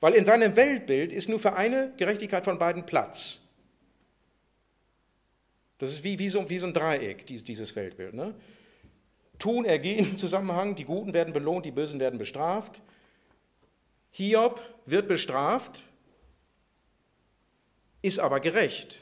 Weil 0.01 0.13
in 0.13 0.27
seinem 0.27 0.57
Weltbild 0.57 1.11
ist 1.11 1.31
nur 1.31 1.41
für 1.41 1.55
eine 1.55 1.95
Gerechtigkeit 1.97 2.45
von 2.45 2.59
beiden 2.59 2.85
Platz. 2.85 3.41
Das 5.79 5.91
ist 5.91 6.05
wie, 6.05 6.19
wie, 6.19 6.29
so, 6.29 6.51
wie 6.51 6.59
so 6.59 6.67
ein 6.67 6.75
Dreieck, 6.75 7.25
dieses 7.27 7.75
Weltbild. 7.75 8.13
Ne? 8.13 8.35
Tun, 9.39 9.65
Ergehen, 9.65 10.17
Zusammenhang, 10.19 10.75
die 10.77 10.85
Guten 10.85 11.15
werden 11.15 11.33
belohnt, 11.33 11.65
die 11.65 11.71
Bösen 11.71 11.99
werden 11.99 12.19
bestraft. 12.19 12.83
Hiob 14.11 14.61
wird 14.85 15.09
bestraft, 15.09 15.83
ist 18.05 18.19
aber 18.19 18.39
gerecht. 18.39 19.01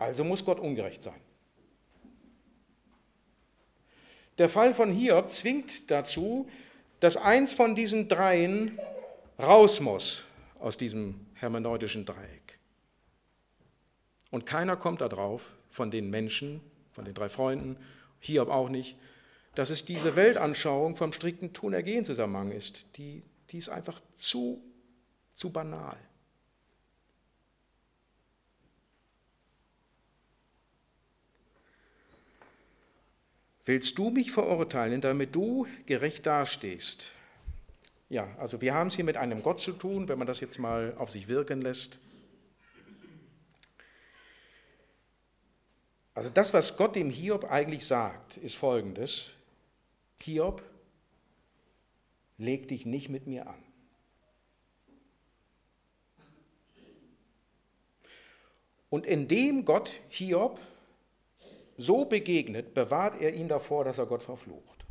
Also 0.00 0.24
muss 0.24 0.44
Gott 0.44 0.58
ungerecht 0.58 1.00
sein. 1.00 1.20
Der 4.38 4.48
Fall 4.48 4.74
von 4.74 4.90
Hiob 4.90 5.30
zwingt 5.30 5.90
dazu, 5.92 6.50
dass 6.98 7.16
eins 7.16 7.52
von 7.52 7.76
diesen 7.76 8.08
dreien 8.08 8.78
raus 9.38 9.80
muss 9.80 10.24
aus 10.58 10.76
diesem 10.76 11.26
hermeneutischen 11.34 12.04
Dreieck. 12.04 12.58
Und 14.32 14.44
keiner 14.44 14.76
kommt 14.76 15.00
darauf, 15.00 15.54
von 15.70 15.92
den 15.92 16.10
Menschen, 16.10 16.60
von 16.90 17.04
den 17.04 17.14
drei 17.14 17.28
Freunden, 17.28 17.76
Hiob 18.18 18.48
auch 18.48 18.68
nicht, 18.68 18.98
dass 19.54 19.70
es 19.70 19.84
diese 19.84 20.16
Weltanschauung 20.16 20.96
vom 20.96 21.12
strikten 21.12 21.52
Tun-Ergehen-Zusammenhang 21.52 22.50
ist. 22.50 22.96
Die, 22.96 23.22
die 23.50 23.58
ist 23.58 23.68
einfach 23.68 24.00
zu, 24.14 24.60
zu 25.32 25.50
banal. 25.50 25.96
Willst 33.66 33.98
du 33.98 34.10
mich 34.10 34.30
verurteilen, 34.30 35.00
damit 35.00 35.34
du 35.34 35.66
gerecht 35.86 36.24
dastehst? 36.24 37.12
Ja, 38.08 38.32
also 38.38 38.60
wir 38.60 38.72
haben 38.74 38.86
es 38.86 38.94
hier 38.94 39.04
mit 39.04 39.16
einem 39.16 39.42
Gott 39.42 39.58
zu 39.58 39.72
tun, 39.72 40.06
wenn 40.06 40.18
man 40.18 40.28
das 40.28 40.38
jetzt 40.38 40.58
mal 40.58 40.94
auf 40.96 41.10
sich 41.10 41.26
wirken 41.26 41.60
lässt. 41.60 41.98
Also 46.14 46.30
das, 46.30 46.54
was 46.54 46.76
Gott 46.76 46.94
dem 46.94 47.10
Hiob 47.10 47.50
eigentlich 47.50 47.84
sagt, 47.84 48.36
ist 48.36 48.54
folgendes. 48.54 49.30
Hiob, 50.22 50.62
leg 52.38 52.68
dich 52.68 52.86
nicht 52.86 53.08
mit 53.08 53.26
mir 53.26 53.48
an. 53.48 53.62
Und 58.90 59.06
indem 59.06 59.64
Gott 59.64 60.00
Hiob 60.08 60.60
so 61.76 62.04
begegnet, 62.04 62.74
bewahrt 62.74 63.20
er 63.20 63.34
ihn 63.34 63.48
davor, 63.48 63.84
dass 63.84 63.98
er 63.98 64.06
Gott 64.06 64.22
verflucht. 64.22 64.86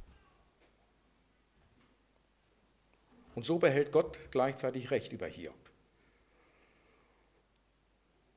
Und 3.36 3.44
so 3.44 3.58
behält 3.58 3.92
Gott 3.92 4.20
gleichzeitig 4.32 4.92
Recht 4.92 5.12
über 5.12 5.28
Hiob. 5.28 5.54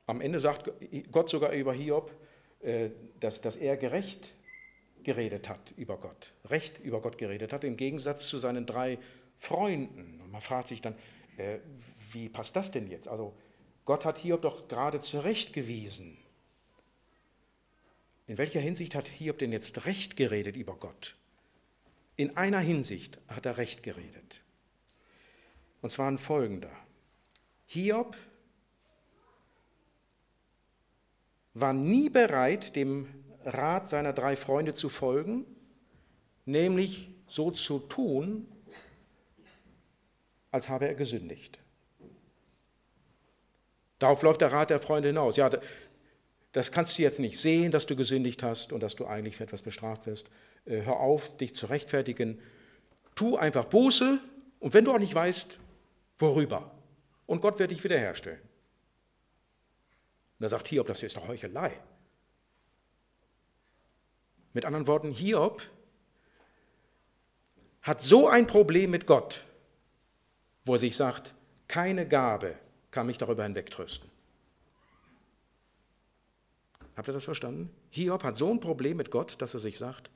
Am 0.07 0.21
Ende 0.21 0.41
sagt 0.41 0.71
Gott 1.13 1.29
sogar 1.29 1.53
über 1.53 1.73
Hiob, 1.73 2.15
äh, 2.61 2.91
dass, 3.21 3.41
dass 3.41 3.57
er 3.57 3.77
gerecht, 3.77 4.35
geredet 5.05 5.49
hat 5.49 5.73
über 5.77 5.97
Gott, 5.99 6.33
recht 6.47 6.79
über 6.79 7.01
Gott 7.01 7.19
geredet 7.19 7.53
hat, 7.53 7.63
im 7.63 7.77
Gegensatz 7.77 8.27
zu 8.27 8.39
seinen 8.39 8.67
drei 8.67 8.99
Freunden. 9.37 10.21
Und 10.21 10.33
man 10.33 10.41
fragt 10.41 10.69
sich 10.69 10.83
dann, 10.83 10.97
äh, 11.37 11.59
wie 12.11 12.29
passt 12.29 12.57
das 12.57 12.71
denn 12.71 12.89
jetzt? 12.89 13.07
Also 13.07 13.35
Gott 13.85 14.05
hat 14.05 14.19
Hiob 14.19 14.43
doch 14.43 14.67
gerade 14.67 15.01
zurechtgewiesen. 15.01 16.19
In 18.29 18.37
welcher 18.37 18.61
Hinsicht 18.61 18.95
hat 18.95 19.09
Hiob 19.09 19.39
denn 19.39 19.53
jetzt 19.53 19.87
recht 19.87 20.15
geredet 20.17 20.55
über 20.55 20.77
Gott? 20.77 21.17
In 22.15 22.37
einer 22.37 22.61
Hinsicht 22.61 23.19
hat 23.27 23.47
er 23.47 23.57
recht 23.57 23.83
geredet. 23.83 24.43
Und 25.81 25.91
zwar 25.91 26.11
in 26.11 26.19
folgender. 26.19 26.71
Hiob 27.67 28.17
war 31.55 31.73
nie 31.73 32.11
bereit, 32.11 32.77
dem 32.77 33.09
Rat 33.45 33.89
seiner 33.89 34.13
drei 34.13 34.37
Freunde 34.37 34.75
zu 34.75 34.91
folgen, 34.91 35.47
nämlich 36.45 37.09
so 37.29 37.51
zu 37.51 37.79
tun, 37.79 38.47
als 40.51 40.69
habe 40.69 40.87
er 40.87 40.95
gesündigt. 40.95 41.61
Darauf 43.99 44.23
läuft 44.23 44.43
der 44.43 44.53
Rat 44.53 44.71
der 44.71 44.81
Freunde 44.81 45.09
hinaus. 45.09 45.37
Ja, 45.37 45.51
das 46.59 46.73
kannst 46.73 46.99
du 46.99 47.03
jetzt 47.03 47.21
nicht 47.21 47.39
sehen, 47.39 47.71
dass 47.71 47.87
du 47.87 47.95
gesündigt 47.95 48.43
hast 48.43 48.73
und 48.73 48.83
dass 48.83 48.97
du 48.97 49.07
eigentlich 49.07 49.37
für 49.37 49.45
etwas 49.45 49.63
bestraft 49.63 50.07
wirst. 50.07 50.27
Äh, 50.65 50.83
hör 50.83 50.99
auf, 50.99 51.37
dich 51.37 51.55
zu 51.55 51.67
rechtfertigen. 51.67 52.41
Tu 53.15 53.37
einfach 53.37 53.67
Buße 53.67 54.19
und 54.59 54.75
wenn 54.75 54.85
du 54.85 54.93
auch 54.93 54.99
nicht 54.99 55.15
weißt, 55.15 55.61
worüber. 56.19 56.69
Und 57.27 57.43
Gott 57.43 57.61
wird 57.61 57.71
dich 57.71 57.85
wiederherstellen. 57.85 58.41
Und 58.41 60.43
da 60.43 60.49
sagt 60.49 60.67
Hiob, 60.67 60.89
das 60.89 61.01
ist 61.05 61.17
doch 61.17 61.29
Heuchelei. 61.29 61.71
Mit 64.53 64.65
anderen 64.65 64.89
Worten, 64.89 65.13
Hiob 65.13 65.63
hat 67.83 68.03
so 68.03 68.27
ein 68.27 68.49
Problem 68.49 68.91
mit 68.91 69.07
Gott, 69.07 69.45
wo 70.65 70.73
er 70.73 70.79
sich 70.79 70.97
sagt, 70.97 71.35
keine 71.69 72.09
Gabe 72.09 72.59
kann 72.91 73.07
mich 73.07 73.19
darüber 73.19 73.45
hinwegtrösten. 73.45 74.18
Habt 76.99 77.09
ihr 77.09 77.13
das 77.13 77.27
verstanden? 77.27 77.71
Hiob 77.91 78.25
hat 78.25 78.37
so 78.37 78.51
ein 78.51 78.59
Problem 78.59 78.97
mit 78.97 79.13
Gott, 79.13 79.41
dass 79.41 79.55
er 79.55 79.61
sich 79.61 79.79
sagt, 79.79 80.11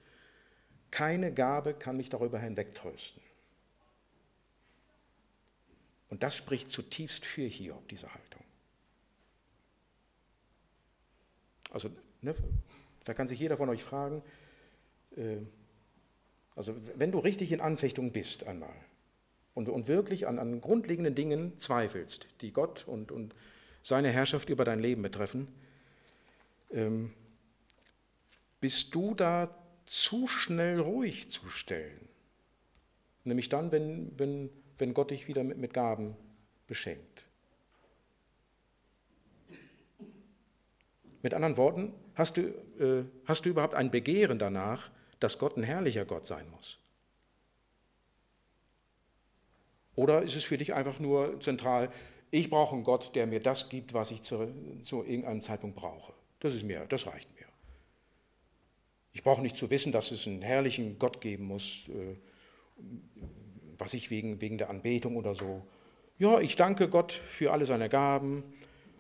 keine 0.91 1.33
Gabe 1.33 1.75
kann 1.75 1.97
mich 1.97 2.09
darüber 2.09 2.41
hinwegtrösten. 2.41 3.23
Und 6.09 6.25
das 6.25 6.35
spricht 6.35 6.71
zutiefst 6.71 7.25
für 7.25 7.45
Hiob, 7.45 7.87
diese 7.87 8.13
Haltung. 8.13 8.43
Also, 11.71 11.89
ne, 12.21 12.35
da 13.05 13.15
kann 13.15 13.29
sich 13.29 13.39
jeder 13.39 13.57
von 13.57 13.69
euch 13.69 13.85
fragen, 13.85 14.21
äh, 15.17 15.37
also 16.57 16.75
wenn 16.97 17.13
du 17.13 17.21
richtig 17.21 17.53
in 17.53 17.61
Anfechtung 17.61 18.11
bist 18.11 18.45
einmal 18.45 18.75
und, 19.55 19.69
und 19.69 19.87
wirklich 19.87 20.27
an, 20.27 20.41
an 20.41 20.61
grundlegenden 20.61 21.15
Dingen 21.15 21.57
zweifelst, 21.61 22.27
die 22.41 22.53
Gott 22.53 22.89
und, 22.89 23.13
und 23.13 23.37
seine 23.83 24.11
Herrschaft 24.11 24.49
über 24.49 24.65
dein 24.65 24.81
Leben 24.81 25.03
betreffen, 25.03 25.47
ähm, 26.73 27.13
bist 28.61 28.95
du 28.95 29.15
da 29.15 29.55
zu 29.87 30.29
schnell 30.29 30.81
ruhig 30.81 31.31
zu 31.31 31.49
stellen. 31.49 32.09
Nämlich 33.25 33.49
dann, 33.49 33.73
wenn, 33.73 34.19
wenn, 34.19 34.51
wenn 34.79 34.95
Gott 34.95 35.11
dich 35.11 35.29
wieder 35.29 35.45
mit, 35.45 35.59
mit 35.59 35.75
Gaben 35.75 36.17
beschenkt. 36.67 37.25
Mit 41.23 41.35
anderen 41.35 41.57
Worten, 41.57 41.93
hast 42.15 42.37
du, 42.37 42.41
äh, 42.81 43.05
hast 43.27 43.45
du 43.45 43.51
überhaupt 43.51 43.75
ein 43.75 43.91
Begehren 43.91 44.39
danach, 44.39 44.91
dass 45.21 45.39
Gott 45.39 45.57
ein 45.57 45.63
herrlicher 45.63 46.05
Gott 46.05 46.27
sein 46.27 46.49
muss? 46.51 46.79
Oder 49.95 50.23
ist 50.23 50.35
es 50.35 50.45
für 50.45 50.59
dich 50.59 50.75
einfach 50.75 50.99
nur 50.99 51.41
zentral, 51.41 51.93
ich 52.31 52.49
brauche 52.49 52.75
einen 52.75 52.83
Gott, 52.83 53.15
der 53.15 53.27
mir 53.27 53.41
das 53.41 53.69
gibt, 53.69 53.93
was 53.93 54.11
ich 54.11 54.23
zu, 54.23 54.49
zu 54.83 55.05
irgendeinem 55.05 55.43
Zeitpunkt 55.43 55.77
brauche? 55.77 56.15
Das 56.43 56.55
ist 56.55 56.65
mir, 56.65 56.87
das 56.87 57.07
reicht 57.07 57.33
mir. 57.39 57.47
Ich 59.13 59.23
brauche 59.23 59.43
nicht 59.43 59.57
zu 59.57 59.71
wissen, 59.71 59.93
dass 59.93 60.11
es 60.11 60.27
einen 60.27 60.43
herrlichen 60.43 60.99
Gott 60.99 61.21
geben 61.21 61.45
muss, 61.45 61.89
äh, 61.89 62.17
was 63.79 63.95
ich 63.95 64.11
wegen, 64.11 64.41
wegen 64.41 64.59
der 64.59 64.69
Anbetung 64.69 65.15
oder 65.15 65.37
so. 65.37 65.65
Ja, 66.19 66.41
ich 66.41 66.57
danke 66.57 66.89
Gott 66.89 67.13
für 67.13 67.53
alle 67.53 67.65
seine 67.65 67.89
Gaben, 67.89 68.43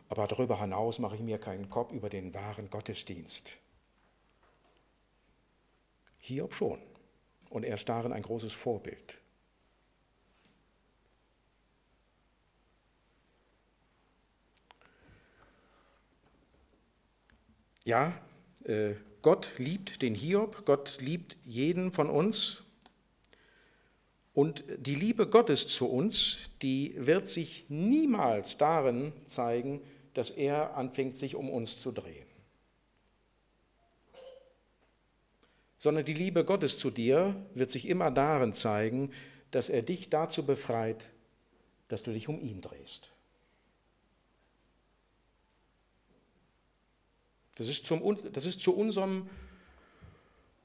aber 0.08 0.28
darüber 0.28 0.60
hinaus 0.60 1.00
mache 1.00 1.16
ich 1.16 1.20
mir 1.20 1.38
keinen 1.38 1.68
Kopf 1.68 1.90
über 1.92 2.08
den 2.08 2.32
wahren 2.32 2.70
Gottesdienst. 2.70 3.58
Hiob 6.18 6.54
schon. 6.54 6.78
Und 7.50 7.64
er 7.64 7.74
ist 7.74 7.88
darin 7.88 8.12
ein 8.12 8.22
großes 8.22 8.52
Vorbild. 8.52 9.18
Ja, 17.84 18.12
äh, 18.64 18.94
Gott 19.22 19.52
liebt 19.58 20.02
den 20.02 20.14
Hiob, 20.14 20.64
Gott 20.64 20.98
liebt 21.00 21.36
jeden 21.44 21.92
von 21.92 22.10
uns. 22.10 22.62
Und 24.34 24.64
die 24.78 24.94
Liebe 24.94 25.26
Gottes 25.28 25.68
zu 25.68 25.86
uns, 25.86 26.38
die 26.62 26.94
wird 26.96 27.28
sich 27.28 27.66
niemals 27.68 28.56
darin 28.56 29.12
zeigen, 29.26 29.82
dass 30.14 30.30
er 30.30 30.76
anfängt, 30.76 31.16
sich 31.16 31.34
um 31.34 31.50
uns 31.50 31.78
zu 31.78 31.92
drehen. 31.92 32.26
Sondern 35.78 36.04
die 36.04 36.14
Liebe 36.14 36.44
Gottes 36.44 36.78
zu 36.78 36.90
dir 36.90 37.34
wird 37.54 37.70
sich 37.70 37.88
immer 37.88 38.10
darin 38.10 38.52
zeigen, 38.52 39.12
dass 39.50 39.68
er 39.68 39.82
dich 39.82 40.08
dazu 40.08 40.46
befreit, 40.46 41.10
dass 41.88 42.02
du 42.02 42.12
dich 42.12 42.28
um 42.28 42.40
ihn 42.40 42.60
drehst. 42.60 43.11
Das 47.56 47.68
ist, 47.68 47.84
zum, 47.86 48.16
das 48.32 48.46
ist 48.46 48.60
zu 48.60 48.74
unserem 48.74 49.28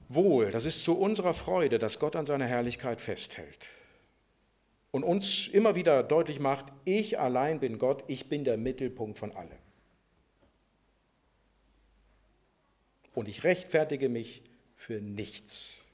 Wohl, 0.10 0.52
das 0.52 0.66
ist 0.66 0.84
zu 0.84 0.98
unserer 0.98 1.34
Freude, 1.34 1.80
dass 1.80 2.00
Gott 2.00 2.16
an 2.16 2.26
seiner 2.26 2.46
Herrlichkeit 2.46 3.02
festhält 3.02 3.70
und 4.92 5.04
uns 5.04 5.48
immer 5.48 5.76
wieder 5.76 6.02
deutlich 6.02 6.40
macht, 6.40 6.68
ich 6.86 7.20
allein 7.20 7.60
bin 7.60 7.78
Gott, 7.78 8.04
ich 8.08 8.30
bin 8.30 8.44
der 8.44 8.58
Mittelpunkt 8.58 9.20
von 9.20 9.32
allem. 9.32 9.60
Und 13.14 13.28
ich 13.28 13.44
rechtfertige 13.44 14.10
mich 14.10 14.44
für 14.76 15.02
nichts. 15.02 15.87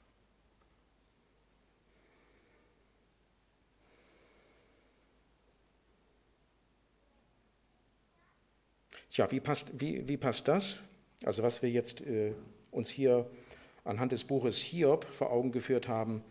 Tja, 9.14 9.30
wie 9.30 9.38
passt, 9.38 9.68
wie, 9.78 10.08
wie 10.08 10.16
passt 10.16 10.48
das? 10.48 10.80
Also 11.22 11.44
was 11.44 11.62
wir 11.62 11.70
jetzt 11.70 12.00
äh, 12.00 12.32
uns 12.72 12.90
hier 12.90 13.30
anhand 13.84 14.10
des 14.10 14.24
Buches 14.24 14.58
Hiob 14.58 15.04
vor 15.04 15.30
Augen 15.30 15.52
geführt 15.52 15.86
haben, 15.86 16.24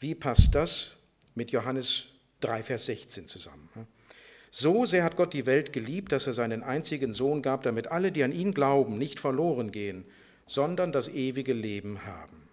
wie 0.00 0.16
passt 0.16 0.52
das 0.52 0.96
mit 1.36 1.52
Johannes 1.52 2.08
3, 2.40 2.64
Vers 2.64 2.86
16 2.86 3.28
zusammen. 3.28 3.68
So 4.50 4.84
sehr 4.84 5.04
hat 5.04 5.14
Gott 5.14 5.32
die 5.32 5.46
Welt 5.46 5.72
geliebt, 5.72 6.10
dass 6.10 6.26
er 6.26 6.32
seinen 6.32 6.64
einzigen 6.64 7.12
Sohn 7.12 7.40
gab, 7.40 7.62
damit 7.62 7.92
alle, 7.92 8.10
die 8.10 8.24
an 8.24 8.32
ihn 8.32 8.52
glauben, 8.52 8.98
nicht 8.98 9.20
verloren 9.20 9.70
gehen, 9.70 10.04
sondern 10.48 10.90
das 10.90 11.06
ewige 11.06 11.52
Leben 11.52 12.04
haben. 12.04 12.48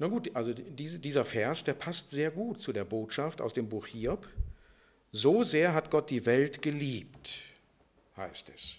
Na 0.00 0.08
gut, 0.08 0.34
also 0.34 0.52
dieser 0.52 1.24
Vers, 1.24 1.62
der 1.62 1.74
passt 1.74 2.10
sehr 2.10 2.32
gut 2.32 2.60
zu 2.60 2.72
der 2.72 2.84
Botschaft 2.84 3.40
aus 3.40 3.52
dem 3.52 3.68
Buch 3.68 3.86
Hiob. 3.86 4.28
So 5.12 5.42
sehr 5.42 5.72
hat 5.72 5.90
Gott 5.90 6.10
die 6.10 6.24
Welt 6.26 6.60
geliebt, 6.60 7.38
heißt 8.16 8.50
es. 8.50 8.76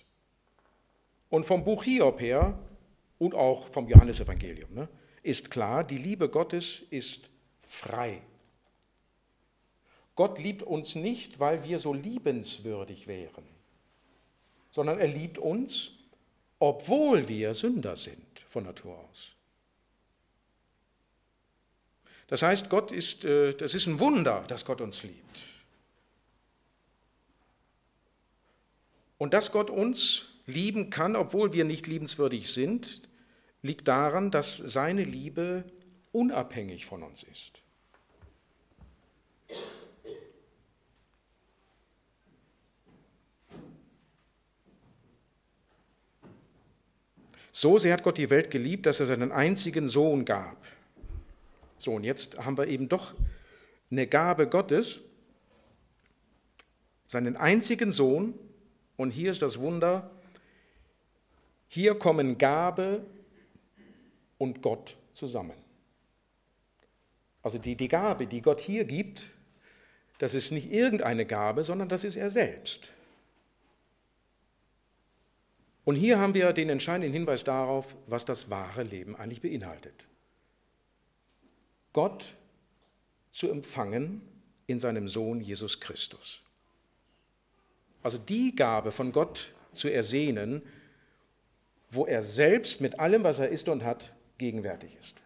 Und 1.30 1.46
vom 1.46 1.64
Buch 1.64 1.84
Hiob 1.84 2.20
her 2.20 2.58
und 3.18 3.34
auch 3.34 3.68
vom 3.68 3.88
Johannesevangelium, 3.88 4.74
ne, 4.74 4.90
ist 5.24 5.52
klar, 5.52 5.84
die 5.84 5.98
Liebe 5.98 6.30
Gottes 6.30 6.84
ist 6.90 7.30
frei. 7.68 8.22
Gott 10.16 10.40
liebt 10.40 10.64
uns 10.64 10.96
nicht, 10.96 11.40
weil 11.40 11.64
wir 11.64 11.80
so 11.80 11.94
liebenswürdig 11.94 13.08
wären, 13.08 13.44
sondern 14.72 15.00
er 15.00 15.08
liebt 15.08 15.38
uns, 15.38 15.92
obwohl 16.60 17.28
wir 17.28 17.54
Sünder 17.54 17.96
sind 17.96 18.46
von 18.50 18.66
Natur 18.66 18.98
aus. 18.98 19.32
Das 22.28 22.44
heißt, 22.44 22.70
Gott 22.70 22.92
ist, 22.92 23.26
äh, 23.26 23.54
das 23.54 23.74
ist 23.74 23.88
ein 23.88 24.00
Wunder, 24.00 24.44
dass 24.48 24.66
Gott 24.66 24.82
uns 24.82 25.04
liebt. 25.04 25.49
Und 29.20 29.36
dass 29.36 29.52
Gott 29.52 29.70
uns 29.70 30.26
lieben 30.48 30.90
kann, 30.90 31.16
obwohl 31.16 31.54
wir 31.54 31.66
nicht 31.66 31.86
liebenswürdig 31.86 32.52
sind, 32.52 33.04
liegt 33.62 33.88
daran, 33.88 34.32
dass 34.32 34.58
seine 34.58 35.04
Liebe 35.04 35.66
unabhängig 36.12 36.88
von 36.88 37.04
uns 37.04 37.22
ist. 37.22 37.62
So 47.52 47.78
sehr 47.78 47.94
hat 47.94 48.04
Gott 48.04 48.18
die 48.18 48.30
Welt 48.30 48.50
geliebt, 48.52 48.86
dass 48.86 49.02
er 49.02 49.06
seinen 49.06 49.34
einzigen 49.34 49.90
Sohn 49.90 50.24
gab. 50.24 50.66
So, 51.78 51.92
und 51.92 52.06
jetzt 52.06 52.38
haben 52.40 52.58
wir 52.58 52.68
eben 52.68 52.88
doch 52.88 53.14
eine 53.92 54.08
Gabe 54.08 54.48
Gottes, 54.48 55.02
seinen 57.06 57.36
einzigen 57.36 57.92
Sohn. 57.92 58.34
Und 59.00 59.12
hier 59.12 59.32
ist 59.32 59.42
das 59.42 59.58
Wunder, 59.62 60.12
hier 61.70 61.98
kommen 61.98 62.38
Gabe 62.38 63.06
und 64.38 64.62
Gott 64.62 64.98
zusammen. 65.14 65.56
Also 67.42 67.60
die, 67.60 67.78
die 67.78 67.88
Gabe, 67.88 68.28
die 68.28 68.42
Gott 68.42 68.60
hier 68.60 68.84
gibt, 68.84 69.28
das 70.18 70.34
ist 70.34 70.52
nicht 70.52 70.70
irgendeine 70.70 71.26
Gabe, 71.26 71.64
sondern 71.64 71.88
das 71.88 72.04
ist 72.04 72.18
er 72.18 72.30
selbst. 72.30 72.92
Und 75.86 75.96
hier 75.96 76.20
haben 76.20 76.34
wir 76.34 76.52
den 76.52 76.68
entscheidenden 76.68 77.14
Hinweis 77.14 77.46
darauf, 77.46 77.96
was 78.06 78.26
das 78.26 78.50
wahre 78.50 78.84
Leben 78.84 79.16
eigentlich 79.16 79.40
beinhaltet. 79.42 80.08
Gott 81.94 82.34
zu 83.32 83.50
empfangen 83.50 84.22
in 84.68 84.82
seinem 84.82 85.08
Sohn 85.08 85.40
Jesus 85.40 85.80
Christus. 85.80 86.42
Also 88.02 88.18
die 88.18 88.56
Gabe 88.56 88.92
von 88.92 89.12
Gott 89.12 89.54
zu 89.72 89.88
ersehnen, 89.88 90.62
wo 91.92 92.06
er 92.06 92.22
selbst 92.22 92.82
mit 92.82 93.00
allem, 93.00 93.24
was 93.24 93.40
er 93.40 93.50
ist 93.50 93.68
und 93.70 93.84
hat, 93.84 94.14
gegenwärtig 94.38 94.96
ist. 95.00 95.22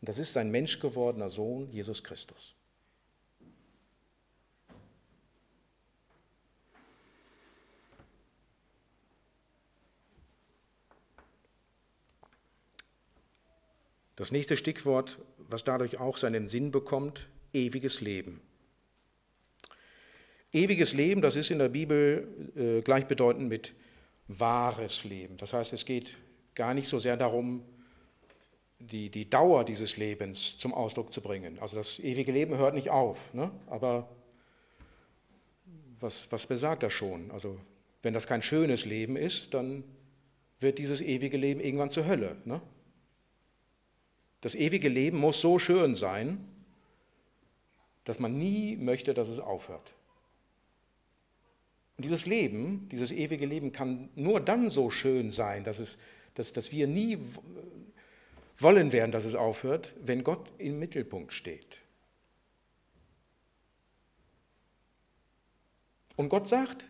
Und 0.00 0.08
das 0.08 0.18
ist 0.18 0.32
sein 0.32 0.50
menschgewordener 0.50 1.30
Sohn 1.30 1.70
Jesus 1.70 2.02
Christus. 2.02 2.54
Das 14.16 14.32
nächste 14.32 14.56
Stichwort, 14.56 15.18
was 15.48 15.62
dadurch 15.62 16.00
auch 16.00 16.16
seinen 16.16 16.48
Sinn 16.48 16.72
bekommt, 16.72 17.28
ewiges 17.52 18.00
Leben. 18.00 18.40
Ewiges 20.52 20.94
Leben, 20.94 21.20
das 21.20 21.36
ist 21.36 21.50
in 21.50 21.58
der 21.58 21.68
Bibel 21.68 22.52
äh, 22.56 22.80
gleichbedeutend 22.80 23.48
mit 23.48 23.74
wahres 24.28 25.04
Leben. 25.04 25.36
Das 25.36 25.52
heißt, 25.52 25.72
es 25.72 25.84
geht 25.84 26.16
gar 26.54 26.74
nicht 26.74 26.88
so 26.88 26.98
sehr 26.98 27.16
darum, 27.16 27.62
die, 28.78 29.10
die 29.10 29.28
Dauer 29.28 29.64
dieses 29.64 29.96
Lebens 29.96 30.56
zum 30.56 30.72
Ausdruck 30.72 31.12
zu 31.12 31.20
bringen. 31.20 31.58
Also 31.58 31.76
das 31.76 31.98
ewige 31.98 32.32
Leben 32.32 32.56
hört 32.56 32.74
nicht 32.74 32.90
auf, 32.90 33.32
ne? 33.34 33.50
aber 33.66 34.08
was, 36.00 36.30
was 36.30 36.46
besagt 36.46 36.82
das 36.82 36.92
schon? 36.92 37.30
Also 37.30 37.58
wenn 38.02 38.14
das 38.14 38.26
kein 38.26 38.42
schönes 38.42 38.86
Leben 38.86 39.16
ist, 39.16 39.52
dann 39.54 39.84
wird 40.60 40.78
dieses 40.78 41.00
ewige 41.00 41.36
Leben 41.36 41.60
irgendwann 41.60 41.90
zur 41.90 42.06
Hölle. 42.06 42.36
Ne? 42.44 42.60
Das 44.40 44.54
ewige 44.54 44.88
Leben 44.88 45.18
muss 45.18 45.40
so 45.40 45.58
schön 45.58 45.94
sein, 45.94 46.46
dass 48.04 48.20
man 48.20 48.38
nie 48.38 48.76
möchte, 48.76 49.12
dass 49.12 49.28
es 49.28 49.40
aufhört. 49.40 49.92
Und 51.98 52.04
dieses 52.04 52.26
Leben, 52.26 52.88
dieses 52.90 53.10
ewige 53.10 53.44
Leben 53.44 53.72
kann 53.72 54.08
nur 54.14 54.40
dann 54.40 54.70
so 54.70 54.88
schön 54.88 55.32
sein, 55.32 55.64
dass, 55.64 55.80
es, 55.80 55.98
dass, 56.34 56.52
dass 56.52 56.70
wir 56.70 56.86
nie 56.86 57.18
wollen 58.56 58.92
werden, 58.92 59.10
dass 59.10 59.24
es 59.24 59.34
aufhört, 59.34 59.94
wenn 60.00 60.22
Gott 60.22 60.52
im 60.58 60.78
Mittelpunkt 60.78 61.32
steht. 61.32 61.80
Und 66.14 66.28
Gott 66.28 66.46
sagt, 66.46 66.88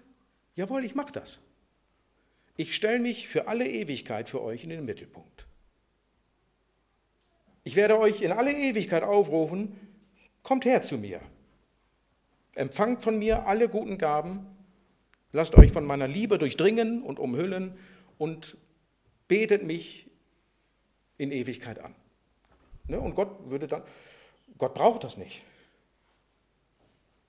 jawohl, 0.54 0.84
ich 0.84 0.94
mache 0.94 1.12
das. 1.12 1.38
Ich 2.58 2.74
stelle 2.74 2.98
mich 2.98 3.28
für 3.28 3.48
alle 3.48 3.66
Ewigkeit 3.66 4.28
für 4.28 4.42
euch 4.42 4.62
in 4.62 4.70
den 4.70 4.84
Mittelpunkt. 4.84 5.46
Ich 7.64 7.76
werde 7.76 7.98
euch 7.98 8.20
in 8.20 8.32
alle 8.32 8.52
Ewigkeit 8.52 9.04
aufrufen, 9.04 9.74
kommt 10.42 10.66
her 10.66 10.82
zu 10.82 10.98
mir. 10.98 11.22
Empfangt 12.54 13.02
von 13.02 13.18
mir 13.18 13.46
alle 13.46 13.70
guten 13.70 13.96
Gaben, 13.96 14.57
lasst 15.32 15.54
euch 15.56 15.72
von 15.72 15.84
meiner 15.84 16.08
Liebe 16.08 16.38
durchdringen 16.38 17.02
und 17.02 17.18
umhüllen 17.18 17.76
und 18.16 18.56
betet 19.26 19.62
mich 19.64 20.10
in 21.18 21.32
Ewigkeit 21.32 21.78
an. 21.78 21.94
Ne? 22.86 23.00
Und 23.00 23.14
Gott 23.14 23.50
würde 23.50 23.66
dann, 23.66 23.82
Gott 24.56 24.74
braucht 24.74 25.04
das 25.04 25.16
nicht. 25.16 25.42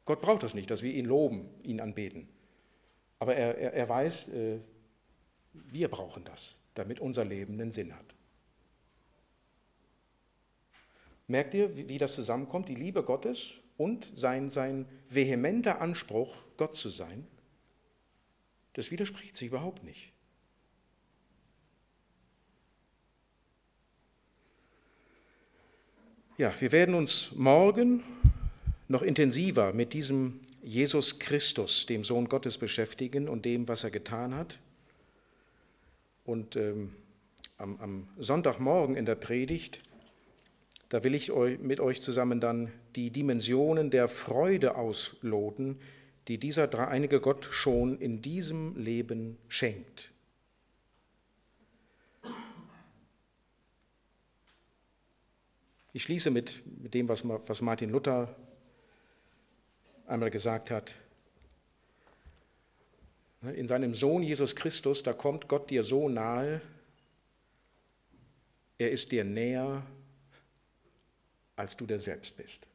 Gott 0.06 0.22
braucht 0.22 0.44
das 0.44 0.54
nicht, 0.54 0.72
dass 0.72 0.82
wir 0.82 0.92
ihn 0.92 1.06
loben, 1.06 1.50
ihn 1.64 1.80
anbeten. 1.82 2.28
Aber 3.20 3.36
er, 3.36 3.58
er, 3.58 3.74
er 3.74 3.90
weiß, 3.90 4.30
äh, 4.30 4.60
wir 5.54 5.90
brauchen 5.90 6.24
das, 6.24 6.58
damit 6.74 7.00
unser 7.00 7.26
Leben 7.26 7.54
einen 7.54 7.72
Sinn 7.72 7.96
hat. 7.96 8.16
Merkt 11.28 11.54
ihr, 11.54 11.76
wie, 11.78 11.90
wie 11.90 11.98
das 11.98 12.16
zusammenkommt? 12.16 12.70
Die 12.70 12.76
Liebe 12.76 13.04
Gottes 13.04 13.52
und 13.78 14.12
sein, 14.16 14.50
sein 14.50 14.88
vehementer 15.10 15.80
Anspruch, 15.80 16.36
Gott 16.58 16.76
zu 16.76 16.90
sein, 16.90 17.28
das 18.80 18.92
widerspricht 18.92 19.36
sich 19.36 19.50
überhaupt 19.50 19.84
nicht. 19.84 20.14
Ja, 26.38 26.54
wir 26.62 26.72
werden 26.72 26.96
uns 26.96 27.34
morgen 27.36 28.04
noch 28.88 29.02
intensiver 29.02 29.74
mit 29.74 29.92
diesem 29.92 30.40
Jesus 30.64 31.20
Christus, 31.20 31.88
dem 31.88 32.06
Sohn 32.06 32.30
Gottes, 32.30 32.58
beschäftigen 32.58 33.28
und 33.28 33.44
dem, 33.44 33.68
was 33.68 33.84
er 33.84 33.92
getan 33.92 34.34
hat. 34.34 34.60
Und 36.24 36.56
ähm, 36.56 36.96
am, 37.58 37.82
am 37.82 38.08
Sonntagmorgen 38.18 38.96
in 38.96 39.06
der 39.06 39.16
Predigt 39.16 39.82
da 40.90 41.04
will 41.04 41.14
ich 41.14 41.32
mit 41.60 41.80
euch 41.80 42.02
zusammen 42.02 42.42
dann 42.42 42.72
die 42.96 43.12
Dimensionen 43.12 43.92
der 43.92 44.08
Freude 44.08 44.76
ausloten, 44.76 45.80
die 46.30 46.38
dieser 46.38 46.68
dreieinige 46.68 47.20
Gott 47.20 47.46
schon 47.46 48.00
in 48.00 48.22
diesem 48.22 48.78
Leben 48.78 49.40
schenkt. 49.48 50.12
Ich 55.92 56.04
schließe 56.04 56.30
mit, 56.30 56.62
mit 56.82 56.94
dem, 56.94 57.10
was, 57.10 57.28
was 57.28 57.62
Martin 57.62 57.90
Luther 57.90 58.36
einmal 60.06 60.30
gesagt 60.30 60.70
hat. 60.70 60.96
In 63.42 63.68
seinem 63.68 63.96
Sohn 63.96 64.22
Jesus 64.22 64.56
Christus, 64.56 65.02
da 65.02 65.14
kommt 65.14 65.48
Gott 65.48 65.72
dir 65.72 65.84
so 65.84 66.10
nahe, 66.10 66.62
er 68.78 68.92
ist 68.92 69.12
dir 69.12 69.24
näher 69.24 69.84
als 71.56 71.76
du 71.76 71.88
der 71.88 72.00
selbst 72.00 72.38
bist. 72.38 72.69